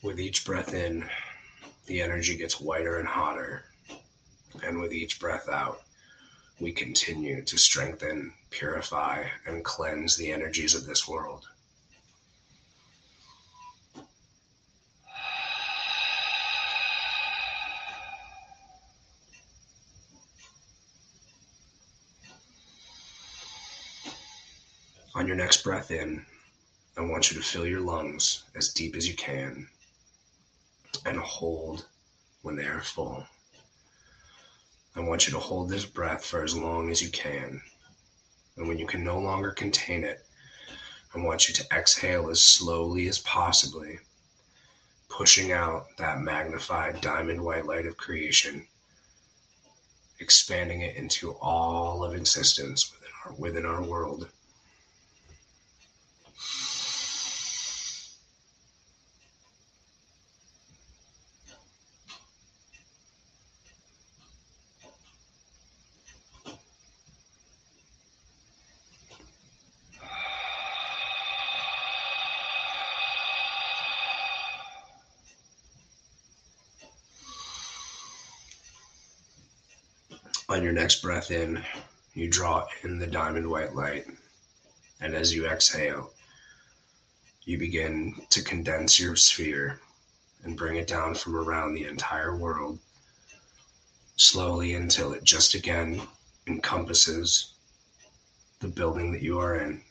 With 0.03 0.19
each 0.37 0.45
breath 0.45 0.75
in, 0.75 1.03
the 1.87 1.99
energy 1.99 2.37
gets 2.37 2.61
whiter 2.61 2.99
and 2.99 3.07
hotter. 3.07 3.65
And 4.61 4.79
with 4.79 4.93
each 4.93 5.19
breath 5.19 5.49
out, 5.49 5.81
we 6.59 6.71
continue 6.71 7.41
to 7.41 7.57
strengthen, 7.57 8.31
purify, 8.51 9.25
and 9.47 9.65
cleanse 9.65 10.15
the 10.15 10.31
energies 10.31 10.75
of 10.75 10.85
this 10.85 11.07
world. 11.07 11.47
On 25.15 25.25
your 25.25 25.35
next 25.35 25.63
breath 25.63 25.89
in, 25.89 26.23
I 26.95 27.01
want 27.01 27.31
you 27.31 27.37
to 27.37 27.43
fill 27.43 27.65
your 27.65 27.81
lungs 27.81 28.43
as 28.55 28.69
deep 28.69 28.95
as 28.95 29.07
you 29.07 29.15
can 29.15 29.67
and 31.05 31.17
hold 31.17 31.85
when 32.41 32.55
they 32.55 32.65
are 32.65 32.81
full. 32.81 33.25
I 34.95 35.01
want 35.01 35.27
you 35.27 35.33
to 35.33 35.39
hold 35.39 35.69
this 35.69 35.85
breath 35.85 36.25
for 36.25 36.43
as 36.43 36.55
long 36.55 36.89
as 36.89 37.01
you 37.01 37.09
can. 37.09 37.61
And 38.55 38.67
when 38.67 38.79
you 38.79 38.87
can 38.87 39.03
no 39.03 39.19
longer 39.19 39.51
contain 39.51 40.03
it, 40.03 40.25
I 41.13 41.19
want 41.19 41.47
you 41.47 41.53
to 41.55 41.65
exhale 41.71 42.29
as 42.29 42.41
slowly 42.41 43.07
as 43.07 43.19
possibly, 43.19 43.99
pushing 45.09 45.51
out 45.51 45.85
that 45.97 46.21
magnified 46.21 47.01
diamond 47.01 47.43
white 47.43 47.65
light 47.65 47.85
of 47.85 47.97
creation, 47.97 48.67
expanding 50.19 50.81
it 50.81 50.95
into 50.95 51.33
all 51.33 52.03
of 52.03 52.15
existence 52.15 52.91
within 52.91 53.09
our, 53.23 53.33
within 53.33 53.65
our 53.65 53.83
world. 53.83 54.29
On 80.57 80.63
your 80.63 80.73
next 80.73 81.03
breath 81.03 81.29
in, 81.29 81.63
you 82.15 82.27
draw 82.27 82.65
in 82.81 82.97
the 82.97 83.05
diamond 83.05 83.47
white 83.47 83.75
light. 83.75 84.07
And 84.99 85.13
as 85.13 85.31
you 85.31 85.45
exhale, 85.45 86.11
you 87.43 87.59
begin 87.59 88.15
to 88.31 88.41
condense 88.41 88.99
your 88.99 89.15
sphere 89.15 89.79
and 90.43 90.57
bring 90.57 90.77
it 90.77 90.87
down 90.87 91.13
from 91.13 91.35
around 91.35 91.75
the 91.75 91.85
entire 91.85 92.35
world 92.35 92.79
slowly 94.15 94.73
until 94.73 95.13
it 95.13 95.23
just 95.23 95.53
again 95.53 96.01
encompasses 96.47 97.53
the 98.57 98.67
building 98.67 99.11
that 99.11 99.21
you 99.21 99.37
are 99.37 99.59
in. 99.59 99.83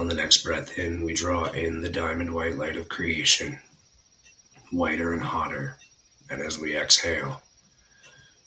On 0.00 0.08
the 0.08 0.14
next 0.14 0.38
breath 0.38 0.78
in, 0.78 1.02
we 1.02 1.12
draw 1.12 1.50
in 1.50 1.82
the 1.82 1.90
diamond 1.90 2.32
white 2.32 2.56
light 2.56 2.74
of 2.76 2.88
creation, 2.88 3.60
whiter 4.72 5.12
and 5.12 5.20
hotter. 5.20 5.76
And 6.30 6.40
as 6.40 6.58
we 6.58 6.74
exhale, 6.74 7.42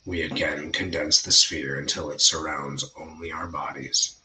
we 0.04 0.24
again 0.24 0.72
condense 0.72 1.22
the 1.22 1.32
sphere 1.32 1.78
until 1.78 2.10
it 2.10 2.22
surrounds 2.22 2.91
only 2.97 3.32
our 3.32 3.45
bodies. 3.45 4.16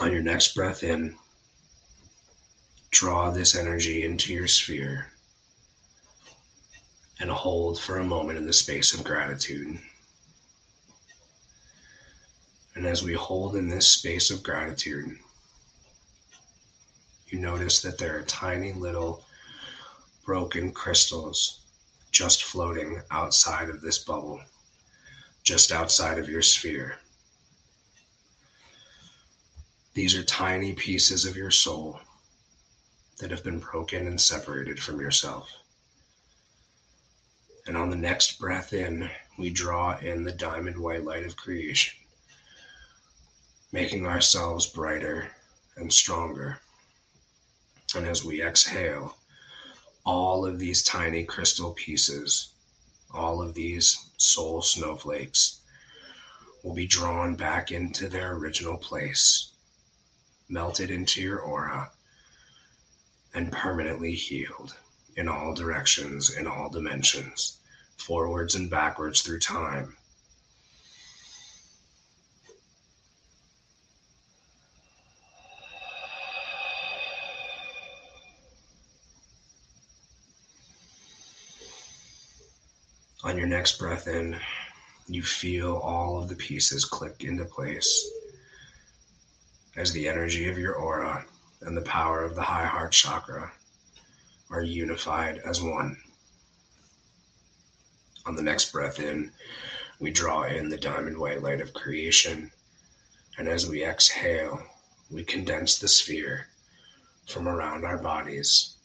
On 0.00 0.10
your 0.10 0.22
next 0.22 0.56
breath 0.56 0.82
in, 0.82 1.16
draw 2.90 3.30
this 3.30 3.54
energy 3.54 4.04
into 4.04 4.32
your 4.32 4.48
sphere 4.48 5.06
and 7.20 7.30
hold 7.30 7.80
for 7.80 7.98
a 7.98 8.04
moment 8.04 8.38
in 8.38 8.46
the 8.46 8.52
space 8.52 8.92
of 8.92 9.04
gratitude. 9.04 9.78
And 12.74 12.86
as 12.86 13.02
we 13.02 13.12
hold 13.12 13.56
in 13.56 13.68
this 13.68 13.86
space 13.86 14.30
of 14.30 14.42
gratitude, 14.42 15.16
you 17.28 17.38
notice 17.38 17.80
that 17.82 17.98
there 17.98 18.18
are 18.18 18.22
tiny 18.22 18.72
little 18.72 19.24
broken 20.24 20.72
crystals 20.72 21.60
just 22.10 22.44
floating 22.44 23.00
outside 23.10 23.68
of 23.68 23.80
this 23.80 23.98
bubble, 23.98 24.40
just 25.44 25.70
outside 25.70 26.18
of 26.18 26.28
your 26.28 26.42
sphere. 26.42 26.96
These 29.94 30.16
are 30.16 30.24
tiny 30.24 30.72
pieces 30.72 31.24
of 31.24 31.36
your 31.36 31.50
soul 31.50 32.00
that 33.20 33.30
have 33.30 33.44
been 33.44 33.60
broken 33.60 34.06
and 34.06 34.20
separated 34.20 34.82
from 34.82 35.00
yourself. 35.00 35.48
And 37.66 37.76
on 37.76 37.90
the 37.90 37.96
next 37.96 38.38
breath 38.38 38.72
in, 38.72 39.10
we 39.38 39.50
draw 39.50 39.98
in 39.98 40.24
the 40.24 40.32
diamond 40.32 40.78
white 40.78 41.04
light 41.04 41.24
of 41.24 41.36
creation, 41.36 41.94
making 43.72 44.06
ourselves 44.06 44.66
brighter 44.66 45.30
and 45.76 45.92
stronger. 45.92 46.58
And 47.94 48.06
as 48.06 48.24
we 48.24 48.42
exhale, 48.42 49.18
all 50.04 50.46
of 50.46 50.58
these 50.58 50.82
tiny 50.82 51.24
crystal 51.24 51.72
pieces, 51.72 52.48
all 53.12 53.42
of 53.42 53.54
these 53.54 53.98
soul 54.16 54.62
snowflakes, 54.62 55.60
will 56.62 56.74
be 56.74 56.86
drawn 56.86 57.34
back 57.36 57.70
into 57.70 58.08
their 58.08 58.32
original 58.32 58.78
place, 58.78 59.50
melted 60.48 60.90
into 60.90 61.20
your 61.20 61.40
aura, 61.40 61.90
and 63.34 63.52
permanently 63.52 64.12
healed 64.12 64.74
in 65.16 65.28
all 65.28 65.54
directions, 65.54 66.36
in 66.36 66.46
all 66.46 66.68
dimensions, 66.68 67.58
forwards 67.96 68.54
and 68.54 68.70
backwards 68.70 69.22
through 69.22 69.38
time. 69.38 69.96
On 83.22 83.36
your 83.36 83.46
next 83.46 83.78
breath 83.78 84.08
in, 84.08 84.40
you 85.06 85.22
feel 85.22 85.76
all 85.76 86.20
of 86.20 86.28
the 86.28 86.34
pieces 86.34 86.84
click 86.84 87.22
into 87.22 87.44
place 87.44 88.10
as 89.76 89.92
the 89.92 90.08
energy 90.08 90.48
of 90.48 90.58
your 90.58 90.74
aura 90.74 91.24
and 91.62 91.76
the 91.76 91.82
power 91.82 92.22
of 92.22 92.34
the 92.34 92.42
high 92.42 92.66
heart 92.66 92.92
chakra 92.92 93.52
are 94.50 94.62
unified 94.62 95.38
as 95.44 95.62
one. 95.62 95.96
On 98.26 98.34
the 98.34 98.42
next 98.42 98.72
breath 98.72 98.98
in, 98.98 99.32
we 99.98 100.10
draw 100.10 100.44
in 100.44 100.68
the 100.68 100.78
diamond 100.78 101.18
white 101.18 101.42
light 101.42 101.60
of 101.60 101.72
creation. 101.72 102.50
And 103.38 103.48
as 103.48 103.66
we 103.66 103.84
exhale, 103.84 104.62
we 105.10 105.24
condense 105.24 105.78
the 105.78 105.88
sphere 105.88 106.48
from 107.28 107.48
around 107.48 107.84
our 107.84 107.98
bodies 107.98 108.76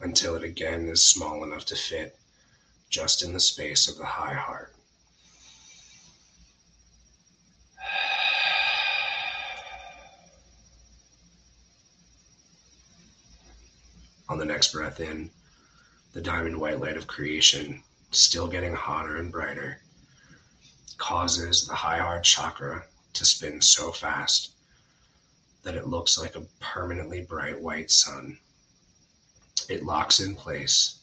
until 0.00 0.34
it 0.34 0.42
again 0.42 0.88
is 0.88 1.04
small 1.04 1.44
enough 1.44 1.64
to 1.66 1.76
fit 1.76 2.18
just 2.90 3.22
in 3.22 3.32
the 3.32 3.40
space 3.40 3.88
of 3.88 3.96
the 3.96 4.04
high 4.04 4.34
heart. 4.34 4.73
On 14.26 14.38
the 14.38 14.44
next 14.46 14.72
breath 14.72 15.00
in, 15.00 15.30
the 16.14 16.20
diamond 16.22 16.58
white 16.58 16.80
light 16.80 16.96
of 16.96 17.06
creation, 17.06 17.84
still 18.10 18.48
getting 18.48 18.74
hotter 18.74 19.16
and 19.16 19.30
brighter, 19.30 19.82
causes 20.96 21.66
the 21.66 21.74
high 21.74 21.98
heart 21.98 22.24
chakra 22.24 22.86
to 23.12 23.24
spin 23.26 23.60
so 23.60 23.92
fast 23.92 24.52
that 25.62 25.74
it 25.74 25.88
looks 25.88 26.16
like 26.16 26.36
a 26.36 26.46
permanently 26.58 27.20
bright 27.20 27.60
white 27.60 27.90
sun. 27.90 28.38
It 29.68 29.84
locks 29.84 30.20
in 30.20 30.34
place, 30.34 31.00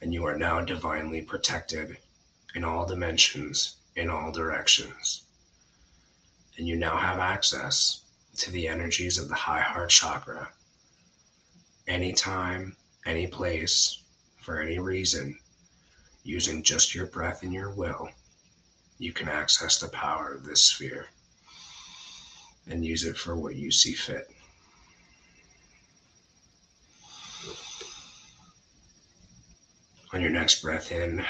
and 0.00 0.14
you 0.14 0.24
are 0.24 0.38
now 0.38 0.62
divinely 0.62 1.20
protected 1.20 1.98
in 2.54 2.64
all 2.64 2.86
dimensions, 2.86 3.76
in 3.94 4.08
all 4.08 4.32
directions. 4.32 5.22
And 6.56 6.66
you 6.66 6.76
now 6.76 6.96
have 6.96 7.18
access 7.18 8.00
to 8.38 8.50
the 8.50 8.68
energies 8.68 9.18
of 9.18 9.28
the 9.28 9.34
high 9.34 9.60
heart 9.60 9.90
chakra 9.90 10.50
anytime, 11.86 12.76
any 13.06 13.26
place, 13.26 14.02
for 14.40 14.60
any 14.60 14.78
reason, 14.78 15.38
using 16.22 16.62
just 16.62 16.94
your 16.94 17.06
breath 17.06 17.42
and 17.42 17.52
your 17.52 17.70
will, 17.70 18.08
you 18.98 19.12
can 19.12 19.28
access 19.28 19.78
the 19.78 19.88
power 19.88 20.32
of 20.32 20.44
this 20.44 20.64
sphere 20.64 21.06
and 22.68 22.84
use 22.84 23.04
it 23.04 23.16
for 23.16 23.36
what 23.36 23.56
you 23.56 23.70
see 23.70 23.92
fit. 23.92 24.30
On 30.12 30.20
your 30.20 30.30
next 30.30 30.62
breath 30.62 30.92
in, 30.92 31.24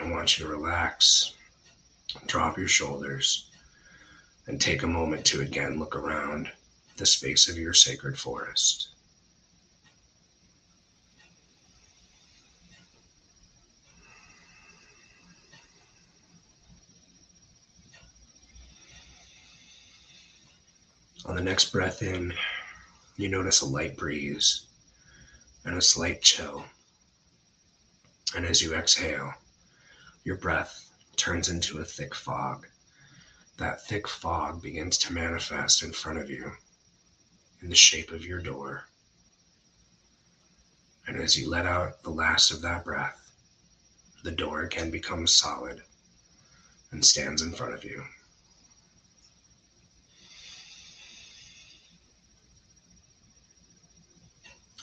I 0.00 0.10
want 0.10 0.38
you 0.38 0.46
to 0.46 0.50
relax, 0.50 1.34
drop 2.26 2.56
your 2.56 2.68
shoulders, 2.68 3.50
and 4.46 4.60
take 4.60 4.82
a 4.82 4.86
moment 4.86 5.24
to 5.26 5.42
again 5.42 5.78
look 5.78 5.94
around 5.94 6.50
the 6.96 7.06
space 7.06 7.48
of 7.48 7.58
your 7.58 7.74
sacred 7.74 8.18
forest. 8.18 8.93
On 21.26 21.34
the 21.34 21.42
next 21.42 21.72
breath 21.72 22.02
in, 22.02 22.34
you 23.16 23.28
notice 23.28 23.62
a 23.62 23.66
light 23.66 23.96
breeze 23.96 24.66
and 25.64 25.74
a 25.74 25.80
slight 25.80 26.20
chill. 26.20 26.66
And 28.36 28.44
as 28.44 28.60
you 28.60 28.74
exhale, 28.74 29.32
your 30.24 30.36
breath 30.36 30.90
turns 31.16 31.48
into 31.48 31.78
a 31.78 31.84
thick 31.84 32.14
fog. 32.14 32.66
That 33.56 33.86
thick 33.86 34.06
fog 34.06 34.60
begins 34.60 34.98
to 34.98 35.14
manifest 35.14 35.82
in 35.82 35.92
front 35.92 36.18
of 36.18 36.28
you 36.28 36.52
in 37.62 37.70
the 37.70 37.74
shape 37.74 38.10
of 38.10 38.26
your 38.26 38.40
door. 38.40 38.84
And 41.06 41.16
as 41.16 41.38
you 41.38 41.48
let 41.48 41.64
out 41.64 42.02
the 42.02 42.10
last 42.10 42.50
of 42.50 42.60
that 42.62 42.84
breath, 42.84 43.30
the 44.24 44.32
door 44.32 44.62
again 44.62 44.90
becomes 44.90 45.32
solid 45.32 45.82
and 46.90 47.04
stands 47.04 47.40
in 47.40 47.54
front 47.54 47.72
of 47.72 47.82
you. 47.82 48.04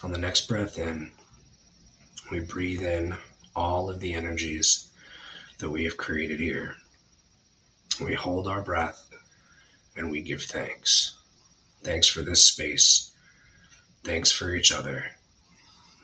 On 0.03 0.11
the 0.11 0.17
next 0.17 0.47
breath 0.47 0.79
in, 0.79 1.11
we 2.31 2.39
breathe 2.39 2.81
in 2.81 3.15
all 3.55 3.89
of 3.89 3.99
the 3.99 4.13
energies 4.13 4.87
that 5.59 5.69
we 5.69 5.83
have 5.83 5.97
created 5.97 6.39
here. 6.39 6.75
We 8.03 8.15
hold 8.15 8.47
our 8.47 8.61
breath 8.63 9.09
and 9.95 10.09
we 10.09 10.21
give 10.21 10.41
thanks. 10.43 11.17
Thanks 11.83 12.07
for 12.07 12.23
this 12.23 12.43
space. 12.43 13.11
Thanks 14.03 14.31
for 14.31 14.55
each 14.55 14.71
other. 14.71 15.05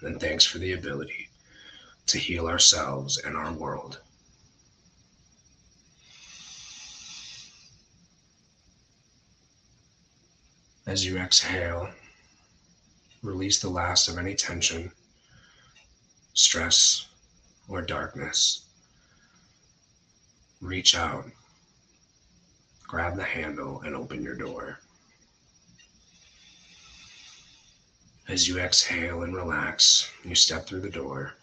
And 0.01 0.19
thanks 0.19 0.45
for 0.45 0.59
the 0.59 0.73
ability 0.73 1.29
to 2.05 2.19
heal 2.19 2.47
ourselves 2.47 3.17
and 3.17 3.35
our 3.35 3.51
world. 3.51 3.99
As 10.85 11.03
you 11.03 11.17
exhale, 11.17 11.89
release 13.24 13.59
the 13.59 13.70
last 13.70 14.07
of 14.07 14.18
any 14.18 14.36
tension, 14.36 14.91
stress, 16.34 17.07
or 17.68 17.82
darkness. 17.82 18.65
Reach 20.61 20.95
out, 20.95 21.26
grab 22.88 23.15
the 23.15 23.24
handle, 23.24 23.82
and 23.82 23.95
open 23.95 24.24
your 24.24 24.36
door. 24.36 24.80
As 28.28 28.47
you 28.47 28.59
exhale 28.59 29.24
and 29.24 29.36
relax, 29.36 30.11
you 30.24 30.36
step 30.36 30.68
through 30.68 30.82
the 30.82 30.89
door, 30.89 31.34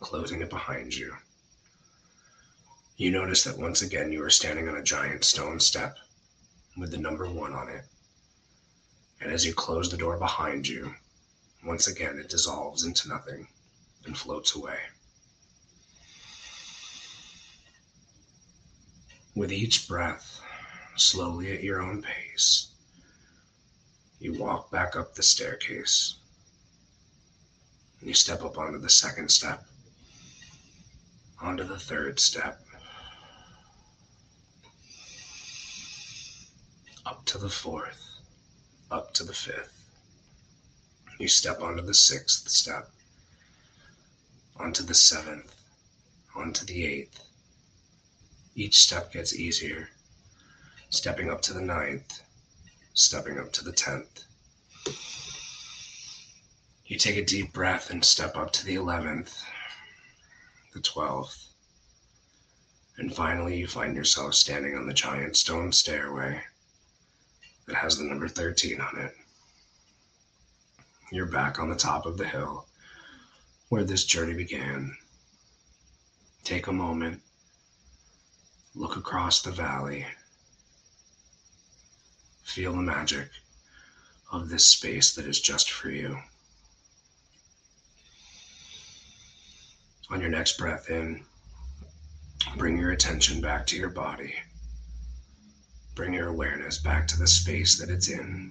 closing 0.00 0.40
it 0.40 0.50
behind 0.50 0.94
you. 0.94 1.14
You 2.96 3.10
notice 3.10 3.44
that 3.44 3.58
once 3.58 3.82
again 3.82 4.12
you 4.12 4.22
are 4.22 4.30
standing 4.30 4.68
on 4.68 4.76
a 4.76 4.82
giant 4.82 5.24
stone 5.24 5.60
step 5.60 5.96
with 6.76 6.90
the 6.90 6.98
number 6.98 7.28
one 7.28 7.52
on 7.52 7.68
it. 7.68 7.84
And 9.22 9.32
as 9.32 9.46
you 9.46 9.54
close 9.54 9.88
the 9.88 9.96
door 9.96 10.16
behind 10.16 10.66
you, 10.66 10.96
once 11.64 11.86
again 11.86 12.18
it 12.18 12.28
dissolves 12.28 12.82
into 12.84 13.08
nothing 13.08 13.46
and 14.04 14.18
floats 14.18 14.56
away. 14.56 14.80
With 19.36 19.52
each 19.52 19.86
breath, 19.86 20.40
slowly 20.96 21.52
at 21.52 21.62
your 21.62 21.80
own 21.80 22.02
pace, 22.02 22.66
you 24.18 24.34
walk 24.34 24.72
back 24.72 24.96
up 24.96 25.14
the 25.14 25.22
staircase. 25.22 26.16
And 28.00 28.08
you 28.08 28.14
step 28.14 28.42
up 28.42 28.58
onto 28.58 28.78
the 28.78 28.90
second 28.90 29.30
step, 29.30 29.64
onto 31.40 31.62
the 31.62 31.78
third 31.78 32.18
step, 32.18 32.60
up 37.06 37.24
to 37.26 37.38
the 37.38 37.48
fourth, 37.48 38.11
up 38.92 39.14
to 39.14 39.24
the 39.24 39.32
fifth. 39.32 39.72
You 41.18 41.26
step 41.26 41.62
onto 41.62 41.82
the 41.82 41.94
sixth 41.94 42.50
step, 42.50 42.90
onto 44.56 44.82
the 44.82 44.94
seventh, 44.94 45.54
onto 46.34 46.66
the 46.66 46.84
eighth. 46.84 47.20
Each 48.54 48.78
step 48.78 49.10
gets 49.10 49.34
easier, 49.34 49.88
stepping 50.90 51.30
up 51.30 51.40
to 51.42 51.54
the 51.54 51.62
ninth, 51.62 52.20
stepping 52.92 53.38
up 53.38 53.50
to 53.52 53.64
the 53.64 53.72
tenth. 53.72 54.24
You 56.84 56.98
take 56.98 57.16
a 57.16 57.24
deep 57.24 57.54
breath 57.54 57.88
and 57.88 58.04
step 58.04 58.36
up 58.36 58.52
to 58.52 58.66
the 58.66 58.74
eleventh, 58.74 59.42
the 60.74 60.80
twelfth, 60.80 61.46
and 62.98 63.14
finally 63.16 63.56
you 63.56 63.66
find 63.66 63.96
yourself 63.96 64.34
standing 64.34 64.76
on 64.76 64.86
the 64.86 64.92
giant 64.92 65.38
stone 65.38 65.72
stairway 65.72 66.42
that 67.66 67.76
has 67.76 67.96
the 67.96 68.04
number 68.04 68.28
13 68.28 68.80
on 68.80 68.98
it. 68.98 69.14
You're 71.10 71.26
back 71.26 71.58
on 71.58 71.68
the 71.68 71.76
top 71.76 72.06
of 72.06 72.16
the 72.16 72.26
hill 72.26 72.66
where 73.68 73.84
this 73.84 74.04
journey 74.04 74.34
began. 74.34 74.96
Take 76.44 76.66
a 76.66 76.72
moment, 76.72 77.22
look 78.74 78.96
across 78.96 79.42
the 79.42 79.50
valley, 79.50 80.06
feel 82.44 82.72
the 82.72 82.82
magic 82.82 83.28
of 84.32 84.48
this 84.48 84.66
space 84.66 85.14
that 85.14 85.26
is 85.26 85.40
just 85.40 85.70
for 85.70 85.90
you. 85.90 86.18
On 90.10 90.20
your 90.20 90.30
next 90.30 90.58
breath 90.58 90.90
in, 90.90 91.24
bring 92.56 92.76
your 92.76 92.90
attention 92.90 93.40
back 93.40 93.66
to 93.68 93.76
your 93.76 93.88
body. 93.88 94.34
Bring 95.94 96.14
your 96.14 96.28
awareness 96.28 96.78
back 96.78 97.06
to 97.08 97.18
the 97.18 97.26
space 97.26 97.78
that 97.78 97.90
it's 97.90 98.08
in. 98.08 98.50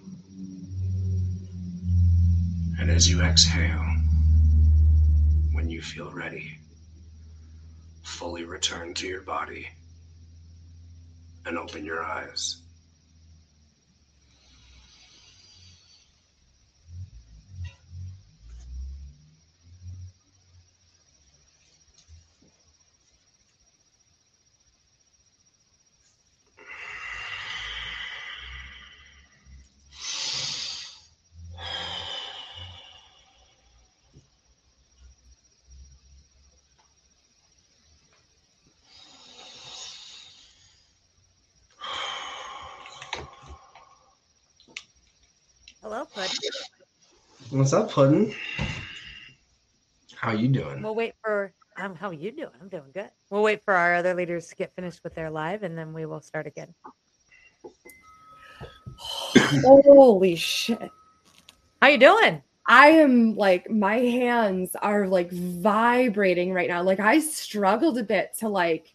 And 2.80 2.92
as 2.92 3.10
you 3.10 3.22
exhale, 3.22 3.84
when 5.52 5.68
you 5.68 5.82
feel 5.82 6.12
ready, 6.12 6.60
fully 8.04 8.44
return 8.44 8.94
to 8.94 9.08
your 9.08 9.22
body 9.22 9.68
and 11.46 11.58
open 11.58 11.84
your 11.84 12.04
eyes. 12.04 12.62
Hello, 45.84 46.06
Puddin. 46.06 46.38
What's 47.62 47.74
up, 47.74 47.92
Puddin? 47.92 48.34
How 50.16 50.32
you 50.32 50.48
doing? 50.48 50.82
We'll 50.82 50.96
wait 50.96 51.14
for 51.24 51.54
um, 51.78 51.94
how 51.94 52.10
you 52.10 52.32
doing? 52.32 52.50
I'm 52.60 52.70
doing 52.70 52.90
good. 52.92 53.12
We'll 53.30 53.44
wait 53.44 53.64
for 53.64 53.76
our 53.76 53.94
other 53.94 54.16
leaders 54.16 54.48
to 54.48 54.56
get 54.56 54.74
finished 54.74 55.04
with 55.04 55.14
their 55.14 55.30
live, 55.30 55.62
and 55.62 55.78
then 55.78 55.94
we 55.94 56.08
will 56.08 56.22
start 56.22 56.48
again. 56.48 56.74
Holy 59.64 60.36
shit. 60.36 60.90
How 61.84 61.90
you 61.90 62.00
doing? 62.00 62.42
I 62.66 62.88
am 62.88 63.36
like 63.36 63.70
my 63.70 63.98
hands 63.98 64.76
are 64.82 65.06
like 65.08 65.32
vibrating 65.32 66.54
right 66.54 66.68
now. 66.68 66.82
Like 66.82 67.00
I 67.00 67.20
struggled 67.20 68.00
a 68.00 68.04
bit 68.04 68.32
to 68.40 68.50
like 68.50 68.92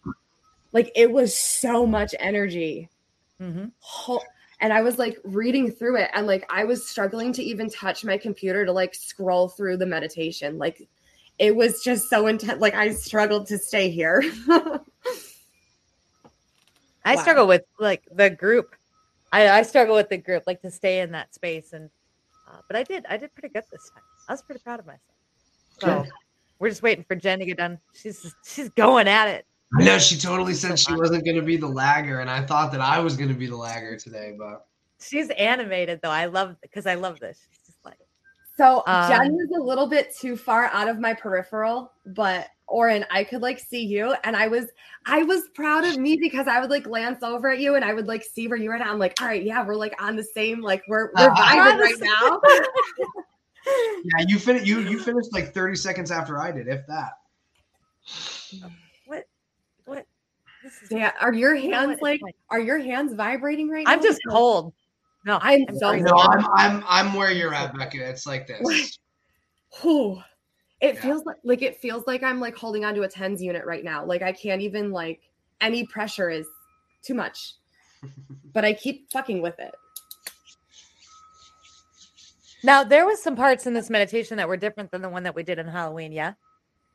like 0.73 0.91
it 0.93 1.09
was 1.09 1.39
so 1.39 1.87
much 1.87 2.13
energy. 2.19 2.89
Mm-hmm. 3.41 3.67
Ho- 3.79 4.23
And 4.59 4.73
I 4.73 4.81
was 4.81 4.97
like 4.97 5.19
reading 5.23 5.71
through 5.71 5.97
it 5.97 6.09
and 6.13 6.25
like 6.25 6.45
I 6.49 6.63
was 6.63 6.87
struggling 6.87 7.31
to 7.33 7.43
even 7.43 7.69
touch 7.69 8.03
my 8.03 8.17
computer 8.17 8.65
to 8.65 8.71
like 8.71 8.95
scroll 8.95 9.49
through 9.49 9.77
the 9.77 9.85
meditation. 9.85 10.57
Like 10.57 10.87
it 11.37 11.55
was 11.55 11.83
just 11.83 12.09
so 12.09 12.27
intense. 12.27 12.59
Like 12.59 12.73
I 12.73 12.91
struggled 12.93 13.47
to 13.47 13.57
stay 13.57 13.89
here. 13.89 14.23
I 17.05 17.15
Wow. 17.15 17.21
struggle 17.21 17.47
with 17.47 17.63
like 17.79 18.03
the 18.11 18.29
group. 18.29 18.75
I, 19.31 19.49
I 19.49 19.61
struggle 19.61 19.95
with 19.95 20.09
the 20.09 20.17
group, 20.17 20.43
like 20.47 20.61
to 20.61 20.71
stay 20.71 21.01
in 21.01 21.11
that 21.11 21.33
space. 21.35 21.73
And 21.73 21.89
uh, 22.47 22.59
but 22.67 22.75
I 22.75 22.83
did, 22.83 23.05
I 23.07 23.17
did 23.17 23.33
pretty 23.35 23.53
good 23.53 23.63
this 23.71 23.91
time. 23.93 24.03
I 24.27 24.33
was 24.33 24.41
pretty 24.41 24.61
proud 24.63 24.79
of 24.79 24.85
myself. 24.85 25.01
So 25.79 26.05
we're 26.59 26.69
just 26.69 26.81
waiting 26.81 27.03
for 27.03 27.15
Jen 27.15 27.39
to 27.39 27.45
get 27.45 27.57
done. 27.57 27.79
She's 27.93 28.33
she's 28.45 28.69
going 28.69 29.07
at 29.07 29.27
it. 29.27 29.45
I 29.79 29.83
know 29.83 29.97
she 29.99 30.17
totally 30.17 30.53
said 30.53 30.79
she 30.79 30.93
wasn't 30.95 31.25
going 31.25 31.35
to 31.35 31.41
be 31.41 31.57
the 31.57 31.67
lagger, 31.67 32.21
and 32.21 32.29
I 32.29 32.45
thought 32.45 32.71
that 32.71 32.81
I 32.81 32.99
was 32.99 33.17
going 33.17 33.29
to 33.29 33.35
be 33.35 33.47
the 33.47 33.57
lagger 33.57 33.97
today, 33.97 34.35
but 34.37 34.65
She's 34.99 35.29
animated 35.31 35.99
though. 36.01 36.09
I 36.09 36.25
love 36.25 36.55
because 36.61 36.85
I 36.85 36.95
love 36.95 37.19
this. 37.19 37.39
She's 37.49 37.59
just 37.67 37.85
like 37.85 37.99
so 38.57 38.83
Um, 38.87 39.09
Jen 39.09 39.33
was 39.33 39.49
a 39.55 39.61
little 39.61 39.87
bit 39.87 40.15
too 40.15 40.35
far 40.35 40.65
out 40.65 40.87
of 40.87 40.99
my 40.99 41.13
peripheral, 41.13 41.91
but 42.07 42.47
Oren, 42.67 43.05
I 43.11 43.23
could 43.23 43.41
like 43.41 43.59
see 43.59 43.85
you 43.85 44.15
and 44.23 44.35
I 44.35 44.47
was 44.47 44.65
I 45.05 45.23
was 45.23 45.43
proud 45.53 45.85
of 45.85 45.97
me 45.97 46.17
because 46.17 46.47
I 46.47 46.59
would 46.59 46.71
like 46.71 46.83
glance 46.83 47.21
over 47.21 47.51
at 47.51 47.59
you 47.59 47.75
and 47.75 47.85
I 47.85 47.93
would 47.93 48.07
like 48.07 48.23
see 48.23 48.47
where 48.47 48.57
you 48.57 48.69
were 48.69 48.75
at. 48.75 48.85
I'm 48.85 48.99
like, 48.99 49.21
all 49.21 49.27
right, 49.27 49.43
yeah, 49.43 49.63
we're 49.65 49.75
like 49.75 49.93
on 50.01 50.15
the 50.15 50.23
same, 50.23 50.61
like 50.61 50.81
we're 50.87 51.11
we're 51.15 51.29
Uh, 51.29 51.35
vibing 51.35 51.79
right 51.79 51.99
now. 51.99 52.41
yeah, 53.67 54.25
you 54.27 54.39
finished 54.39 54.65
you 54.65 54.79
you 54.79 54.99
finished 54.99 55.31
like 55.31 55.53
30 55.53 55.75
seconds 55.75 56.09
after 56.09 56.39
I 56.39 56.51
did, 56.51 56.67
if 56.67 56.85
that. 56.87 57.11
what 59.05 59.25
what 59.85 59.97
this 59.97 60.05
is 60.05 60.56
Yeah, 60.89 61.11
are 61.21 61.33
your 61.33 61.55
hands 61.55 61.99
like 62.01 62.21
like- 62.21 62.35
are 62.49 62.59
your 62.59 62.79
hands 62.79 63.13
vibrating 63.13 63.69
right 63.69 63.85
now? 63.85 63.91
I'm 63.93 64.01
just 64.01 64.19
cold. 64.29 64.73
No, 65.25 65.39
I'm 65.41 65.65
I'm 65.67 65.77
so. 65.77 65.91
No, 65.95 66.15
I'm 66.15 66.45
I'm 66.55 66.83
I'm 66.87 67.13
where 67.13 67.31
you're 67.31 67.53
at, 67.53 67.75
Becca. 67.77 68.09
It's 68.09 68.25
like 68.25 68.47
this. 68.47 68.97
Whew. 69.81 70.21
It 70.79 70.95
Yeah. 70.95 71.01
feels 71.01 71.25
like 71.25 71.37
like 71.43 71.61
it 71.61 71.77
feels 71.81 72.05
like 72.07 72.23
I'm 72.23 72.39
like 72.39 72.55
holding 72.55 72.85
onto 72.85 73.01
a 73.03 73.07
TENS 73.07 73.41
unit 73.41 73.65
right 73.65 73.83
now. 73.83 74.05
Like 74.05 74.21
I 74.21 74.31
can't 74.31 74.61
even 74.61 74.91
like 74.91 75.21
any 75.59 75.85
pressure 75.85 76.29
is 76.29 76.47
too 77.03 77.13
much. 77.13 77.55
But 78.53 78.65
I 78.65 78.73
keep 78.73 79.11
fucking 79.11 79.41
with 79.41 79.59
it. 79.59 79.75
Now 82.63 82.83
there 82.83 83.05
was 83.05 83.21
some 83.21 83.35
parts 83.35 83.67
in 83.67 83.73
this 83.73 83.89
meditation 83.89 84.37
that 84.37 84.47
were 84.47 84.57
different 84.57 84.91
than 84.91 85.01
the 85.01 85.09
one 85.09 85.23
that 85.23 85.35
we 85.35 85.43
did 85.43 85.59
in 85.59 85.67
Halloween. 85.67 86.11
Yeah. 86.11 86.33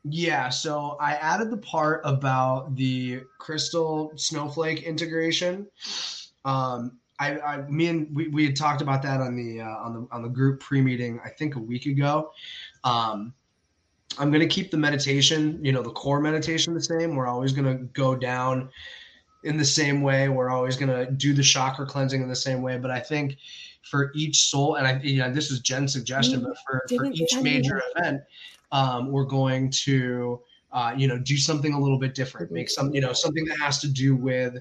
Yeah, 0.05 0.49
so 0.49 0.97
I 0.99 1.13
added 1.13 1.49
the 1.49 1.57
part 1.57 2.01
about 2.03 2.75
the 2.75 3.21
crystal 3.39 4.11
snowflake 4.15 4.83
integration. 4.83 5.67
Um, 6.43 6.99
I, 7.19 7.39
I 7.39 7.61
me 7.69 7.87
and 7.87 8.13
we, 8.13 8.27
we 8.27 8.45
had 8.45 8.55
talked 8.55 8.81
about 8.81 9.01
that 9.03 9.21
on 9.21 9.35
the 9.35 9.61
uh, 9.61 9.65
on 9.65 9.93
the 9.93 10.07
on 10.11 10.21
the 10.21 10.27
group 10.27 10.59
pre 10.59 10.81
meeting 10.81 11.21
I 11.23 11.29
think 11.29 11.55
a 11.55 11.59
week 11.59 11.85
ago. 11.85 12.31
Um, 12.83 13.33
I'm 14.17 14.29
gonna 14.31 14.47
keep 14.47 14.71
the 14.71 14.77
meditation, 14.77 15.63
you 15.63 15.71
know, 15.71 15.81
the 15.81 15.91
core 15.91 16.19
meditation 16.19 16.73
the 16.73 16.81
same. 16.81 17.15
We're 17.15 17.27
always 17.27 17.53
gonna 17.53 17.75
go 17.75 18.15
down 18.15 18.69
in 19.43 19.57
the 19.57 19.65
same 19.65 20.01
way. 20.01 20.27
We're 20.27 20.49
always 20.49 20.75
gonna 20.75 21.09
do 21.11 21.33
the 21.33 21.43
chakra 21.43 21.85
cleansing 21.85 22.21
in 22.21 22.27
the 22.27 22.35
same 22.35 22.61
way. 22.61 22.77
But 22.77 22.91
I 22.91 22.99
think 22.99 23.37
for 23.89 24.11
each 24.15 24.49
soul, 24.49 24.75
and 24.75 24.85
I 24.85 24.99
you 25.01 25.19
know 25.19 25.31
this 25.31 25.49
is 25.49 25.61
Jen's 25.61 25.93
suggestion, 25.93 26.43
but 26.43 26.57
for, 26.65 26.83
for 26.95 27.05
each 27.05 27.35
major 27.41 27.81
event, 27.95 28.21
um, 28.73 29.11
we're 29.11 29.23
going 29.23 29.69
to 29.69 30.41
uh, 30.73 30.93
you 30.97 31.07
know 31.07 31.17
do 31.17 31.37
something 31.37 31.73
a 31.73 31.79
little 31.79 31.99
bit 31.99 32.13
different. 32.13 32.51
Make 32.51 32.69
some 32.69 32.93
you 32.93 32.99
know 32.99 33.13
something 33.13 33.45
that 33.45 33.57
has 33.59 33.79
to 33.79 33.87
do 33.87 34.15
with 34.15 34.57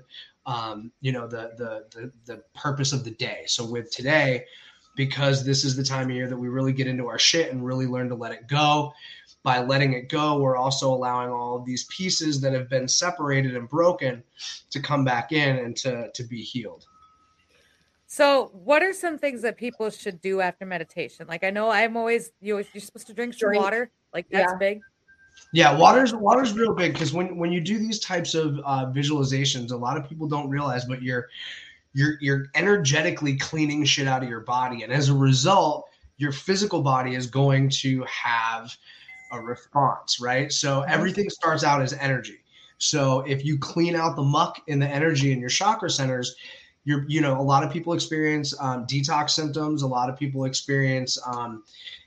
um, 0.47 0.93
you 1.01 1.11
know 1.11 1.27
the, 1.27 1.53
the 1.57 1.85
the 1.91 2.13
the 2.27 2.43
purpose 2.55 2.93
of 2.93 3.03
the 3.03 3.11
day. 3.11 3.43
So 3.47 3.65
with 3.65 3.91
today, 3.91 4.45
because 4.95 5.45
this 5.45 5.65
is 5.65 5.75
the 5.75 5.83
time 5.83 6.11
of 6.11 6.15
year 6.15 6.29
that 6.29 6.37
we 6.37 6.49
really 6.49 6.73
get 6.73 6.87
into 6.87 7.09
our 7.09 7.19
shit 7.19 7.51
and 7.51 7.65
really 7.65 7.87
learn 7.87 8.09
to 8.11 8.15
let 8.15 8.31
it 8.31 8.47
go. 8.47 8.93
By 9.43 9.59
letting 9.59 9.95
it 9.95 10.09
go, 10.09 10.39
we're 10.39 10.57
also 10.57 10.95
allowing 10.95 11.31
all 11.31 11.57
of 11.57 11.65
these 11.65 11.85
pieces 11.87 12.41
that 12.43 12.53
have 12.53 12.69
been 12.69 12.87
separated 12.87 13.57
and 13.57 13.69
broken 13.69 14.23
to 14.71 14.79
come 14.79 15.05
back 15.05 15.33
in 15.33 15.57
and 15.57 15.77
to 15.79 16.13
to 16.13 16.23
be 16.23 16.43
healed. 16.43 16.87
So, 18.07 18.51
what 18.53 18.83
are 18.83 18.93
some 18.93 19.17
things 19.17 19.41
that 19.41 19.57
people 19.57 19.89
should 19.89 20.21
do 20.21 20.43
after 20.43 20.67
meditation? 20.67 21.27
Like, 21.27 21.45
I 21.45 21.51
know 21.51 21.71
I'm 21.71 21.97
always 21.97 22.31
you. 22.41 22.63
You're 22.75 22.83
supposed 22.83 23.07
to 23.07 23.15
drink 23.15 23.33
some 23.33 23.49
Drink. 23.49 23.63
water. 23.63 23.91
Like 24.13 24.27
that's 24.31 24.53
Yeah. 24.53 24.59
big. 24.59 24.81
Yeah, 25.53 25.77
water's 25.77 26.15
water's 26.15 26.53
real 26.55 26.75
big 26.75 26.93
because 26.95 27.13
when 27.13 27.37
when 27.37 27.53
you 27.53 27.61
do 27.61 27.79
these 27.79 27.99
types 27.99 28.35
of 28.35 28.59
uh, 28.65 28.87
visualizations, 28.87 29.71
a 29.71 29.77
lot 29.77 29.97
of 29.97 30.09
people 30.09 30.27
don't 30.27 30.49
realize, 30.49 30.85
but 30.85 31.03
you're 31.03 31.29
you're 31.95 32.17
you're 32.21 32.47
energetically 32.55 33.37
cleaning 33.37 33.85
shit 33.85 34.09
out 34.09 34.23
of 34.23 34.29
your 34.29 34.41
body, 34.41 34.83
and 34.83 34.93
as 34.93 35.09
a 35.09 35.15
result, 35.15 35.89
your 36.17 36.33
physical 36.33 36.83
body 36.83 37.15
is 37.15 37.27
going 37.27 37.69
to 37.69 38.05
have 38.05 38.75
a 39.33 39.41
response, 39.41 40.21
right? 40.21 40.53
So 40.53 40.83
everything 40.83 41.29
starts 41.31 41.65
out 41.65 41.83
as 41.83 41.93
energy. 41.95 42.39
So 42.79 43.21
if 43.21 43.45
you 43.45 43.59
clean 43.59 43.95
out 43.95 44.17
the 44.17 44.23
muck 44.23 44.61
in 44.67 44.79
the 44.79 44.89
energy 44.89 45.33
in 45.33 45.41
your 45.41 45.49
chakra 45.51 45.91
centers, 45.91 46.35
you're 46.85 47.05
you 47.09 47.21
know 47.21 47.39
a 47.39 47.43
lot 47.43 47.63
of 47.63 47.71
people 47.71 47.93
experience 47.93 48.55
um, 48.61 48.87
detox 48.87 49.31
symptoms. 49.31 49.83
A 49.83 49.87
lot 49.87 50.09
of 50.09 50.19
people 50.19 50.45
experience 50.45 51.19
um, 51.27 51.63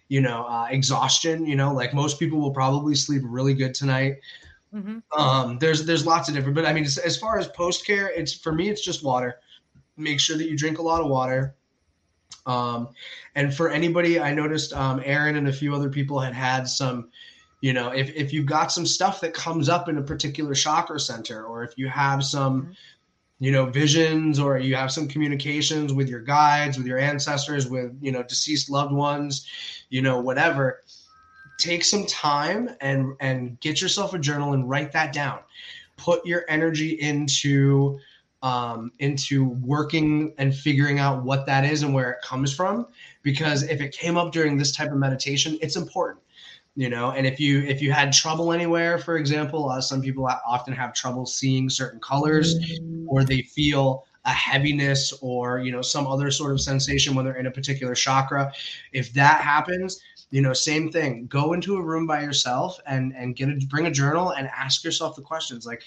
you 0.07 0.21
know 0.21 0.45
uh, 0.45 0.67
exhaustion. 0.69 1.45
You 1.45 1.55
know, 1.55 1.73
like 1.73 1.93
most 1.93 2.19
people 2.19 2.39
will 2.39 2.51
probably 2.53 2.95
sleep 2.95 3.23
really 3.25 3.53
good 3.53 3.73
tonight. 3.73 4.17
hmm 4.71 4.99
Um, 5.17 5.57
there's 5.59 5.85
there's 5.85 6.05
lots 6.05 6.29
of 6.29 6.35
different, 6.35 6.55
but 6.55 6.65
I 6.65 6.73
mean, 6.73 6.83
as, 6.85 6.97
as 6.97 7.17
far 7.17 7.39
as 7.39 7.47
post 7.47 7.85
care, 7.85 8.09
it's 8.09 8.33
for 8.33 8.51
me, 8.53 8.69
it's 8.69 8.83
just 8.83 9.03
water. 9.03 9.39
Make 9.97 10.19
sure 10.19 10.37
that 10.37 10.49
you 10.49 10.57
drink 10.57 10.79
a 10.79 10.81
lot 10.81 11.01
of 11.01 11.07
water. 11.09 11.55
Um, 12.45 12.89
and 13.35 13.53
for 13.53 13.69
anybody, 13.69 14.19
I 14.19 14.33
noticed 14.33 14.73
um, 14.73 15.01
Aaron 15.03 15.35
and 15.35 15.47
a 15.47 15.53
few 15.53 15.73
other 15.73 15.89
people 15.89 16.19
had 16.19 16.33
had 16.33 16.67
some, 16.67 17.09
you 17.61 17.73
know, 17.73 17.89
if 17.89 18.13
if 18.15 18.33
you've 18.33 18.45
got 18.45 18.71
some 18.71 18.85
stuff 18.85 19.21
that 19.21 19.33
comes 19.33 19.69
up 19.69 19.89
in 19.89 19.97
a 19.97 20.01
particular 20.03 20.53
chakra 20.53 20.99
center, 20.99 21.43
or 21.45 21.63
if 21.63 21.73
you 21.77 21.87
have 21.87 22.23
some, 22.23 22.63
Mhm. 22.63 22.75
you 23.39 23.51
know, 23.51 23.65
visions, 23.65 24.39
or 24.39 24.57
you 24.59 24.75
have 24.75 24.91
some 24.91 25.07
communications 25.07 25.93
with 25.93 26.07
your 26.09 26.21
guides, 26.21 26.77
with 26.77 26.87
your 26.87 26.99
ancestors, 26.99 27.67
with 27.67 27.97
you 28.01 28.11
know 28.11 28.23
deceased 28.23 28.69
loved 28.69 28.93
ones, 28.93 29.47
you 29.89 30.01
know, 30.01 30.19
whatever 30.19 30.81
take 31.57 31.83
some 31.83 32.05
time 32.05 32.69
and 32.81 33.13
and 33.19 33.59
get 33.59 33.81
yourself 33.81 34.13
a 34.13 34.19
journal 34.19 34.53
and 34.53 34.69
write 34.69 34.91
that 34.91 35.13
down. 35.13 35.39
Put 35.97 36.25
your 36.25 36.43
energy 36.49 36.99
into 36.99 37.99
um, 38.41 38.91
into 38.99 39.45
working 39.45 40.33
and 40.37 40.53
figuring 40.53 40.99
out 40.99 41.23
what 41.23 41.45
that 41.47 41.65
is 41.65 41.81
and 41.83 41.93
where 41.93 42.11
it 42.11 42.21
comes 42.21 42.53
from 42.53 42.87
because 43.23 43.63
if 43.63 43.81
it 43.81 43.91
came 43.91 44.17
up 44.17 44.31
during 44.31 44.57
this 44.57 44.71
type 44.71 44.91
of 44.91 44.97
meditation 44.97 45.57
it's 45.61 45.75
important 45.75 46.21
you 46.77 46.89
know? 46.89 47.11
And 47.11 47.25
if 47.25 47.39
you 47.39 47.61
if 47.61 47.81
you 47.81 47.91
had 47.91 48.13
trouble 48.13 48.51
anywhere 48.51 48.99
for 48.99 49.17
example 49.17 49.69
uh, 49.69 49.81
some 49.81 50.01
people 50.01 50.29
often 50.47 50.73
have 50.73 50.93
trouble 50.93 51.25
seeing 51.25 51.69
certain 51.69 51.99
colors 51.99 52.59
or 53.07 53.23
they 53.23 53.41
feel 53.41 54.05
a 54.25 54.31
heaviness 54.31 55.13
or 55.21 55.59
you 55.59 55.71
know 55.71 55.81
some 55.81 56.07
other 56.07 56.31
sort 56.31 56.51
of 56.51 56.59
sensation 56.61 57.15
when 57.15 57.25
they're 57.25 57.35
in 57.37 57.45
a 57.47 57.51
particular 57.51 57.95
chakra. 57.95 58.51
If 58.91 59.13
that 59.13 59.41
happens 59.41 59.99
you 60.31 60.41
know 60.41 60.53
same 60.53 60.91
thing. 60.91 61.27
Go 61.27 61.53
into 61.53 61.77
a 61.77 61.81
room 61.81 62.07
by 62.07 62.21
yourself 62.21 62.79
and 62.87 63.13
and 63.15 63.35
get 63.35 63.49
a 63.49 63.55
bring 63.69 63.85
a 63.85 63.91
journal 63.91 64.31
and 64.31 64.47
ask 64.47 64.83
yourself 64.83 65.15
the 65.15 65.21
questions 65.21 65.65
like 65.65 65.83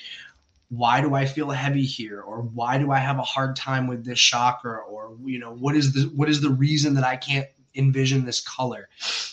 why 0.71 1.01
do 1.01 1.15
i 1.15 1.25
feel 1.25 1.51
heavy 1.51 1.85
here? 1.85 2.21
Or 2.21 2.43
why 2.43 2.79
do 2.79 2.93
i 2.93 2.99
have 2.99 3.19
a 3.19 3.23
hard 3.23 3.57
time 3.57 3.87
with 3.87 4.05
this 4.05 4.21
chakra? 4.21 4.79
Or 4.79 5.17
you 5.25 5.39
know 5.39 5.55
what 5.55 5.75
is 5.77 5.93
the 5.93 6.11
what 6.15 6.29
is 6.29 6.41
the 6.41 6.51
reason 6.51 6.95
that 6.95 7.05
i 7.05 7.17
can't 7.17 7.49
envision 7.75 8.25
this 8.25 8.41
color? 8.41 8.89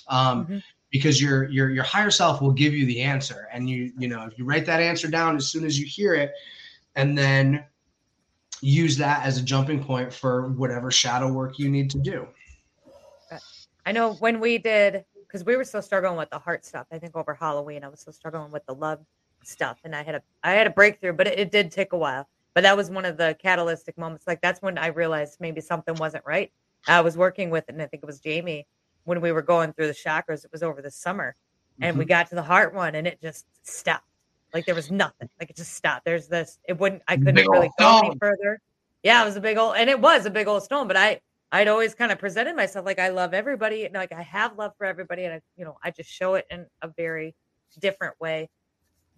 Um 0.07 0.45
Mhm. 0.47 0.63
because 0.91 1.21
your 1.21 1.49
your 1.49 1.69
your 1.69 1.83
higher 1.83 2.11
self 2.11 2.41
will 2.41 2.51
give 2.51 2.73
you 2.73 2.85
the 2.85 3.01
answer. 3.01 3.47
And 3.53 3.69
you 3.69 3.91
you 3.97 4.07
know 4.07 4.23
if 4.25 4.37
you 4.37 4.45
write 4.45 4.65
that 4.65 4.81
answer 4.81 5.07
down 5.07 5.35
as 5.35 5.47
soon 5.47 5.65
as 5.65 5.79
you 5.79 5.85
hear 5.85 6.15
it 6.15 6.31
and 6.95 7.17
then 7.17 7.63
use 8.65 8.97
that 8.97 9.23
as 9.25 9.37
a 9.37 9.41
jumping 9.43 9.83
point 9.83 10.11
for 10.11 10.49
whatever 10.53 10.89
shadow 10.91 11.31
work 11.31 11.59
you 11.59 11.69
need 11.69 11.89
to 11.89 11.99
do 11.99 12.27
I 13.85 13.91
know 13.91 14.13
when 14.13 14.39
we 14.39 14.57
did 14.57 15.05
because 15.27 15.45
we 15.45 15.55
were 15.55 15.63
still 15.63 15.81
struggling 15.81 16.17
with 16.17 16.29
the 16.31 16.39
heart 16.39 16.65
stuff. 16.65 16.87
I 16.91 16.97
think 16.97 17.15
over 17.15 17.33
Halloween 17.33 17.83
I 17.83 17.87
was 17.87 17.99
still 17.99 18.13
struggling 18.13 18.51
with 18.51 18.65
the 18.65 18.73
love 18.73 18.99
stuff, 19.43 19.79
and 19.83 19.95
I 19.95 20.03
had 20.03 20.15
a 20.15 20.21
I 20.43 20.53
had 20.53 20.65
a 20.65 20.71
breakthrough, 20.71 21.13
but 21.13 21.27
it, 21.27 21.39
it 21.39 21.51
did 21.51 21.71
take 21.71 21.93
a 21.93 21.97
while. 21.97 22.27
But 22.53 22.61
that 22.61 22.75
was 22.75 22.89
one 22.89 23.05
of 23.05 23.17
the 23.17 23.37
catalytic 23.39 23.97
moments. 23.97 24.25
Like 24.25 24.41
that's 24.41 24.61
when 24.61 24.77
I 24.77 24.87
realized 24.87 25.37
maybe 25.39 25.61
something 25.61 25.95
wasn't 25.95 26.25
right. 26.25 26.51
I 26.87 27.01
was 27.01 27.17
working 27.17 27.49
with, 27.49 27.65
and 27.67 27.81
I 27.81 27.87
think 27.87 28.01
it 28.01 28.05
was 28.05 28.19
Jamie 28.19 28.65
when 29.03 29.21
we 29.21 29.31
were 29.31 29.41
going 29.41 29.73
through 29.73 29.87
the 29.87 29.93
chakras. 29.93 30.45
It 30.45 30.51
was 30.51 30.63
over 30.63 30.81
the 30.81 30.91
summer, 30.91 31.35
and 31.81 31.97
we 31.97 32.05
mm-hmm. 32.05 32.09
got 32.09 32.29
to 32.29 32.35
the 32.35 32.43
heart 32.43 32.73
one, 32.73 32.95
and 32.95 33.05
it 33.05 33.21
just 33.21 33.45
stopped. 33.63 34.05
Like 34.55 34.65
there 34.65 34.73
was 34.73 34.89
nothing. 34.89 35.27
Like 35.37 35.49
it 35.49 35.57
just 35.57 35.73
stopped. 35.73 36.05
There's 36.05 36.29
this. 36.29 36.59
It 36.65 36.79
wouldn't. 36.79 37.01
I 37.09 37.17
couldn't 37.17 37.35
Big 37.35 37.49
really 37.49 37.69
go 37.77 37.99
any 37.99 38.15
further. 38.17 38.61
Yeah, 39.03 39.21
it 39.21 39.25
was 39.25 39.35
a 39.35 39.41
big 39.41 39.57
old, 39.57 39.75
and 39.75 39.89
it 39.89 39.99
was 39.99 40.25
a 40.25 40.29
big 40.29 40.47
old 40.47 40.63
stone. 40.63 40.87
But 40.87 40.95
I 40.95 41.19
I'd 41.51 41.67
always 41.67 41.93
kind 41.93 42.09
of 42.09 42.19
presented 42.19 42.55
myself 42.55 42.85
like 42.85 42.97
I 42.97 43.09
love 43.09 43.33
everybody, 43.33 43.83
and 43.83 43.93
like 43.93 44.13
I 44.13 44.21
have 44.21 44.57
love 44.57 44.71
for 44.77 44.85
everybody, 44.85 45.25
and 45.25 45.33
I, 45.33 45.41
you 45.57 45.65
know, 45.65 45.77
I 45.83 45.91
just 45.91 46.09
show 46.09 46.35
it 46.35 46.45
in 46.49 46.65
a 46.81 46.87
very 46.87 47.35
different 47.79 48.17
way. 48.21 48.49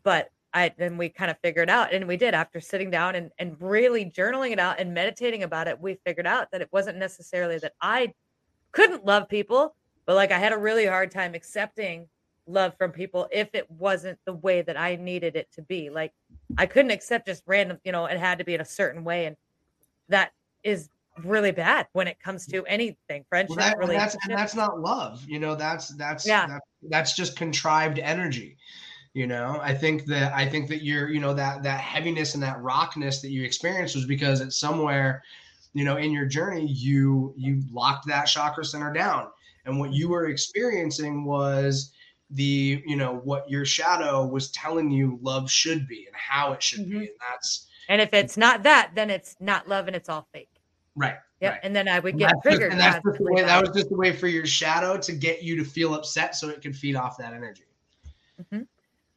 But 0.01 0.29
I 0.55 0.73
then 0.75 0.97
we 0.97 1.07
kind 1.07 1.29
of 1.29 1.37
figured 1.43 1.69
out, 1.69 1.93
and 1.93 2.07
we 2.07 2.17
did 2.17 2.33
after 2.33 2.59
sitting 2.59 2.89
down 2.89 3.13
and 3.13 3.29
and 3.37 3.55
really 3.61 4.05
journaling 4.05 4.53
it 4.53 4.59
out 4.59 4.79
and 4.79 4.91
meditating 4.91 5.43
about 5.43 5.67
it. 5.67 5.79
We 5.79 5.99
figured 6.03 6.25
out 6.25 6.49
that 6.51 6.61
it 6.61 6.69
wasn't 6.71 6.97
necessarily 6.97 7.59
that 7.59 7.73
I 7.79 8.11
couldn't 8.71 9.05
love 9.05 9.29
people, 9.29 9.75
but 10.07 10.15
like 10.15 10.31
I 10.31 10.39
had 10.39 10.51
a 10.51 10.57
really 10.57 10.87
hard 10.87 11.11
time 11.11 11.35
accepting 11.35 12.07
love 12.47 12.73
from 12.77 12.91
people 12.91 13.27
if 13.31 13.49
it 13.53 13.69
wasn't 13.69 14.17
the 14.25 14.33
way 14.33 14.61
that 14.61 14.77
I 14.77 14.95
needed 14.95 15.35
it 15.35 15.47
to 15.53 15.61
be. 15.61 15.89
Like 15.89 16.13
I 16.57 16.65
couldn't 16.65 16.91
accept 16.91 17.27
just 17.27 17.43
random, 17.45 17.79
you 17.83 17.91
know, 17.91 18.05
it 18.05 18.17
had 18.17 18.39
to 18.39 18.45
be 18.45 18.55
in 18.55 18.61
a 18.61 18.65
certain 18.65 19.03
way, 19.03 19.25
and 19.25 19.35
that 20.09 20.31
is 20.63 20.89
really 21.23 21.51
bad 21.51 21.87
when 21.93 22.07
it 22.07 22.19
comes 22.19 22.45
to 22.47 22.65
anything 22.65 23.25
friendship 23.29 23.57
well, 23.57 23.65
that, 23.65 23.81
and 23.81 23.91
that's 23.91 24.15
and 24.23 24.37
that's 24.37 24.53
not 24.53 24.79
love 24.79 25.25
you 25.27 25.39
know 25.39 25.55
that's 25.55 25.89
that's 25.95 26.27
Yeah. 26.27 26.45
that, 26.45 26.61
that's 26.89 27.15
just 27.15 27.35
contrived 27.35 27.97
energy 27.97 28.55
you 29.13 29.25
know 29.25 29.59
i 29.63 29.73
think 29.73 30.05
that 30.05 30.31
i 30.33 30.47
think 30.47 30.67
that 30.69 30.83
you're 30.83 31.09
you 31.09 31.19
know 31.19 31.33
that 31.33 31.63
that 31.63 31.79
heaviness 31.79 32.35
and 32.35 32.43
that 32.43 32.61
rockness 32.61 33.19
that 33.21 33.31
you 33.31 33.43
experienced 33.43 33.95
was 33.95 34.05
because 34.05 34.41
it's 34.41 34.59
somewhere 34.59 35.23
you 35.73 35.83
know 35.83 35.97
in 35.97 36.11
your 36.11 36.25
journey 36.25 36.67
you 36.67 37.33
you 37.35 37.63
locked 37.71 38.05
that 38.07 38.25
chakra 38.25 38.63
center 38.63 38.93
down 38.93 39.27
and 39.65 39.79
what 39.79 39.91
you 39.91 40.09
were 40.09 40.27
experiencing 40.27 41.25
was 41.25 41.91
the 42.31 42.83
you 42.85 42.95
know 42.97 43.21
what 43.23 43.49
your 43.49 43.63
shadow 43.65 44.25
was 44.25 44.51
telling 44.51 44.91
you 44.91 45.17
love 45.21 45.49
should 45.49 45.87
be 45.87 46.05
and 46.07 46.15
how 46.15 46.51
it 46.53 46.61
should 46.61 46.81
Mhm. 46.81 46.89
be 46.91 46.97
and 46.97 47.09
that's 47.29 47.67
and 47.89 48.01
if 48.01 48.13
it's 48.13 48.35
not 48.35 48.63
that 48.63 48.91
then 48.95 49.09
it's 49.09 49.37
not 49.39 49.67
love 49.69 49.87
and 49.87 49.95
it's 49.95 50.09
all 50.09 50.27
fake 50.33 50.49
right 50.95 51.15
yeah 51.39 51.51
right. 51.51 51.59
and 51.63 51.73
then 51.73 51.87
i 51.87 51.99
would 51.99 52.13
And 52.15 52.19
get 52.19 52.31
just- 52.31 52.41
triggered 52.43 52.71
and 52.71 52.79
that's 52.81 52.95
just 53.05 53.17
the 53.19 53.23
way, 53.23 53.41
that 53.43 53.61
was 53.61 53.69
just 53.73 53.91
a 53.91 53.95
way 53.95 54.11
for 54.11 54.27
your 54.27 54.45
shadow 54.45 54.97
to 54.97 55.11
get 55.13 55.41
you 55.41 55.55
to 55.55 55.63
feel 55.63 55.93
upset 55.93 56.35
so 56.35 56.49
it 56.49 56.61
could 56.61 56.75
feed 56.75 56.95
off 56.97 57.17
that 57.17 57.33
energy 57.33 57.63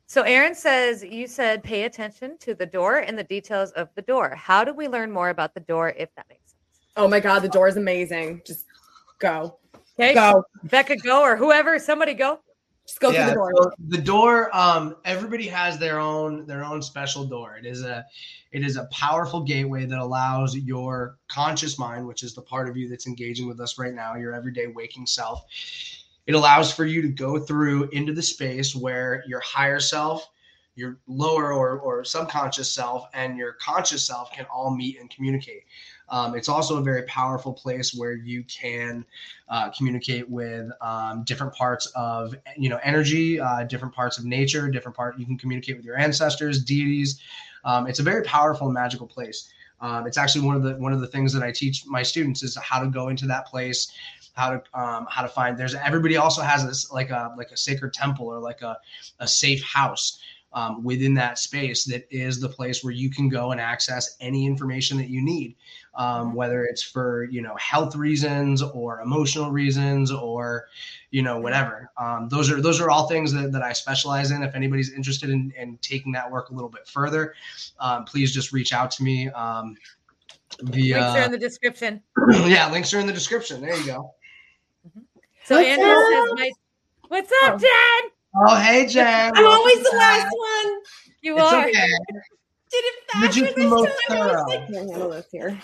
so 0.07 0.23
aaron 0.23 0.55
says 0.55 1.03
you 1.03 1.27
said 1.27 1.63
pay 1.65 1.85
attention 1.85 2.37
to 2.39 2.55
the 2.55 2.67
door 2.67 2.99
and 2.99 3.19
the 3.19 3.25
details 3.25 3.71
of 3.73 3.89
the 3.97 4.03
door 4.03 4.35
how 4.37 4.63
do 4.65 4.73
we 4.73 4.87
learn 4.89 5.11
more 5.11 5.31
about 5.31 5.53
the 5.55 5.61
door 5.61 5.91
if 5.97 6.09
that 6.15 6.27
makes 6.29 6.43
sense 6.53 6.57
Oh 6.97 7.07
my 7.09 7.21
god, 7.21 7.41
the 7.41 7.49
door 7.49 7.69
is 7.69 7.77
amazing. 7.77 8.43
Just 8.45 8.67
go. 9.21 9.59
okay 9.99 10.13
Go. 10.13 10.43
becca 10.65 10.97
go 10.97 11.23
or 11.23 11.37
whoever 11.37 11.79
somebody 11.79 12.15
go 12.15 12.41
Just 12.91 12.99
go 12.99 13.13
through 13.13 13.25
the 13.25 13.35
door. 13.35 13.53
so 13.55 13.71
the 13.87 13.99
door 13.99 14.57
um 14.57 14.97
everybody 15.05 15.47
has 15.47 15.79
their 15.79 16.01
own 16.01 16.45
their 16.45 16.65
own 16.65 16.83
special 16.83 17.25
door 17.25 17.57
it 17.57 17.65
is 17.65 17.85
a 17.85 18.05
it 18.51 18.65
is 18.65 18.77
a 18.77 18.87
powerful 18.87 19.45
gateway 19.45 19.87
that 19.87 20.01
allows 20.01 20.57
your 20.57 21.17
conscious 21.29 21.79
mind 21.79 22.05
which 22.05 22.25
is 22.25 22.35
the 22.35 22.43
part 22.43 22.69
of 22.69 22.77
you 22.77 22.89
that's 22.89 23.07
engaging 23.07 23.47
with 23.47 23.61
us 23.61 23.79
right 23.79 23.95
now 23.95 24.17
your 24.17 24.35
everyday 24.35 24.67
waking 24.67 25.07
self 25.07 25.45
it 26.27 26.35
allows 26.35 26.73
for 26.75 26.85
you 26.85 27.01
to 27.01 27.09
go 27.09 27.39
through 27.39 27.89
into 27.91 28.13
the 28.13 28.23
space 28.23 28.75
where 28.75 29.23
your 29.25 29.39
higher 29.39 29.79
self 29.79 30.29
your 30.75 30.99
lower 31.07 31.53
or, 31.53 31.79
or 31.79 32.05
subconscious 32.05 32.73
self 32.73 33.07
and 33.15 33.37
your 33.37 33.53
conscious 33.55 34.05
self 34.05 34.33
can 34.33 34.47
all 34.47 34.75
meet 34.75 34.99
and 34.99 35.11
communicate. 35.11 35.65
Um, 36.11 36.35
it's 36.35 36.49
also 36.49 36.79
a 36.79 36.83
very 36.83 37.03
powerful 37.05 37.53
place 37.53 37.95
where 37.95 38.13
you 38.13 38.43
can 38.45 39.05
uh, 39.49 39.71
communicate 39.71 40.29
with 40.29 40.71
um, 40.81 41.23
different 41.25 41.55
parts 41.55 41.87
of 41.95 42.35
you 42.57 42.69
know 42.69 42.81
energy, 42.83 43.41
uh, 43.41 43.65
different 43.65 43.95
parts 43.95 44.19
of 44.19 44.25
nature, 44.25 44.69
different 44.69 44.97
part. 44.97 45.19
You 45.19 45.27
can 45.27 45.39
communicate 45.39 45.77
with 45.77 45.85
your 45.85 45.99
ancestors, 45.99 46.63
deities. 46.63 47.21
Um, 47.65 47.87
it's 47.87 47.99
a 47.99 48.03
very 48.03 48.23
powerful 48.23 48.67
and 48.67 48.75
magical 48.75 49.07
place. 49.07 49.53
Um, 49.81 50.07
it's 50.07 50.19
actually 50.19 50.47
one 50.47 50.57
of 50.57 50.63
the 50.63 50.75
one 50.77 50.93
of 50.93 51.01
the 51.01 51.07
things 51.07 51.33
that 51.33 51.43
I 51.43 51.53
teach 51.53 51.87
my 51.87 52.03
students 52.03 52.43
is 52.43 52.57
how 52.57 52.81
to 52.81 52.89
go 52.89 53.09
into 53.09 53.27
that 53.27 53.47
place, 53.47 53.93
how 54.35 54.51
to 54.51 54.63
um, 54.79 55.07
how 55.09 55.23
to 55.23 55.29
find. 55.29 55.57
There's 55.57 55.75
everybody 55.75 56.17
also 56.17 56.43
has 56.43 56.67
this 56.67 56.91
like 56.93 57.11
a 57.11 57.33
like 57.37 57.51
a 57.51 57.57
sacred 57.57 57.93
temple 57.93 58.27
or 58.27 58.41
like 58.41 58.63
a 58.63 58.79
a 59.21 59.29
safe 59.29 59.63
house 59.63 60.19
um, 60.53 60.83
within 60.83 61.15
that 61.15 61.39
space 61.39 61.85
that 61.85 62.07
is 62.11 62.41
the 62.41 62.49
place 62.49 62.83
where 62.83 62.93
you 62.93 63.11
can 63.11 63.29
go 63.29 63.53
and 63.53 63.61
access 63.61 64.17
any 64.21 64.47
information 64.47 64.97
that 64.97 65.09
you 65.09 65.23
need 65.23 65.57
um, 65.95 66.35
whether 66.35 66.65
it's 66.65 66.83
for 66.83 67.25
you 67.25 67.43
know 67.43 67.55
health 67.57 67.95
reasons 67.97 68.63
or 68.63 69.01
emotional 69.01 69.51
reasons 69.51 70.11
or 70.11 70.67
you 71.11 71.23
know 71.23 71.39
whatever 71.39 71.91
um, 71.99 72.29
those 72.29 72.51
are 72.51 72.61
those 72.61 72.81
are 72.81 72.91
all 72.91 73.07
things 73.09 73.33
that, 73.33 73.53
that 73.53 73.63
i 73.63 73.73
specialize 73.73 74.31
in 74.31 74.43
if 74.43 74.55
anybody's 74.55 74.93
interested 74.93 75.31
in, 75.31 75.53
in 75.57 75.77
taking 75.79 76.13
that 76.13 76.31
work 76.31 76.51
a 76.51 76.55
little 76.55 76.71
bit 76.71 76.87
further 76.87 77.35
um, 77.79 78.05
please 78.05 78.33
just 78.33 78.53
reach 78.53 78.73
out 78.73 78.91
to 78.91 79.03
me 79.03 79.29
um, 79.31 79.77
via 80.63 80.97
Links 80.97 81.17
are 81.17 81.25
in 81.25 81.33
the 81.33 81.39
description. 81.39 82.03
yeah 82.47 82.71
links 82.71 82.93
are 82.93 83.01
in 83.01 83.07
the 83.07 83.13
description 83.13 83.61
there 83.61 83.77
you 83.77 83.87
go 83.87 84.15
So 85.45 85.57
What's 85.57 85.69
Andrew 85.69 85.91
up? 85.91 85.99
says, 86.13 86.25
my, 86.37 86.51
"What's 87.09 87.33
up, 87.45 87.61
Jen? 87.61 88.11
Oh 88.37 88.57
hey 88.57 88.87
jen 88.87 89.33
I'm 89.35 89.47
always 89.47 89.83
the 89.83 89.97
last 89.97 90.25
back. 90.25 90.33
one. 90.33 90.79
You 91.23 91.39
it's 91.39 91.53
are." 91.53 91.67
okay 91.67 91.73
Did 92.73 92.85
it 92.85 92.95
you're 93.15 93.23
faster 93.23 93.41
just 93.41 93.55
the 93.57 93.61
this 93.63 93.71
most 93.71 93.89
time? 94.09 94.17
I 94.17 94.27
was 94.27 94.31
thorough 94.31 94.49
like, 94.49 94.69
Can't 94.69 94.91
handle 94.91 95.11
this 95.11 95.27
here. 95.33 95.59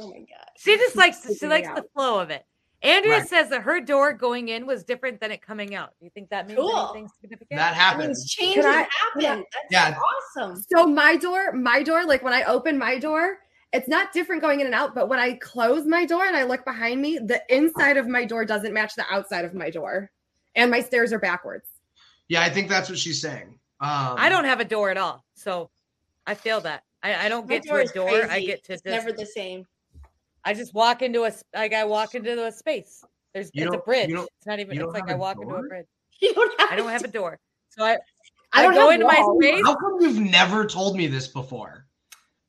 oh 0.00 0.10
my 0.10 0.18
god. 0.18 0.26
She 0.58 0.76
just 0.76 0.96
likes 0.96 1.22
she 1.22 1.28
Figuring 1.34 1.50
likes 1.64 1.68
it 1.68 1.74
the 1.76 1.88
flow 1.94 2.18
of 2.20 2.30
it. 2.30 2.44
Andrea 2.82 3.18
Right. 3.20 3.28
says 3.28 3.48
that 3.50 3.62
her 3.62 3.80
door 3.80 4.12
going 4.12 4.48
in 4.48 4.66
was 4.66 4.82
different 4.82 5.20
than 5.20 5.30
it 5.30 5.40
coming 5.40 5.76
out. 5.76 5.90
Do 6.00 6.04
you 6.04 6.10
think 6.10 6.30
that 6.30 6.48
means 6.48 6.58
Cool. 6.58 6.90
anything 6.92 7.08
significant? 7.20 7.58
that 7.60 7.68
I 7.68 7.70
mean, 7.70 7.78
happens 8.08 8.28
changes 8.28 8.64
I- 8.66 8.88
happen. 8.90 9.44
That's 9.52 9.66
Yeah. 9.70 9.96
awesome. 10.36 10.60
So 10.68 10.86
my 10.88 11.14
door, 11.16 11.52
my 11.52 11.84
door, 11.84 12.04
like 12.04 12.24
when 12.24 12.32
I 12.32 12.42
open 12.42 12.76
my 12.76 12.98
door, 12.98 13.38
it's 13.72 13.86
not 13.86 14.12
different 14.12 14.42
going 14.42 14.58
in 14.58 14.66
and 14.66 14.74
out, 14.74 14.96
but 14.96 15.08
when 15.08 15.20
I 15.20 15.34
close 15.34 15.86
my 15.86 16.04
door 16.04 16.24
and 16.24 16.36
I 16.36 16.42
look 16.42 16.64
behind 16.64 17.00
me, 17.00 17.18
the 17.18 17.40
inside 17.48 17.96
of 17.96 18.08
my 18.08 18.24
door 18.24 18.44
doesn't 18.44 18.72
match 18.74 18.96
the 18.96 19.04
outside 19.08 19.44
of 19.44 19.54
my 19.54 19.70
door. 19.70 20.10
And 20.54 20.70
my 20.70 20.80
stairs 20.80 21.12
are 21.12 21.18
backwards. 21.18 21.66
yeah 22.28 22.42
i 22.42 22.50
think 22.50 22.68
that's 22.68 22.88
what 22.88 22.98
she's 22.98 23.20
saying 23.20 23.58
um, 23.80 24.14
I 24.16 24.28
don't 24.28 24.44
have 24.44 24.60
a 24.60 24.64
door 24.64 24.90
at 24.90 24.96
all, 24.96 25.24
so 25.34 25.68
I 26.24 26.34
feel 26.34 26.60
that. 26.60 26.84
I, 27.02 27.26
I 27.26 27.28
don't 27.28 27.48
get 27.48 27.64
to 27.64 27.74
a 27.74 27.78
is 27.80 27.90
door. 27.90 28.30
I 28.30 28.38
get 28.38 28.62
to 28.66 28.74
It's 28.74 28.82
just. 28.82 28.84
never 28.84 29.10
the 29.10 29.26
same. 29.26 29.66
I 30.44 30.54
just 30.54 30.72
walk 30.72 31.02
into 31.02 31.24
a 31.24 31.28
s- 31.34 31.42
like 31.52 31.72
I 31.74 31.82
walk 31.84 32.14
into 32.14 32.44
a 32.46 32.52
space. 32.52 33.02
There's 33.34 33.50
You 33.54 33.66
it's 33.66 33.74
a 33.74 33.78
bridge. 33.78 34.10
It's 34.12 34.46
not 34.46 34.60
even. 34.60 34.80
It's 34.80 34.92
like 34.92 35.08
I 35.08 35.12
I 35.12 35.14
a 35.14 35.18
walk 35.18 35.36
into 35.42 35.52
a 35.56 35.62
bridge. 35.66 35.86
You 36.20 36.32
don't 36.32 36.60
have 36.60 36.70
I 36.70 36.76
don't 36.76 36.90
have 36.90 37.02
a 37.02 37.08
door, 37.08 37.40
so 37.70 37.82
I 37.84 37.94
I 37.94 37.98
I, 38.52 38.62
don't 38.62 38.74
go 38.74 38.82
have 38.90 39.00
into 39.00 39.06
my 39.08 39.20
space. 39.40 39.62
how 39.66 39.74
come 39.74 40.00
you've 40.00 40.20
never 40.20 40.64
told 40.64 40.96
me 40.96 41.08
this 41.08 41.26
before 41.26 41.84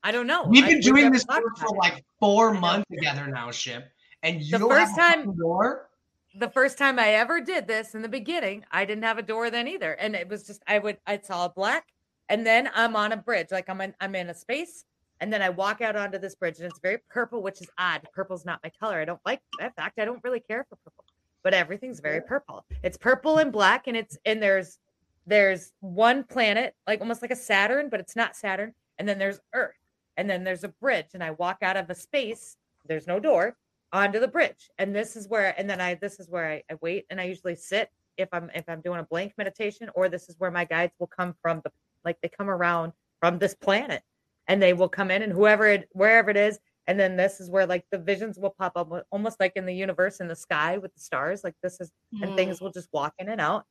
I 0.04 0.12
don't 0.12 0.28
know. 0.28 0.44
We've 0.44 0.64
I- 0.66 0.68
been 0.68 0.82
doing 0.82 1.06
never 1.06 1.14
this 1.16 1.24
for 1.26 1.76
like 1.78 2.06
four 2.20 2.54
months 2.54 2.86
together 2.92 3.26
now, 3.26 3.50
Ship, 3.50 3.90
and 4.22 4.40
you 4.40 4.52
The 4.52 4.60
don't 4.60 4.70
first 4.70 4.92
have 4.92 4.98
a 4.98 5.02
time- 5.16 5.20
fucking 5.26 5.36
door. 5.40 5.90
The 6.34 6.50
first 6.50 6.78
time 6.78 6.98
I 6.98 7.10
ever 7.10 7.42
did 7.42 7.68
this 7.68 7.94
in 7.94 8.02
the 8.02 8.10
beginning, 8.10 8.66
I 8.72 8.86
didn't 8.86 9.04
have 9.04 9.18
a 9.18 9.24
door 9.24 9.50
then 9.50 9.68
either, 9.68 9.94
and 9.94 10.16
it 10.16 10.28
was 10.28 10.44
just 10.44 10.64
I 10.68 10.80
would 10.80 10.98
I 11.06 11.20
saw 11.20 11.48
black, 11.48 11.88
and 12.30 12.46
then 12.46 12.70
I'm 12.74 12.96
on 12.96 13.12
a 13.12 13.18
bridge, 13.18 13.48
like 13.52 13.70
I'm 13.70 13.82
in 13.82 13.94
I'm 14.02 14.16
in 14.16 14.30
a 14.30 14.34
space, 14.34 14.86
and 15.20 15.32
then 15.32 15.42
I 15.42 15.50
walk 15.50 15.82
out 15.82 15.96
onto 15.96 16.18
this 16.18 16.36
bridge, 16.36 16.58
and 16.58 16.66
it's 16.66 16.80
very 16.80 16.98
purple, 17.10 17.44
which 17.44 17.62
is 17.62 17.70
odd. 17.78 18.08
Purple's 18.14 18.46
not 18.46 18.60
my 18.64 18.72
color. 18.80 19.00
I 19.00 19.06
don't 19.06 19.22
like. 19.26 19.42
In 19.62 19.72
fact, 19.72 20.00
I 20.00 20.06
don't 20.06 20.24
really 20.24 20.40
care 20.40 20.66
for 20.68 20.76
purple, 20.84 21.06
but 21.44 21.54
everything's 21.54 22.00
very 22.00 22.22
purple. 22.22 22.66
It's 22.82 22.98
purple 22.98 23.38
and 23.38 23.52
black, 23.52 23.88
and 23.88 23.96
it's 23.96 24.18
and 24.26 24.42
there's 24.42 24.80
there's 25.28 25.72
one 25.82 26.24
planet, 26.24 26.74
like 26.88 27.00
almost 27.00 27.22
like 27.22 27.32
a 27.32 27.36
Saturn, 27.36 27.90
but 27.90 28.00
it's 28.00 28.16
not 28.16 28.36
Saturn, 28.36 28.74
and 28.98 29.08
then 29.08 29.20
there's 29.20 29.40
Earth, 29.54 29.76
and 30.18 30.28
then 30.28 30.44
there's 30.44 30.64
a 30.64 30.70
bridge, 30.70 31.10
and 31.14 31.24
I 31.24 31.32
walk 31.32 31.60
out 31.62 31.78
of 31.78 31.92
a 31.92 31.96
space. 31.96 32.58
There's 32.88 33.08
no 33.08 33.20
door 33.20 33.56
onto 33.94 34.20
the 34.20 34.28
bridge. 34.28 34.70
And 34.78 34.94
this 34.94 35.16
is 35.16 35.30
where 35.30 35.54
and 35.58 35.70
then 35.70 35.80
i 35.80 35.94
this 35.94 36.20
is 36.20 36.30
where 36.30 36.50
I, 36.52 36.64
I 36.70 36.78
wait 36.82 37.06
and 37.10 37.22
i 37.22 37.24
usually 37.26 37.56
sit 37.56 37.90
if 38.18 38.28
i'm 38.34 38.50
if 38.54 38.66
i'm 38.68 38.82
doing 38.82 39.00
a 39.00 39.04
blank 39.04 39.34
meditation 39.38 39.90
or 39.96 40.10
this 40.10 40.28
is 40.28 40.36
where 40.40 40.52
my 40.52 40.66
guides 40.66 40.94
will 41.00 41.08
come 41.08 41.36
from 41.42 41.62
the 41.64 41.72
like 42.04 42.18
they 42.22 42.30
come 42.30 42.50
around 42.50 42.92
from 43.22 43.40
this 43.40 43.54
planet 43.56 44.02
and 44.48 44.62
they 44.62 44.74
will 44.74 44.90
come 44.90 45.10
in 45.12 45.22
and 45.22 45.32
whoever 45.32 45.68
it 45.68 45.88
wherever 45.94 46.30
it 46.30 46.38
is. 46.38 46.60
And 46.86 47.00
then 47.00 47.16
this 47.16 47.40
is 47.40 47.50
where 47.50 47.66
like 47.66 47.86
the 47.92 47.98
visions 47.98 48.38
will 48.38 48.50
pop 48.50 48.74
up 48.76 48.92
almost 49.10 49.40
like 49.40 49.54
in 49.56 49.66
the 49.66 49.74
universe 49.74 50.20
in 50.20 50.28
the 50.28 50.36
sky 50.36 50.78
with 50.78 50.94
the 50.94 51.00
stars 51.00 51.42
like 51.44 51.56
this 51.64 51.80
is 51.80 51.92
Hmm. 52.14 52.24
and 52.24 52.36
things 52.36 52.60
will 52.60 52.72
just 52.72 52.90
walk 52.92 53.14
in 53.20 53.30
and 53.30 53.40
out. 53.40 53.64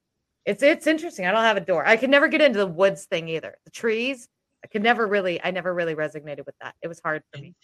It's 0.46 0.62
it's 0.62 0.86
interesting. 0.86 1.26
I 1.26 1.32
don't 1.32 1.42
have 1.42 1.58
a 1.58 1.60
door. 1.60 1.84
I 1.86 1.96
could 1.98 2.10
never 2.10 2.28
get 2.28 2.40
into 2.40 2.58
the 2.58 2.66
woods 2.66 3.04
thing 3.04 3.28
either. 3.28 3.56
The 3.64 3.70
trees 3.70 4.28
i 4.64 4.66
could 4.68 4.82
never 4.82 5.06
really 5.06 5.42
i 5.44 5.50
never 5.50 5.74
really 5.74 5.94
resonated 5.94 6.44
with 6.46 6.54
that 6.60 6.74
it 6.82 6.88
was 6.88 7.00
hard 7.00 7.22
for 7.32 7.40
me 7.40 7.54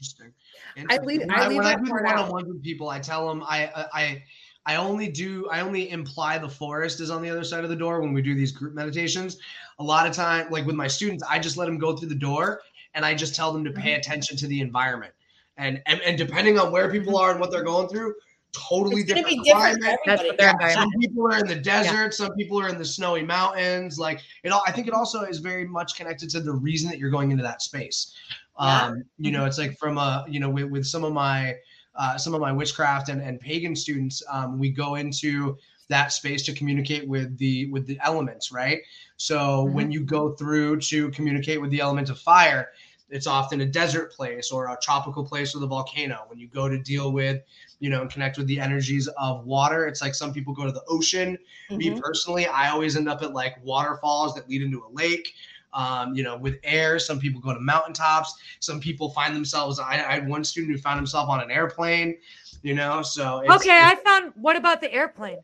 Interesting. 0.76 0.90
I 0.90 0.99
leave- 0.99 1.20
When 1.20 1.30
I 1.30 1.44
I, 1.44 1.49
when 1.49 1.66
I 1.66 1.74
do 1.74 1.90
one-on-ones 1.90 2.49
with 2.49 2.62
people, 2.62 2.88
I 2.88 3.01
tell 3.01 3.28
them 3.28 3.42
I 3.46 3.66
uh, 3.66 3.88
I 3.92 4.22
I 4.66 4.76
only 4.76 5.09
do 5.09 5.49
I 5.51 5.61
only 5.61 5.90
imply 5.90 6.38
the 6.38 6.49
forest 6.49 7.01
is 7.01 7.11
on 7.11 7.22
the 7.22 7.30
other 7.30 7.44
side 7.44 7.64
of 7.64 7.70
the 7.70 7.76
door 7.76 8.01
when 8.01 8.12
we 8.12 8.22
do 8.22 8.34
these 8.34 8.53
group 8.53 8.74
meditations. 8.74 9.38
A 9.78 9.82
lot 9.82 10.07
of 10.07 10.12
time, 10.12 10.51
like 10.51 10.66
with 10.66 10.76
my 10.76 10.86
students, 10.86 11.24
I 11.28 11.38
just 11.38 11.57
let 11.57 11.66
them 11.66 11.78
go 11.78 11.96
through 11.96 12.11
the 12.11 12.14
door 12.14 12.61
and 12.94 13.05
I 13.05 13.14
just 13.14 13.34
tell 13.34 13.53
them 13.53 13.64
to 13.64 13.70
pay 13.70 13.92
mm-hmm. 13.92 14.01
attention 14.01 14.36
to 14.36 14.46
the 14.46 14.61
environment. 14.61 15.14
And 15.57 15.82
and, 15.86 16.01
and 16.03 16.18
depending 16.18 16.59
on 16.59 16.70
where 16.70 16.90
people 16.90 17.14
mm-hmm. 17.14 17.24
are 17.24 17.30
and 17.32 17.40
what 17.40 17.51
they're 17.51 17.64
going 17.64 17.88
through, 17.88 18.14
totally 18.53 19.03
It's 19.03 19.12
different. 19.12 19.28
be 19.28 19.42
different 19.42 19.80
climate. 19.80 19.99
that's 20.07 20.22
everybody. 20.22 20.53
what 20.53 20.61
Yeah, 20.61 20.74
some 20.74 20.90
people 21.01 21.26
are 21.26 21.38
in 21.38 21.46
the 21.46 21.55
desert, 21.55 22.14
some 22.14 22.32
people 22.34 22.61
are 22.61 22.68
in 22.68 22.78
the 22.78 22.84
snowy 22.84 23.22
mountains. 23.22 23.99
Like 23.99 24.20
it 24.42 24.51
all, 24.51 24.62
I 24.66 24.72
think 24.72 24.86
it 24.88 24.94
also 24.94 25.22
is 25.22 25.38
very 25.38 25.66
much 25.66 25.96
connected 25.96 26.30
to 26.30 26.40
the 26.40 26.53
reason 26.53 26.88
that 26.90 26.99
you're 26.99 27.11
going 27.11 27.30
into 27.30 27.42
that 27.44 27.62
space. 27.62 28.14
Yeah. 28.61 28.86
Um, 28.86 29.05
you 29.18 29.30
know, 29.30 29.44
it's 29.44 29.59
like 29.59 29.78
from 29.78 29.99
a, 29.99 30.24
you 30.28 30.40
know, 30.40 30.51
with, 30.51 30.70
with 30.70 30.86
some 30.86 31.05
of 31.05 31.12
my, 31.12 31.57
uh, 31.94 32.16
some 32.16 32.34
of 32.34 32.40
my 32.40 32.53
witchcraft 32.53 33.09
and, 33.09 33.20
and 33.20 33.40
pagan 33.40 33.74
students, 33.76 34.22
um, 34.30 34.59
we 34.59 34.70
go 34.70 34.96
into 34.96 35.57
that 35.88 36.12
space 36.12 36.44
to 36.44 36.53
communicate 36.53 37.09
with 37.09 37.36
the 37.38 37.70
with 37.70 37.86
the 37.86 37.99
elements, 38.05 38.53
right? 38.53 38.80
So 39.16 39.64
when 39.64 39.90
you 39.90 40.05
go 40.05 40.32
through 40.34 40.80
to 40.80 41.11
communicate 41.11 41.61
with 41.61 41.70
the 41.70 41.80
element 41.80 42.11
of 42.11 42.18
fire, 42.18 42.68
it's 43.11 43.26
often 43.26 43.61
a 43.62 43.66
desert 43.66 44.12
place 44.12 44.50
or 44.50 44.68
a 44.68 44.76
tropical 44.82 45.24
place 45.24 45.54
with 45.54 45.62
a 45.62 45.66
volcano. 45.66 46.24
When 46.28 46.38
you 46.38 46.48
go 46.48 46.68
to 46.68 46.78
deal 46.78 47.12
with, 47.12 47.42
you 47.80 47.90
know, 47.90 48.02
and 48.02 48.11
connect 48.11 48.36
with 48.36 48.46
the 48.46 48.61
energies 48.61 49.09
of 49.18 49.44
water, 49.46 49.86
it's 49.86 50.02
like 50.02 50.14
some 50.14 50.32
people 50.32 50.52
go 50.52 50.64
to 50.64 50.72
the 50.72 50.82
ocean. 50.88 51.38
Me 51.70 51.90
Mhm. 51.90 52.00
personally, 52.00 52.46
I 52.46 52.70
always 52.70 52.96
end 52.96 53.09
up 53.09 53.22
at 53.22 53.32
like 53.32 53.56
waterfalls 53.64 54.34
that 54.34 54.48
lead 54.48 54.62
into 54.62 54.84
a 54.84 54.90
lake. 54.92 55.34
Um, 55.74 56.14
you 56.14 56.22
know, 56.22 56.36
with 56.36 56.59
air, 56.64 56.98
some 56.98 57.20
people 57.20 57.40
go 57.40 57.52
to 57.52 57.61
mountaintops. 57.61 58.34
Some 58.61 58.80
people 58.80 59.11
find 59.11 59.36
themselves. 59.36 59.78
I, 59.78 59.92
I 59.92 60.14
had 60.14 60.26
one 60.28 60.42
student 60.42 60.72
who 60.72 60.78
found 60.78 60.96
himself 60.96 61.28
on 61.28 61.40
an 61.40 61.50
airplane. 61.50 62.16
You 62.62 62.74
know, 62.74 63.02
so 63.02 63.40
it's, 63.40 63.54
okay 63.54 63.70
i 63.70 63.94
found 64.04 64.32
what 64.34 64.56
about 64.56 64.80
the 64.80 64.92
airplane 64.92 65.38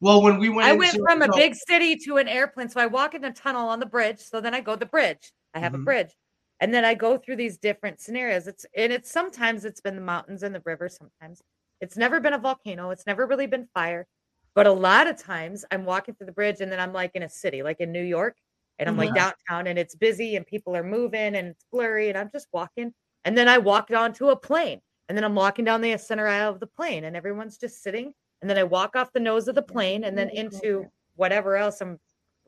well, 0.00 0.22
when 0.22 0.38
we 0.38 0.50
went, 0.50 0.68
I 0.68 0.72
went 0.72 0.94
into- 0.94 1.04
from 1.04 1.22
a 1.22 1.34
big 1.34 1.54
city 1.54 1.96
to 2.04 2.18
an 2.18 2.28
airplane. 2.28 2.68
So 2.68 2.78
I 2.78 2.84
walk 2.84 3.14
in 3.14 3.24
a 3.24 3.32
tunnel 3.32 3.68
on 3.68 3.80
the 3.80 3.86
bridge. 3.86 4.18
So 4.18 4.38
then 4.38 4.52
I 4.52 4.60
go 4.60 4.76
the 4.76 4.84
bridge. 4.84 5.32
I 5.54 5.60
have 5.60 5.72
Mhm. 5.72 5.76
a 5.76 5.84
bridge. 5.84 6.10
And 6.60 6.72
then 6.72 6.84
I 6.84 6.94
go 6.94 7.18
through 7.18 7.36
these 7.36 7.58
different 7.58 8.00
scenarios. 8.00 8.46
It's 8.48 8.64
and 8.76 8.92
it's 8.92 9.10
sometimes 9.10 9.64
it's 9.64 9.80
been 9.80 9.96
the 9.96 10.00
mountains 10.02 10.42
and 10.42 10.54
the 10.54 10.62
river, 10.64 10.88
sometimes 10.88 11.42
it's 11.80 11.96
never 11.96 12.20
been 12.20 12.32
a 12.34 12.38
volcano, 12.38 12.90
it's 12.90 13.06
never 13.06 13.26
really 13.26 13.46
been 13.46 13.68
fire. 13.74 14.06
But 14.54 14.66
a 14.66 14.72
lot 14.72 15.06
of 15.08 15.16
times 15.18 15.64
I'm 15.70 15.84
walking 15.84 16.14
through 16.14 16.26
the 16.26 16.32
bridge 16.32 16.60
and 16.60 16.70
then 16.70 16.80
I'm 16.80 16.92
like 16.92 17.12
in 17.14 17.22
a 17.24 17.28
city, 17.28 17.62
like 17.62 17.80
in 17.80 17.90
New 17.92 18.02
York, 18.04 18.36
and 18.78 18.88
I'm 18.88 18.96
like 18.96 19.12
Mhm. 19.12 19.14
downtown 19.14 19.66
and 19.66 19.78
it's 19.78 19.94
busy 19.96 20.36
and 20.36 20.46
people 20.46 20.76
are 20.76 20.82
moving 20.84 21.34
and 21.36 21.48
it's 21.48 21.64
blurry 21.72 22.08
and 22.08 22.18
I'm 22.18 22.30
just 22.32 22.48
walking. 22.52 22.92
And 23.24 23.36
then 23.36 23.48
I 23.48 23.58
walked 23.58 23.92
onto 23.92 24.28
a 24.28 24.36
plane 24.36 24.80
and 25.08 25.16
then 25.18 25.24
I'm 25.24 25.34
walking 25.34 25.64
down 25.64 25.80
the 25.80 25.96
center 25.98 26.26
aisle 26.26 26.52
of 26.52 26.60
the 26.60 26.66
plane 26.66 27.04
and 27.04 27.16
everyone's 27.16 27.58
just 27.58 27.82
sitting. 27.82 28.14
And 28.42 28.50
then 28.50 28.58
I 28.58 28.64
walk 28.64 28.96
off 28.96 29.12
the 29.12 29.20
nose 29.20 29.48
of 29.48 29.54
the 29.54 29.62
plane 29.62 30.04
and 30.04 30.16
then 30.18 30.28
into 30.30 30.90
whatever 31.16 31.56
else 31.56 31.80
I'm 31.80 31.98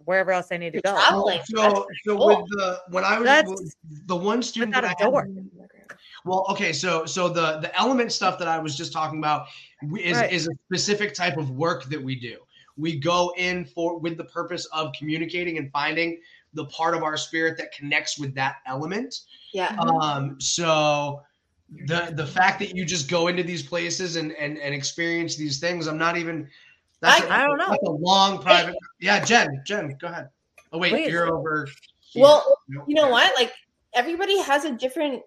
wherever 0.04 0.32
else 0.32 0.48
I 0.52 0.56
need 0.56 0.72
to 0.74 0.80
go. 0.80 0.92
traveling. 0.94 1.40
So, 1.44 1.62
That's 1.62 1.78
so 2.04 2.16
cool. 2.16 2.26
with 2.28 2.50
the 2.50 2.80
when 2.90 3.04
I 3.04 3.18
was 3.18 3.26
That's 3.26 3.50
with 3.50 3.74
the 4.06 4.16
one 4.16 4.42
student 4.42 4.70
without 4.76 4.98
that 4.98 5.06
a 5.06 5.10
I 5.10 5.20
had- 5.20 5.50
Well, 6.24 6.46
okay, 6.50 6.72
so 6.72 7.06
so 7.06 7.28
the 7.28 7.58
the 7.58 7.74
element 7.76 8.12
stuff 8.12 8.38
that 8.38 8.48
I 8.48 8.58
was 8.58 8.76
just 8.76 8.92
talking 8.92 9.18
about 9.18 9.46
is 9.98 10.16
Right. 10.18 10.32
is 10.32 10.48
a 10.48 10.52
specific 10.66 11.14
type 11.14 11.36
of 11.36 11.50
work 11.50 11.84
that 11.84 12.02
we 12.02 12.14
do. 12.16 12.38
We 12.76 12.98
go 12.98 13.32
in 13.36 13.64
for 13.64 13.98
with 13.98 14.16
the 14.16 14.24
purpose 14.24 14.66
of 14.66 14.92
communicating 14.98 15.56
and 15.58 15.70
finding 15.72 16.20
the 16.54 16.66
part 16.66 16.94
of 16.94 17.02
our 17.02 17.16
spirit 17.16 17.56
that 17.58 17.72
connects 17.72 18.18
with 18.18 18.34
that 18.34 18.56
element. 18.66 19.20
Yeah. 19.52 19.74
Um, 19.78 20.40
so 20.40 21.22
the 21.86 22.12
the 22.14 22.26
fact 22.26 22.58
that 22.60 22.76
you 22.76 22.84
just 22.84 23.08
go 23.08 23.28
into 23.28 23.42
these 23.42 23.62
places 23.62 24.16
and 24.16 24.32
and 24.32 24.58
and 24.58 24.74
experience 24.74 25.36
these 25.36 25.58
things, 25.58 25.86
I'm 25.86 25.98
not 25.98 26.16
even. 26.16 26.48
That's 27.00 27.24
a- 27.24 27.28
I- 27.32 27.42
I 27.42 27.46
don't 27.46 27.58
know. 27.58 27.70
That's 27.70 27.86
a 27.86 27.90
long 27.90 28.42
private. 28.42 28.76
Yeah, 29.00 29.24
Jen, 29.24 29.62
Jen, 29.66 29.96
go 30.00 30.08
ahead. 30.08 30.28
Oh 30.72 30.78
wait, 30.78 31.08
you're 31.10 31.32
over. 31.32 31.68
here. 32.00 32.22
Well, 32.22 32.58
you 32.68 32.94
know 32.94 33.08
what? 33.08 33.32
Like 33.38 33.52
everybody 33.94 34.40
has 34.40 34.64
a 34.64 34.72
different 34.72 35.22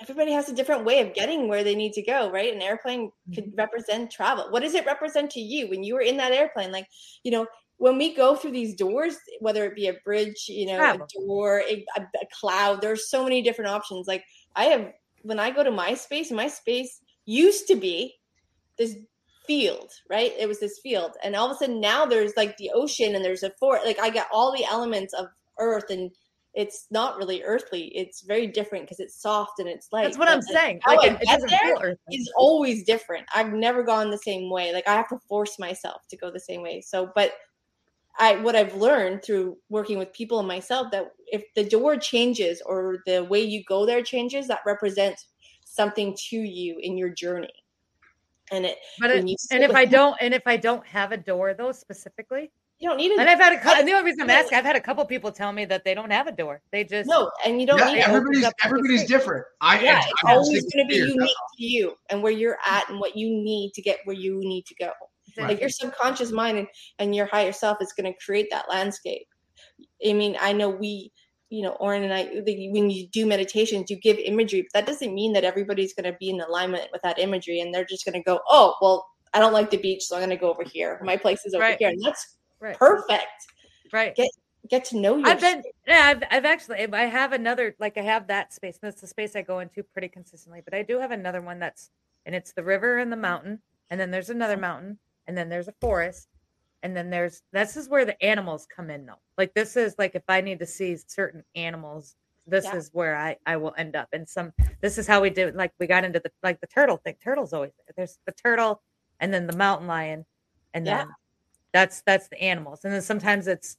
everybody 0.00 0.32
has 0.32 0.48
a 0.48 0.54
different 0.54 0.84
way 0.84 1.00
of 1.00 1.14
getting 1.14 1.46
where 1.46 1.62
they 1.62 1.74
need 1.74 1.92
to 1.92 2.02
go, 2.02 2.30
right? 2.30 2.54
An 2.54 2.62
airplane 2.62 3.10
could 3.34 3.46
mm-hmm. 3.46 3.56
represent 3.56 4.10
travel. 4.10 4.46
What 4.50 4.62
does 4.62 4.74
it 4.74 4.86
represent 4.86 5.30
to 5.32 5.40
you 5.40 5.68
when 5.68 5.84
you 5.84 5.94
were 5.94 6.00
in 6.00 6.16
that 6.16 6.32
airplane? 6.32 6.72
Like, 6.72 6.86
you 7.22 7.30
know, 7.30 7.46
when 7.76 7.98
we 7.98 8.14
go 8.14 8.34
through 8.34 8.52
these 8.52 8.74
doors, 8.74 9.16
whether 9.40 9.64
it 9.64 9.74
be 9.74 9.88
a 9.88 9.94
bridge, 10.04 10.46
you 10.48 10.66
know, 10.66 10.76
Travel. 10.76 11.06
a 11.06 11.26
door, 11.26 11.62
a, 11.68 11.84
a, 11.96 12.02
a 12.02 12.26
cloud, 12.38 12.80
there's 12.80 13.08
so 13.08 13.24
many 13.24 13.42
different 13.42 13.70
options. 13.70 14.06
Like 14.06 14.24
I 14.56 14.64
have 14.64 14.92
when 15.22 15.38
I 15.38 15.50
go 15.50 15.62
to 15.62 15.70
my 15.70 15.94
space, 15.94 16.30
my 16.30 16.48
space 16.48 17.00
used 17.24 17.66
to 17.68 17.76
be 17.76 18.16
this 18.78 18.96
field, 19.46 19.90
right? 20.08 20.32
It 20.38 20.48
was 20.48 20.60
this 20.60 20.78
field. 20.82 21.12
And 21.22 21.34
all 21.34 21.46
of 21.46 21.52
a 21.52 21.58
sudden 21.58 21.80
now 21.80 22.06
there's 22.06 22.32
like 22.36 22.56
the 22.56 22.70
ocean 22.74 23.14
and 23.14 23.24
there's 23.24 23.42
a 23.42 23.50
fort. 23.50 23.84
Like 23.84 23.98
I 23.98 24.10
got 24.10 24.28
all 24.32 24.52
the 24.52 24.64
elements 24.64 25.12
of 25.14 25.26
earth 25.58 25.90
and 25.90 26.10
it's 26.54 26.86
not 26.90 27.16
really 27.16 27.42
earthly. 27.42 27.92
It's 27.94 28.22
very 28.22 28.46
different 28.46 28.84
because 28.84 29.00
it's 29.00 29.20
soft 29.20 29.60
and 29.60 29.68
it's 29.68 29.88
light. 29.92 30.04
That's 30.04 30.18
what 30.18 30.26
But 30.26 30.34
I'm 30.34 30.42
saying. 30.42 30.80
Like 30.86 31.04
it 31.04 31.20
doesn't 31.20 31.48
feel 31.48 31.78
earthly. 31.80 31.98
It's 32.08 32.32
always 32.36 32.84
different. 32.84 33.26
I've 33.34 33.52
never 33.52 33.82
gone 33.82 34.10
the 34.10 34.18
same 34.18 34.50
way. 34.50 34.72
Like 34.72 34.88
I 34.88 34.94
have 34.94 35.08
to 35.08 35.18
force 35.28 35.58
myself 35.58 36.02
to 36.08 36.16
go 36.16 36.30
the 36.30 36.40
same 36.40 36.62
way. 36.62 36.80
So, 36.80 37.10
but 37.14 37.34
I 38.18 38.36
what 38.36 38.56
I've 38.56 38.74
learned 38.74 39.22
through 39.24 39.56
working 39.68 39.96
with 39.96 40.12
people 40.12 40.40
and 40.40 40.48
myself 40.48 40.88
that 40.90 41.12
if 41.28 41.44
the 41.54 41.64
door 41.64 41.96
changes 41.96 42.60
or 42.66 42.98
the 43.06 43.24
way 43.24 43.40
you 43.42 43.62
go 43.64 43.86
there 43.86 44.02
changes, 44.02 44.48
that 44.48 44.60
represents 44.66 45.28
something 45.64 46.16
to 46.30 46.36
you 46.36 46.78
in 46.80 46.98
your 46.98 47.10
journey. 47.10 47.59
And 48.52 48.66
it 48.66 48.78
But 48.98 49.10
it, 49.10 49.24
and 49.50 49.62
if 49.62 49.70
I 49.74 49.84
people, 49.84 49.98
don't 49.98 50.16
and 50.20 50.34
if 50.34 50.42
I 50.46 50.56
don't 50.56 50.86
have 50.86 51.12
a 51.12 51.16
door 51.16 51.54
though 51.54 51.72
specifically, 51.72 52.50
you 52.78 52.88
don't 52.88 52.96
need 52.96 53.12
it. 53.12 53.18
and 53.18 53.28
a 53.28 53.32
I've 53.32 53.38
had 53.38 53.52
a 53.52 53.60
cou- 53.60 53.74
and 53.76 53.86
the 53.86 53.92
only 53.92 54.04
reason 54.06 54.22
I'm 54.22 54.30
asking, 54.30 54.58
I've 54.58 54.64
had 54.64 54.76
a 54.76 54.80
couple 54.80 55.04
people 55.04 55.30
tell 55.30 55.52
me 55.52 55.64
that 55.66 55.84
they 55.84 55.94
don't 55.94 56.10
have 56.10 56.26
a 56.26 56.32
door. 56.32 56.62
They 56.72 56.84
just 56.84 57.08
no, 57.08 57.30
and 57.46 57.60
you 57.60 57.66
don't 57.66 57.78
Yeah, 57.78 57.92
need 57.92 57.98
everybody's 58.00 58.44
Opens 58.44 58.54
everybody's 58.64 59.04
different. 59.04 59.44
I 59.60 59.80
yeah, 59.80 59.96
I- 59.96 59.98
it's 59.98 60.12
I'm 60.26 60.36
always 60.38 60.72
going 60.72 60.86
to 60.86 60.88
be 60.88 60.96
unique 60.96 61.36
to 61.58 61.64
you 61.64 61.94
and 62.10 62.22
where 62.22 62.32
you're 62.32 62.54
mm. 62.66 62.72
at 62.72 62.88
and 62.88 62.98
what 62.98 63.16
you 63.16 63.28
need 63.28 63.72
to 63.74 63.82
get 63.82 63.98
where 64.04 64.16
you 64.16 64.40
need 64.40 64.66
to 64.66 64.74
go. 64.74 64.90
Like 65.36 65.60
your 65.60 65.68
subconscious 65.70 66.32
mind 66.32 66.58
and, 66.58 66.66
and 66.98 67.14
your 67.14 67.26
higher 67.26 67.52
self 67.52 67.78
is 67.80 67.92
going 67.92 68.12
to 68.12 68.18
create 68.24 68.48
that 68.50 68.68
landscape. 68.68 69.26
I 70.06 70.12
mean, 70.12 70.36
I 70.40 70.52
know 70.52 70.68
we, 70.68 71.12
you 71.50 71.62
know, 71.62 71.72
Oren 71.72 72.04
and 72.04 72.14
I, 72.14 72.40
the, 72.42 72.70
when 72.70 72.90
you 72.90 73.08
do 73.08 73.26
meditations, 73.26 73.90
you 73.90 73.96
give 73.96 74.18
imagery, 74.18 74.62
but 74.62 74.72
that 74.72 74.86
doesn't 74.86 75.12
mean 75.12 75.32
that 75.34 75.44
everybody's 75.44 75.92
going 75.92 76.10
to 76.10 76.16
be 76.18 76.30
in 76.30 76.40
alignment 76.40 76.88
with 76.92 77.02
that 77.02 77.18
imagery 77.18 77.60
and 77.60 77.74
they're 77.74 77.84
just 77.84 78.04
going 78.04 78.14
to 78.14 78.22
go, 78.22 78.40
oh, 78.48 78.76
well, 78.80 79.08
I 79.34 79.40
don't 79.40 79.52
like 79.52 79.70
the 79.70 79.76
beach, 79.76 80.04
so 80.04 80.16
I'm 80.16 80.20
going 80.20 80.30
to 80.30 80.36
go 80.36 80.50
over 80.50 80.62
here. 80.64 81.00
My 81.02 81.16
place 81.16 81.44
is 81.44 81.54
over 81.54 81.62
Right. 81.62 81.78
here. 81.78 81.90
And 81.90 82.00
that's 82.04 82.36
right, 82.60 82.76
perfect. 82.78 83.26
right. 83.92 84.14
Get 84.14 84.30
get 84.68 84.84
to 84.84 84.98
know 84.98 85.16
you. 85.16 85.24
I've 85.24 85.40
been, 85.40 85.62
yeah, 85.86 86.14
I've, 86.14 86.22
I've 86.30 86.44
actually, 86.44 86.86
I 86.92 87.04
have 87.06 87.32
another, 87.32 87.74
like 87.80 87.98
I 87.98 88.02
have 88.02 88.26
that 88.28 88.52
space. 88.52 88.78
And 88.80 88.90
that's 88.90 89.00
the 89.00 89.06
space 89.06 89.34
I 89.34 89.42
go 89.42 89.58
into 89.58 89.82
pretty 89.82 90.08
consistently. 90.08 90.60
But 90.64 90.74
I 90.74 90.82
do 90.82 91.00
have 91.00 91.10
another 91.10 91.40
one 91.40 91.58
that's, 91.58 91.90
and 92.26 92.34
it's 92.34 92.52
the 92.52 92.62
river 92.62 92.98
and 92.98 93.10
the 93.10 93.16
mountain, 93.16 93.60
and 93.90 93.98
then 93.98 94.10
there's 94.10 94.30
another 94.30 94.54
uh-huh. 94.54 94.60
mountain, 94.60 94.98
and 95.26 95.36
then 95.36 95.48
there's 95.48 95.68
a 95.68 95.74
forest, 95.80 96.28
and 96.82 96.96
then 96.96 97.10
there's 97.10 97.42
this 97.52 97.76
is 97.76 97.88
where 97.88 98.04
the 98.04 98.20
animals 98.22 98.66
come 98.74 98.90
in 98.90 99.06
though. 99.06 99.20
Like 99.38 99.54
this 99.54 99.76
is 99.76 99.94
like 99.98 100.14
if 100.14 100.22
I 100.28 100.40
need 100.40 100.58
to 100.60 100.66
see 100.66 100.96
certain 101.06 101.42
animals, 101.54 102.16
this 102.46 102.64
Yeah. 102.64 102.76
is 102.76 102.90
where 102.92 103.16
I 103.16 103.36
I 103.46 103.56
will 103.56 103.74
end 103.76 103.96
up. 103.96 104.08
And 104.12 104.28
some, 104.28 104.52
this 104.80 104.98
is 104.98 105.06
how 105.06 105.20
we 105.20 105.30
do. 105.30 105.50
Like 105.54 105.72
we 105.78 105.86
got 105.86 106.04
into 106.04 106.20
the 106.20 106.30
like 106.42 106.60
the 106.60 106.66
turtle 106.66 106.96
thing. 106.98 107.16
Turtles 107.22 107.52
always. 107.52 107.72
There's 107.96 108.18
the 108.26 108.32
turtle, 108.32 108.82
and 109.20 109.32
then 109.32 109.46
the 109.46 109.56
mountain 109.56 109.86
lion, 109.86 110.24
and 110.74 110.86
Yeah. 110.86 110.98
then 110.98 111.08
that's 111.72 112.02
that's 112.02 112.28
the 112.28 112.40
animals, 112.42 112.84
and 112.84 112.92
then 112.92 113.02
sometimes 113.02 113.46
it's 113.46 113.76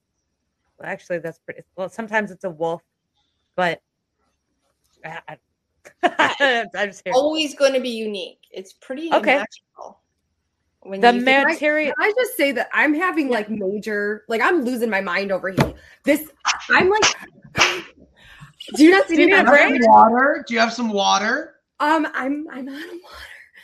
well, 0.80 0.90
actually, 0.90 1.20
that's 1.20 1.40
pretty. 1.40 1.62
Well, 1.76 1.90
sometimes 1.90 2.32
it's 2.32 2.44
a 2.44 2.50
wolf, 2.50 2.82
but 3.56 3.82
I, 5.04 5.20
I, 5.28 5.38
I'm 6.76 6.90
just 6.90 7.02
here. 7.06 7.14
always 7.14 7.56
going 7.56 7.74
to 7.74 7.80
be 7.80 7.90
unique. 7.90 8.40
It's 8.52 8.74
pretty 8.74 9.12
Okay. 9.12 9.38
magical. 9.38 10.02
When 10.84 11.00
the 11.00 11.14
you 11.14 11.22
think- 11.24 11.48
material. 11.48 11.94
Can 11.98 12.10
I 12.10 12.14
just 12.18 12.36
say 12.38 12.52
that 12.54 12.70
I'm 12.74 12.94
having 12.94 13.30
like 13.30 13.50
major, 13.50 14.26
like 14.28 14.42
I'm 14.42 14.64
losing 14.64 14.90
my 14.90 15.02
mind 15.02 15.32
over 15.32 15.50
here. 15.50 15.74
This, 16.04 16.30
I'm 16.72 16.90
like, 16.90 17.04
do 18.76 18.84
you 18.84 18.92
not 18.92 19.08
see 19.08 19.16
Do 19.16 19.22
me? 19.22 19.26
need 19.28 19.34
a 19.34 19.38
I'm 19.38 19.46
Do 19.46 19.52
you 19.52 19.58
have 19.58 19.70
break? 19.70 19.84
some 19.84 19.92
water? 19.92 20.46
Do 20.48 20.54
you 20.54 20.60
have 20.60 20.74
some 20.74 20.90
water? 20.90 21.56
Um, 21.80 22.08
I'm 22.14 22.48
I'm 22.52 22.68
out 22.70 22.76
of 22.76 22.90
water. 23.04 23.16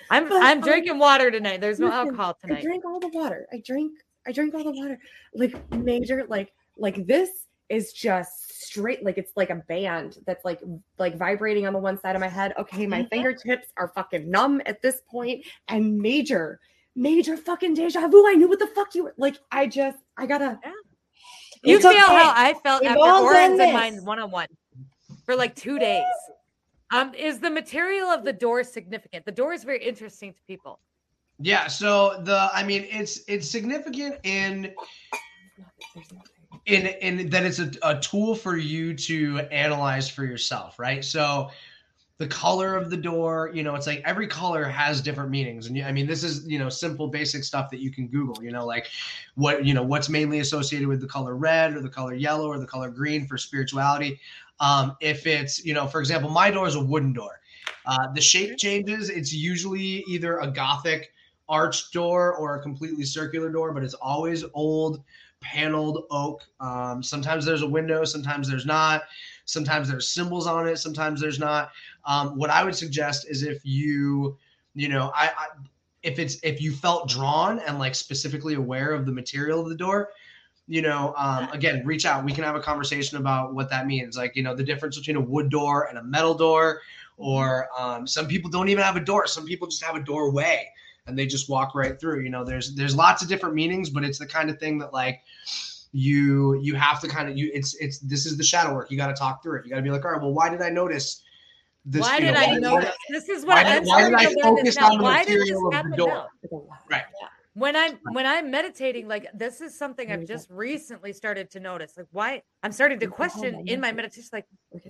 I'm 0.09 0.29
but, 0.29 0.41
I'm 0.43 0.57
um, 0.59 0.63
drinking 0.63 0.97
water 0.99 1.29
tonight. 1.31 1.59
There's 1.61 1.79
no 1.79 1.87
listen, 1.87 1.99
alcohol 1.99 2.37
tonight. 2.41 2.57
I 2.57 2.61
tonight. 2.61 2.63
drank 2.81 2.85
all 2.85 2.99
the 2.99 3.09
water. 3.09 3.47
I 3.51 3.61
drink. 3.65 3.93
I 4.25 4.31
drink 4.31 4.53
all 4.55 4.63
the 4.63 4.71
water. 4.71 4.99
Like 5.33 5.55
major. 5.71 6.25
Like 6.27 6.51
like 6.77 7.05
this 7.07 7.29
is 7.69 7.93
just 7.93 8.61
straight. 8.65 9.03
Like 9.03 9.17
it's 9.17 9.31
like 9.35 9.49
a 9.49 9.55
band 9.67 10.17
that's 10.25 10.45
like 10.45 10.61
like 10.97 11.17
vibrating 11.17 11.67
on 11.67 11.73
the 11.73 11.79
one 11.79 11.99
side 11.99 12.15
of 12.15 12.21
my 12.21 12.27
head. 12.29 12.53
Okay, 12.57 12.85
my 12.87 13.03
Mhm. 13.03 13.09
fingertips 13.09 13.67
are 13.77 13.89
fucking 13.95 14.29
numb 14.29 14.61
at 14.65 14.81
this 14.81 15.01
point, 15.09 15.45
and 15.67 15.97
major, 15.97 16.59
major 16.97 17.37
fucking 17.37 17.75
deja 17.75 18.07
vu. 18.07 18.27
I 18.27 18.33
knew 18.33 18.49
what 18.49 18.59
the 18.59 18.67
fuck 18.67 18.93
you 18.95 19.05
were. 19.05 19.13
Like 19.17 19.37
I 19.51 19.67
just 19.67 19.99
I 20.17 20.25
gotta. 20.25 20.59
You 21.63 21.75
It's 21.75 21.83
feel 21.85 21.91
okay. 21.91 21.99
how 21.99 22.33
I 22.35 22.53
felt 22.63 22.81
We've 22.81 22.91
after 22.91 23.01
all 23.01 23.23
Orange 23.23 23.57
done 23.57 23.61
and 23.61 23.73
mine 23.73 23.95
this. 23.95 24.03
one 24.03 24.19
on 24.19 24.31
one 24.31 24.47
for 25.25 25.35
like 25.35 25.55
two 25.55 25.79
days. 25.79 26.03
Um, 26.91 27.13
is 27.13 27.39
the 27.39 27.49
material 27.49 28.07
of 28.07 28.23
the 28.23 28.33
door 28.33 28.63
significant? 28.63 29.25
The 29.25 29.31
door 29.31 29.53
is 29.53 29.63
very 29.63 29.83
interesting 29.83 30.33
to 30.33 30.39
people. 30.47 30.79
Yeah. 31.39 31.67
So 31.67 32.21
the 32.23 32.49
I 32.53 32.63
mean 32.63 32.87
it's 32.89 33.21
it's 33.27 33.49
significant 33.49 34.17
in 34.23 34.73
in 36.65 36.87
in 36.87 37.29
that 37.29 37.45
it's 37.45 37.59
a, 37.59 37.71
a 37.83 37.99
tool 37.99 38.35
for 38.35 38.57
you 38.57 38.93
to 38.95 39.39
analyze 39.51 40.09
for 40.09 40.25
yourself, 40.25 40.79
right? 40.79 41.03
So 41.03 41.49
the 42.19 42.27
color 42.27 42.75
of 42.75 42.89
the 42.89 42.97
door, 42.97 43.51
you 43.53 43.63
know, 43.63 43.75
it's 43.75 43.85
like 43.85 44.01
every 44.03 44.27
color 44.27 44.63
has 44.63 45.01
different 45.01 45.29
meanings. 45.29 45.67
And 45.67 45.79
I 45.83 45.91
mean, 45.91 46.07
this 46.07 46.23
is, 46.23 46.47
you 46.47 46.57
know, 46.57 46.67
simple 46.67 47.07
basic 47.07 47.43
stuff 47.43 47.69
that 47.69 47.79
you 47.79 47.91
can 47.91 48.07
Google, 48.07 48.43
you 48.43 48.51
know, 48.51 48.65
like 48.65 48.87
what, 49.35 49.63
you 49.63 49.73
know, 49.75 49.83
what's 49.83 50.09
mainly 50.09 50.39
associated 50.39 50.87
with 50.87 50.99
the 50.99 51.07
color 51.07 51.35
red 51.35 51.75
or 51.75 51.81
the 51.81 51.89
color 51.89 52.15
yellow 52.15 52.47
or 52.47 52.57
the 52.57 52.65
color 52.65 52.89
green 52.89 53.27
for 53.27 53.37
spirituality. 53.37 54.19
Um, 54.59 54.97
if 54.99 55.27
it's, 55.27 55.63
you 55.63 55.75
know, 55.75 55.85
for 55.85 55.99
example, 55.99 56.31
my 56.31 56.49
door 56.49 56.67
is 56.67 56.75
a 56.75 56.83
wooden 56.83 57.13
door. 57.13 57.39
Uh, 57.85 58.11
the 58.13 58.21
shape 58.21 58.57
changes. 58.57 59.09
It's 59.09 59.31
usually 59.31 60.03
either 60.07 60.39
a 60.39 60.47
Gothic 60.47 61.11
arched 61.47 61.93
door 61.93 62.35
or 62.35 62.55
a 62.55 62.61
completely 62.61 63.03
circular 63.03 63.51
door, 63.51 63.71
but 63.73 63.83
it's 63.83 63.93
always 63.93 64.43
old 64.53 65.03
paneled 65.39 66.05
oak. 66.09 66.41
Um, 66.59 67.01
sometimes 67.03 67.45
there's 67.45 67.61
a 67.61 67.67
window, 67.67 68.03
sometimes 68.03 68.49
there's 68.49 68.65
not. 68.65 69.03
Sometimes 69.45 69.89
there's 69.89 70.09
symbols 70.09 70.45
on 70.45 70.67
it, 70.67 70.77
sometimes 70.77 71.21
there's 71.21 71.39
not. 71.39 71.71
Um, 72.07 72.37
what 72.37 72.49
I 72.49 72.63
would 72.63 72.75
suggest 72.75 73.29
is 73.29 73.43
if 73.43 73.63
you, 73.63 74.37
you 74.73 74.89
know, 74.89 75.11
I, 75.13 75.27
I 75.27 75.47
if 76.01 76.17
it's 76.17 76.37
if 76.41 76.61
you 76.61 76.71
felt 76.71 77.09
drawn 77.09 77.59
and 77.59 77.77
like 77.77 77.93
specifically 77.93 78.55
aware 78.55 78.93
of 78.93 79.05
the 79.05 79.11
material 79.11 79.59
of 79.59 79.69
the 79.69 79.75
door, 79.75 80.09
you 80.67 80.81
know, 80.81 81.13
um, 81.17 81.49
again, 81.51 81.85
reach 81.85 82.05
out. 82.05 82.23
We 82.23 82.31
can 82.31 82.43
have 82.43 82.55
a 82.55 82.61
conversation 82.61 83.17
about 83.17 83.53
what 83.53 83.69
that 83.69 83.85
means. 83.85 84.17
Like, 84.17 84.35
you 84.35 84.41
know, 84.41 84.55
the 84.55 84.63
difference 84.63 84.97
between 84.97 85.17
a 85.17 85.21
wood 85.21 85.49
door 85.49 85.87
and 85.87 85.97
a 85.97 86.03
metal 86.03 86.33
door, 86.33 86.81
or 87.17 87.67
um, 87.77 88.07
some 88.07 88.27
people 88.27 88.49
don't 88.49 88.69
even 88.69 88.83
have 88.83 88.95
a 88.95 89.01
door. 89.01 89.27
Some 89.27 89.45
people 89.45 89.67
just 89.67 89.83
have 89.83 89.95
a 89.95 90.01
doorway 90.01 90.71
and 91.07 91.17
they 91.17 91.25
just 91.25 91.49
walk 91.49 91.73
right 91.73 91.99
through. 91.99 92.21
You 92.21 92.29
know, 92.29 92.43
there's 92.43 92.75
there's 92.75 92.95
lots 92.95 93.21
of 93.21 93.29
different 93.29 93.55
meanings, 93.55 93.89
but 93.89 94.03
it's 94.03 94.19
the 94.19 94.27
kind 94.27 94.49
of 94.49 94.59
thing 94.59 94.77
that 94.79 94.93
like 94.93 95.21
you 95.93 96.59
you 96.61 96.75
have 96.75 96.99
to 97.01 97.07
kind 97.07 97.29
of 97.29 97.37
you 97.37 97.49
it's 97.53 97.75
it's 97.75 97.99
this 97.99 98.25
is 98.25 98.37
the 98.37 98.43
shadow 98.43 98.73
work. 98.73 98.91
You 98.91 98.97
got 98.97 99.07
to 99.07 99.13
talk 99.13 99.41
through 99.41 99.59
it. 99.59 99.65
You 99.65 99.71
got 99.71 99.77
to 99.77 99.81
be 99.81 99.89
like, 99.89 100.05
all 100.05 100.11
right, 100.11 100.21
well, 100.21 100.33
why 100.33 100.49
did 100.49 100.61
I 100.61 100.69
notice 100.69 101.23
this? 101.87 102.01
why 102.01 102.19
did 102.19 102.33
know, 102.33 102.39
I 102.39 102.45
why- 102.47 102.57
know 102.57 102.79
this? 102.81 102.95
This 103.09 103.29
is 103.29 103.45
what 103.45 103.55
why 103.55 103.63
I'm 103.63 103.83
did- 103.83 103.87
why 103.89 104.01
did 104.01 104.07
starting 104.09 104.15
I 104.15 104.23
to 104.33 104.39
learn 104.49 104.57
focus 104.57 104.77
on 104.77 104.97
the 104.97 105.03
Why 105.03 105.23
did 105.23 105.27
this 105.41 105.49
material 105.51 105.65
of 105.67 105.71
the 105.71 105.75
happen 105.77 105.91
door? 105.97 106.07
now? 106.51 106.63
Right. 106.89 107.03
when 107.53 107.75
i'm 107.75 107.97
when 108.11 108.25
i'm 108.27 108.51
meditating 108.51 109.07
like 109.07 109.25
this 109.33 109.61
is 109.61 109.75
something 109.75 110.11
i've 110.11 110.27
just 110.27 110.47
recently 110.51 111.11
started 111.11 111.49
to 111.49 111.59
notice 111.59 111.93
like 111.97 112.05
why 112.11 112.39
i'm 112.61 112.71
starting 112.71 112.99
to 112.99 113.07
question 113.07 113.67
in 113.67 113.81
my 113.81 113.91
meditation 113.91 114.29
like 114.31 114.45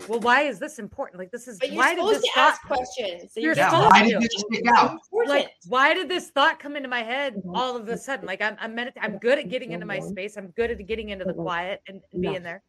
well 0.10 0.20
why 0.20 0.42
is 0.42 0.60
this 0.60 0.78
important 0.78 1.18
like 1.18 1.32
this 1.32 1.48
is 1.48 1.58
But 1.60 1.70
you're 1.72 1.78
why 1.78 1.96
did 1.96 2.06
this 2.06 2.22
to 2.24 2.32
thought 2.36 2.50
ask 2.52 2.62
questions. 2.64 3.32
So 3.34 3.40
You're 3.40 3.56
Yeah, 3.56 3.70
supposed 3.70 3.90
why 3.92 4.02
to. 4.04 4.10
did 4.20 4.22
this 4.22 4.44
stick 4.52 4.66
out? 4.76 5.00
like 5.28 5.50
why 5.70 5.94
did 5.94 6.10
this 6.10 6.30
thought 6.32 6.60
come 6.60 6.76
into 6.76 6.90
my 6.90 7.04
head 7.04 7.36
Mhm. 7.36 7.56
all 7.58 7.78
of 7.78 7.88
a 7.88 7.98
sudden 7.98 8.26
like 8.26 8.42
i'm 8.42 8.58
i'm, 8.60 8.76
medit- 8.76 8.98
I'm 9.02 9.18
good 9.18 9.40
at 9.40 9.48
getting 9.48 9.72
into 9.72 9.86
my 9.86 10.00
space 10.00 10.36
i'm 10.38 10.48
good 10.60 10.70
at 10.70 10.86
getting 10.86 11.08
into 11.10 11.24
the 11.24 11.34
quiet 11.34 11.82
and, 11.88 12.02
and 12.12 12.22
being 12.22 12.44
there 12.44 12.62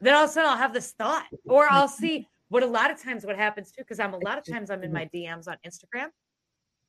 then 0.00 0.14
all 0.14 0.24
of 0.24 0.30
a 0.30 0.32
sudden 0.32 0.48
i'll 0.50 0.56
have 0.56 0.72
this 0.72 0.92
thought 0.92 1.26
or 1.46 1.66
i'll 1.70 1.88
see 1.88 2.26
what 2.48 2.62
a 2.62 2.66
lot 2.66 2.90
of 2.90 3.02
times 3.02 3.24
what 3.24 3.36
happens 3.36 3.70
too 3.70 3.82
because 3.82 4.00
i'm 4.00 4.14
a 4.14 4.18
lot 4.18 4.38
of 4.38 4.44
times 4.44 4.70
i'm 4.70 4.82
in 4.82 4.92
my 4.92 5.08
dms 5.12 5.48
on 5.48 5.56
instagram 5.66 6.08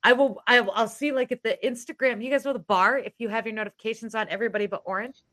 I 0.03 0.13
will, 0.13 0.41
I 0.47 0.61
will, 0.61 0.71
I'll 0.73 0.87
see 0.87 1.11
like 1.11 1.31
at 1.31 1.43
the 1.43 1.57
Instagram, 1.63 2.23
you 2.23 2.29
guys 2.29 2.45
know 2.45 2.53
the 2.53 2.59
bar. 2.59 2.97
If 2.97 3.13
you 3.17 3.29
have 3.29 3.45
your 3.45 3.55
notifications 3.55 4.15
on, 4.15 4.29
everybody 4.29 4.67
but 4.67 4.81
Orange, 4.85 5.23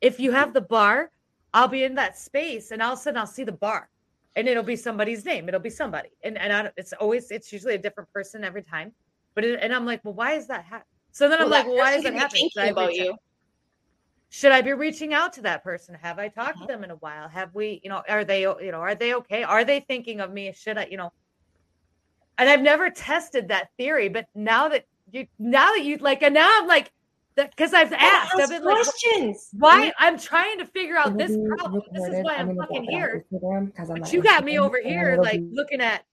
if 0.00 0.18
you 0.18 0.32
have 0.32 0.52
the 0.52 0.60
bar, 0.60 1.10
I'll 1.52 1.68
be 1.68 1.84
in 1.84 1.94
that 1.94 2.18
space, 2.18 2.72
and 2.72 2.82
all 2.82 2.94
of 2.94 2.98
a 2.98 3.02
sudden 3.02 3.18
I'll 3.18 3.26
see 3.26 3.44
the 3.44 3.52
bar, 3.52 3.88
and 4.34 4.48
it'll 4.48 4.64
be 4.64 4.76
somebody's 4.76 5.24
name. 5.24 5.46
It'll 5.46 5.60
be 5.60 5.70
somebody, 5.70 6.08
and 6.24 6.36
and 6.36 6.52
I 6.52 6.62
don't, 6.62 6.74
it's 6.76 6.92
always, 6.94 7.30
it's 7.30 7.52
usually 7.52 7.74
a 7.74 7.78
different 7.78 8.10
person 8.12 8.42
every 8.42 8.62
time. 8.62 8.92
But 9.34 9.44
it, 9.44 9.60
and 9.62 9.72
I'm 9.72 9.86
like, 9.86 10.04
well, 10.04 10.14
why 10.14 10.32
is 10.32 10.48
that 10.48 10.64
happening? 10.64 10.88
So 11.12 11.28
then 11.28 11.40
I'm 11.40 11.48
like, 11.48 11.66
well, 11.66 11.76
why 11.76 11.94
is 11.94 12.02
that 12.02 12.14
happening? 12.14 12.50
About 12.56 12.94
you. 12.94 13.14
Should 14.34 14.50
I 14.50 14.62
be 14.62 14.72
reaching 14.72 15.14
out 15.14 15.32
to 15.34 15.42
that 15.42 15.62
person? 15.62 15.96
Have 16.02 16.18
I 16.18 16.26
talked 16.26 16.58
to 16.58 16.66
them 16.66 16.82
in 16.82 16.90
a 16.90 16.96
while? 16.96 17.28
Have 17.28 17.54
we, 17.54 17.80
you 17.84 17.88
know, 17.88 18.02
are 18.08 18.24
they, 18.24 18.40
you 18.40 18.72
know, 18.72 18.80
are 18.80 18.96
they 18.96 19.14
okay? 19.14 19.44
Are 19.44 19.64
they 19.64 19.78
thinking 19.78 20.20
of 20.20 20.32
me? 20.32 20.52
Should 20.52 20.76
I, 20.76 20.88
you 20.90 20.96
know? 20.96 21.12
And 22.36 22.48
I've 22.48 22.60
never 22.60 22.90
tested 22.90 23.46
that 23.48 23.68
theory, 23.78 24.08
but 24.08 24.26
now 24.34 24.66
that 24.70 24.86
you, 25.12 25.28
now 25.38 25.66
that 25.66 25.84
you 25.84 25.98
like, 25.98 26.24
and 26.24 26.34
now 26.34 26.50
I'm 26.50 26.66
like, 26.66 26.90
because 27.36 27.72
I've 27.72 27.92
asked, 27.92 28.34
I've 28.34 28.48
been 28.48 28.64
like, 28.64 28.74
questions. 28.74 29.50
why? 29.52 29.92
I'm 30.00 30.18
trying 30.18 30.58
to 30.58 30.66
figure 30.66 30.96
out 30.96 31.16
this 31.16 31.30
problem. 31.56 31.82
This 31.92 32.08
is 32.08 32.24
why 32.24 32.34
I'm 32.34 32.48
gonna 32.48 32.66
fucking 32.66 32.86
get 32.86 32.90
that 32.90 32.96
on 32.96 33.00
here. 33.00 33.24
I'm 33.78 34.00
But 34.00 34.12
you 34.12 34.20
got 34.20 34.44
me 34.44 34.58
over 34.58 34.80
here, 34.82 35.16
like 35.22 35.42
be- 35.42 35.50
looking 35.52 35.80
at 35.80 36.04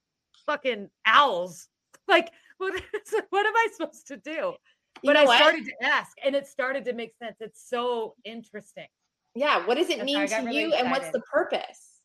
fucking 0.45 0.89
owls. 1.07 1.69
Like, 2.07 2.29
what, 2.57 2.75
is, 2.75 2.81
what 3.29 3.45
am 3.45 3.55
I 3.55 3.67
supposed 3.73 4.07
to 4.07 4.17
do? 4.17 4.53
You 5.01 5.07
But 5.07 5.13
know 5.13 5.21
I 5.21 5.25
what? 5.25 5.37
started 5.37 5.65
to 5.65 5.85
ask, 5.85 6.17
and 6.23 6.35
it 6.35 6.47
started 6.47 6.85
to 6.85 6.93
make 6.93 7.15
sense. 7.17 7.37
It's 7.39 7.67
so 7.67 8.15
interesting. 8.23 8.87
Yeah, 9.33 9.65
what 9.65 9.77
does 9.77 9.89
it 9.89 9.97
That's 9.97 10.05
mean 10.05 10.27
to 10.27 10.35
really 10.43 10.63
you 10.63 10.73
and 10.73 10.91
what's 10.91 11.09
the 11.11 11.21
purpose? 11.21 12.01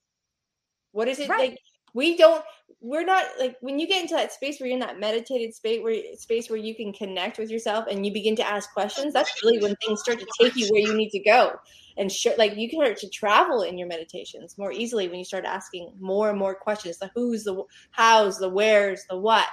What 0.92 1.08
is 1.08 1.18
it 1.18 1.28
Right. 1.28 1.50
like 1.50 1.58
we 1.92 2.16
don't 2.16 2.44
we're 2.80 3.04
not 3.04 3.24
like 3.38 3.56
when 3.60 3.78
you 3.78 3.86
get 3.86 4.02
into 4.02 4.14
that 4.14 4.32
space 4.32 4.60
where 4.60 4.68
you're 4.68 4.74
in 4.74 4.80
that 4.80 5.00
meditated 5.00 5.54
space 5.54 5.82
where 5.82 5.96
space 6.16 6.48
where 6.48 6.58
you 6.58 6.74
can 6.74 6.92
connect 6.92 7.38
with 7.38 7.50
yourself 7.50 7.86
and 7.90 8.06
you 8.06 8.12
begin 8.12 8.36
to 8.36 8.46
ask 8.46 8.72
questions, 8.72 9.12
that's 9.12 9.42
really 9.42 9.58
when 9.58 9.74
things 9.76 10.00
start 10.00 10.18
to 10.20 10.26
take 10.40 10.54
you 10.56 10.68
where 10.70 10.82
you 10.82 10.94
need 10.94 11.10
to 11.10 11.18
go. 11.20 11.52
And 11.96 12.12
sh- 12.12 12.28
like 12.38 12.56
you 12.56 12.68
can 12.68 12.78
start 12.80 12.98
to 12.98 13.08
travel 13.08 13.62
in 13.62 13.76
your 13.78 13.88
meditations 13.88 14.56
more 14.58 14.72
easily 14.72 15.08
when 15.08 15.18
you 15.18 15.24
start 15.24 15.44
asking 15.44 15.92
more 15.98 16.30
and 16.30 16.38
more 16.38 16.54
questions 16.54 16.98
the 16.98 17.10
who's, 17.14 17.44
the 17.44 17.62
how's, 17.90 18.38
the 18.38 18.48
where's, 18.48 19.04
the 19.08 19.16
what. 19.18 19.48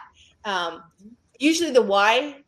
Um, 0.45 0.83
usually 1.39 1.71
the 1.71 1.81
why 1.81 2.42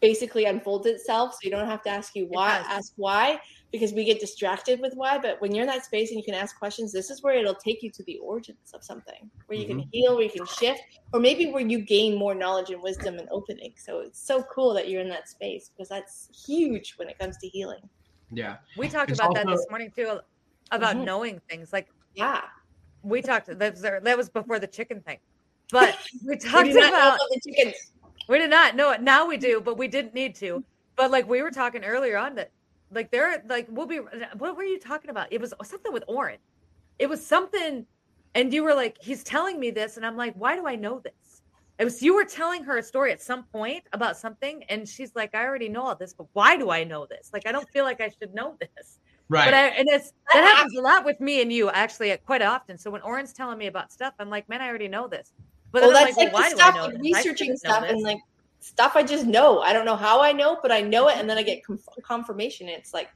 basically 0.00 0.44
unfolds 0.44 0.86
itself. 0.86 1.34
So 1.34 1.38
you 1.42 1.50
don't 1.50 1.66
have 1.66 1.82
to 1.82 1.90
ask 1.90 2.14
you 2.14 2.26
why 2.26 2.62
ask 2.68 2.92
why 2.96 3.40
because 3.72 3.92
we 3.92 4.04
get 4.04 4.20
distracted 4.20 4.80
with 4.80 4.94
why. 4.94 5.18
But 5.18 5.40
when 5.40 5.54
you're 5.54 5.62
in 5.62 5.68
that 5.68 5.84
space 5.84 6.10
and 6.10 6.18
you 6.18 6.24
can 6.24 6.34
ask 6.34 6.58
questions 6.58 6.92
this 6.92 7.10
is 7.10 7.22
where 7.22 7.34
it'll 7.34 7.54
take 7.54 7.82
you 7.82 7.90
to 7.90 8.02
the 8.04 8.18
origins 8.18 8.72
of 8.74 8.82
something 8.84 9.30
where 9.46 9.58
you 9.58 9.66
can 9.66 9.80
heal 9.92 10.14
where 10.14 10.24
you 10.24 10.30
can 10.30 10.46
shift 10.46 10.82
or 11.12 11.20
maybe 11.20 11.50
where 11.50 11.66
you 11.66 11.80
gain 11.80 12.16
more 12.16 12.34
knowledge 12.34 12.70
and 12.70 12.82
wisdom 12.82 13.18
and 13.18 13.28
opening. 13.30 13.72
So 13.76 14.00
it's 14.00 14.20
so 14.20 14.42
cool 14.44 14.72
that 14.74 14.88
you're 14.88 15.00
in 15.02 15.08
that 15.10 15.28
space 15.28 15.70
because 15.70 15.88
that's 15.88 16.28
huge 16.46 16.94
when 16.96 17.08
it 17.08 17.18
comes 17.18 17.36
to 17.38 17.48
healing. 17.48 17.80
Yeah. 18.30 18.56
We 18.76 18.88
talked 18.88 19.10
It's 19.10 19.18
about 19.18 19.34
that 19.34 19.46
this 19.46 19.66
morning 19.70 19.90
too, 19.94 20.20
about 20.70 20.96
Mhm. 20.96 21.04
knowing 21.04 21.40
things. 21.48 21.72
Like 21.72 21.88
yeah. 22.14 22.42
we 23.02 23.22
talked 23.22 23.46
that 23.58 23.72
was, 23.72 23.82
that 23.82 24.16
was 24.16 24.28
before 24.28 24.58
the 24.58 24.66
chicken 24.66 25.00
thing, 25.00 25.18
but 25.70 25.96
we 26.24 26.34
we 26.34 26.36
talked 26.36 26.70
do 26.70 26.78
about 26.78 27.16
about 27.16 27.18
the 27.30 27.40
chickens 27.44 27.92
we 28.28 28.38
did 28.38 28.50
not 28.50 28.76
know 28.76 28.92
it. 28.92 29.02
Now 29.02 29.26
we 29.26 29.36
do, 29.36 29.60
but 29.60 29.78
we 29.78 29.88
didn't 29.88 30.14
need 30.14 30.34
to. 30.36 30.62
But 30.96 31.10
like 31.10 31.28
we 31.28 31.42
were 31.42 31.50
talking 31.50 31.84
earlier 31.84 32.16
on 32.16 32.34
that, 32.36 32.50
like 32.90 33.10
there, 33.10 33.42
like 33.48 33.66
we'll 33.70 33.86
be. 33.86 34.00
What 34.36 34.56
were 34.56 34.64
you 34.64 34.78
talking 34.78 35.10
about? 35.10 35.28
It 35.30 35.40
was 35.40 35.54
something 35.62 35.92
with 35.92 36.04
Oren. 36.06 36.38
It 36.98 37.08
was 37.08 37.24
something, 37.24 37.86
and 38.34 38.52
you 38.52 38.64
were 38.64 38.74
like, 38.74 38.96
he's 39.00 39.22
telling 39.22 39.58
me 39.58 39.70
this, 39.70 39.96
and 39.96 40.04
I'm 40.04 40.16
like, 40.16 40.34
why 40.34 40.56
do 40.56 40.66
I 40.66 40.74
know 40.74 41.00
this? 41.00 41.42
It 41.78 41.84
was 41.84 42.02
you 42.02 42.14
were 42.14 42.24
telling 42.24 42.64
her 42.64 42.78
a 42.78 42.82
story 42.82 43.12
at 43.12 43.22
some 43.22 43.44
point 43.44 43.84
about 43.92 44.16
something, 44.16 44.64
and 44.68 44.88
she's 44.88 45.14
like, 45.14 45.34
I 45.34 45.44
already 45.44 45.68
know 45.68 45.82
all 45.82 45.94
this, 45.94 46.12
but 46.12 46.26
why 46.32 46.56
do 46.56 46.70
I 46.70 46.82
know 46.82 47.06
this? 47.06 47.30
Like 47.32 47.46
I 47.46 47.52
don't 47.52 47.68
feel 47.70 47.84
like 47.84 48.00
I 48.00 48.08
should 48.08 48.34
know 48.34 48.56
this. 48.60 48.98
Right. 49.28 49.44
But 49.44 49.54
I, 49.54 49.66
and 49.68 49.88
it's 49.88 50.12
that 50.32 50.42
happens 50.42 50.76
a 50.76 50.80
lot 50.80 51.04
with 51.04 51.20
me 51.20 51.42
and 51.42 51.52
you 51.52 51.70
actually 51.70 52.16
quite 52.24 52.42
often. 52.42 52.78
So 52.78 52.90
when 52.90 53.02
Oren's 53.02 53.32
telling 53.32 53.58
me 53.58 53.66
about 53.66 53.92
stuff, 53.92 54.14
I'm 54.18 54.30
like, 54.30 54.48
man, 54.48 54.60
I 54.60 54.68
already 54.68 54.88
know 54.88 55.06
this. 55.06 55.32
But 55.72 55.82
well 55.82 55.92
that's 55.92 56.16
like, 56.16 56.26
like, 56.26 56.32
well, 56.34 56.50
the 56.50 56.56
stuff 56.56 56.74
know 56.74 56.86
like 56.86 56.98
researching 57.02 57.56
stuff 57.56 57.84
and 57.86 58.02
like 58.02 58.18
stuff 58.60 58.96
i 58.96 59.02
just 59.02 59.24
know 59.26 59.60
i 59.60 59.72
don't 59.72 59.84
know 59.84 59.96
how 59.96 60.20
i 60.20 60.32
know 60.32 60.58
but 60.62 60.72
i 60.72 60.80
know 60.80 61.08
it 61.08 61.16
and 61.16 61.30
then 61.30 61.38
i 61.38 61.42
get 61.42 61.64
conf- 61.64 61.86
confirmation 62.02 62.68
it's 62.68 62.92
like 62.92 63.08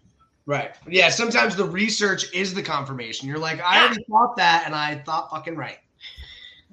Right. 0.47 0.75
Yeah. 0.89 1.09
Sometimes 1.09 1.55
the 1.55 1.65
research 1.65 2.33
is 2.35 2.53
the 2.53 2.63
confirmation. 2.63 3.29
You're 3.29 3.39
like, 3.39 3.61
I 3.61 3.85
already 3.85 4.05
thought 4.11 4.37
that, 4.37 4.65
and 4.67 4.75
I 4.75 4.97
thought 4.97 5.31
fucking 5.31 5.57
right. 5.57 5.79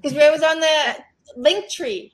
because 0.02 0.18
I 0.18 0.30
was 0.32 0.42
on 0.42 0.60
the 0.60 0.96
link 1.38 1.70
tree 1.70 2.14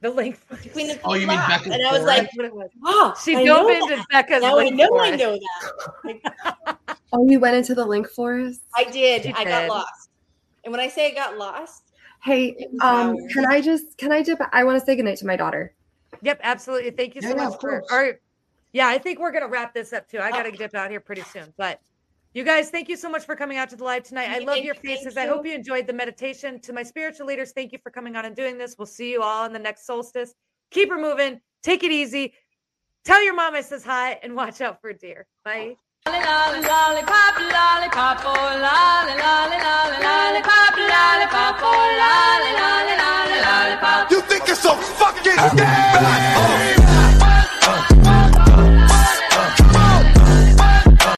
the 0.00 0.10
link. 0.10 0.38
between 0.48 0.88
the 0.88 1.00
Oh, 1.02 1.14
you 1.14 1.26
mean 1.26 1.38
flap, 1.38 1.48
Becca's 1.48 1.74
and 1.74 1.86
I 1.86 1.92
was 1.92 2.02
like, 2.02 2.22
That's 2.22 2.36
what 2.36 2.46
it 2.46 2.54
was. 2.54 2.68
"Oh, 2.84 3.14
She 3.24 3.34
I 3.34 3.44
dove 3.44 3.66
know 3.66 3.68
into 3.68 3.96
that. 3.96 4.06
Becca's 4.10 4.42
Now 4.42 4.58
I 4.58 4.68
know 4.68 4.88
for 4.88 5.00
I 5.00 5.10
know 5.10 5.32
that." 5.32 5.94
Like, 6.04 6.24
Oh, 7.12 7.28
you 7.28 7.40
went 7.40 7.56
into 7.56 7.74
the 7.74 7.84
link 7.86 8.08
forest? 8.10 8.60
I 8.76 8.84
did. 8.84 9.22
She 9.22 9.32
I 9.32 9.44
got 9.44 9.68
lost, 9.68 10.10
and 10.64 10.72
when 10.72 10.80
I 10.80 10.88
say 10.88 11.10
I 11.10 11.14
got 11.14 11.38
lost, 11.38 11.83
Hey, 12.24 12.56
um, 12.80 13.16
can 13.28 13.44
I 13.46 13.60
just 13.60 13.98
can 13.98 14.10
I 14.10 14.22
dip? 14.22 14.40
I 14.52 14.64
want 14.64 14.78
to 14.80 14.84
say 14.84 14.96
goodnight 14.96 15.18
to 15.18 15.26
my 15.26 15.36
daughter. 15.36 15.74
Yep, 16.22 16.40
absolutely. 16.42 16.90
Thank 16.90 17.14
you 17.14 17.22
so 17.22 17.28
Yeah, 17.28 17.34
yeah, 17.36 17.44
much 17.44 17.54
of 17.54 17.60
for. 17.60 17.80
course. 17.80 17.92
Or, 17.92 18.20
yeah, 18.72 18.88
I 18.88 18.96
think 18.98 19.18
we're 19.20 19.30
gonna 19.32 19.48
wrap 19.48 19.74
this 19.74 19.92
up 19.92 20.08
too. 20.08 20.18
I 20.20 20.30
gotta 20.30 20.50
dip 20.50 20.74
out 20.74 20.90
here 20.90 21.00
pretty 21.00 21.22
soon, 21.22 21.52
but. 21.56 21.80
You 22.36 22.42
guys, 22.42 22.68
thank 22.68 22.88
you 22.88 22.96
so 22.96 23.08
much 23.08 23.24
for 23.24 23.36
coming 23.36 23.58
out 23.58 23.70
to 23.70 23.76
the 23.76 23.84
live 23.84 24.02
tonight. 24.02 24.28
I 24.28 24.40
love 24.40 24.56
you, 24.56 24.64
your 24.64 24.74
thank 24.74 24.98
faces. 24.98 25.16
I 25.16 25.28
hope 25.28 25.46
you 25.46 25.54
enjoyed 25.54 25.86
the 25.86 25.92
meditation. 25.92 26.58
To 26.62 26.72
my 26.72 26.82
spiritual 26.82 27.26
leaders, 27.26 27.52
thank 27.52 27.70
you 27.70 27.78
for 27.80 27.90
coming 27.90 28.16
on 28.16 28.24
and 28.24 28.34
doing 28.34 28.58
this. 28.58 28.74
We'll 28.76 28.86
see 28.86 29.12
you 29.12 29.22
all 29.22 29.44
in 29.44 29.52
the 29.52 29.58
next 29.60 29.86
solstice. 29.86 30.34
Keep 30.72 30.90
her 30.90 30.98
moving. 30.98 31.40
Take 31.62 31.84
it 31.84 31.92
easy. 31.92 32.34
Tell 33.04 33.22
your 33.22 33.34
mom 33.34 33.54
I 33.54 33.60
says 33.60 33.84
hi 33.84 34.18
and 34.20 34.34
watch 34.34 34.60
out 34.60 34.80
for 34.80 34.92
deer. 34.92 35.28
Bye. 35.44 35.76
Lollipop, 36.06 37.38
lollipop, 37.40 38.20
oh, 38.24 38.34
lolly, 38.60 39.16
lolly, 39.18 39.58
lolly, 39.58 39.98
lollipop, 40.04 40.76
lollipop, 40.76 41.56
oh, 41.62 41.72
lolly, 42.00 42.52
lolly, 42.60 42.94
lolly, 43.02 43.40
lollipop. 43.40 44.10
You 44.10 44.20
think 44.20 44.46
you're 44.46 44.54
so 44.54 44.74
fucking 44.76 45.56
dead? 45.56 47.03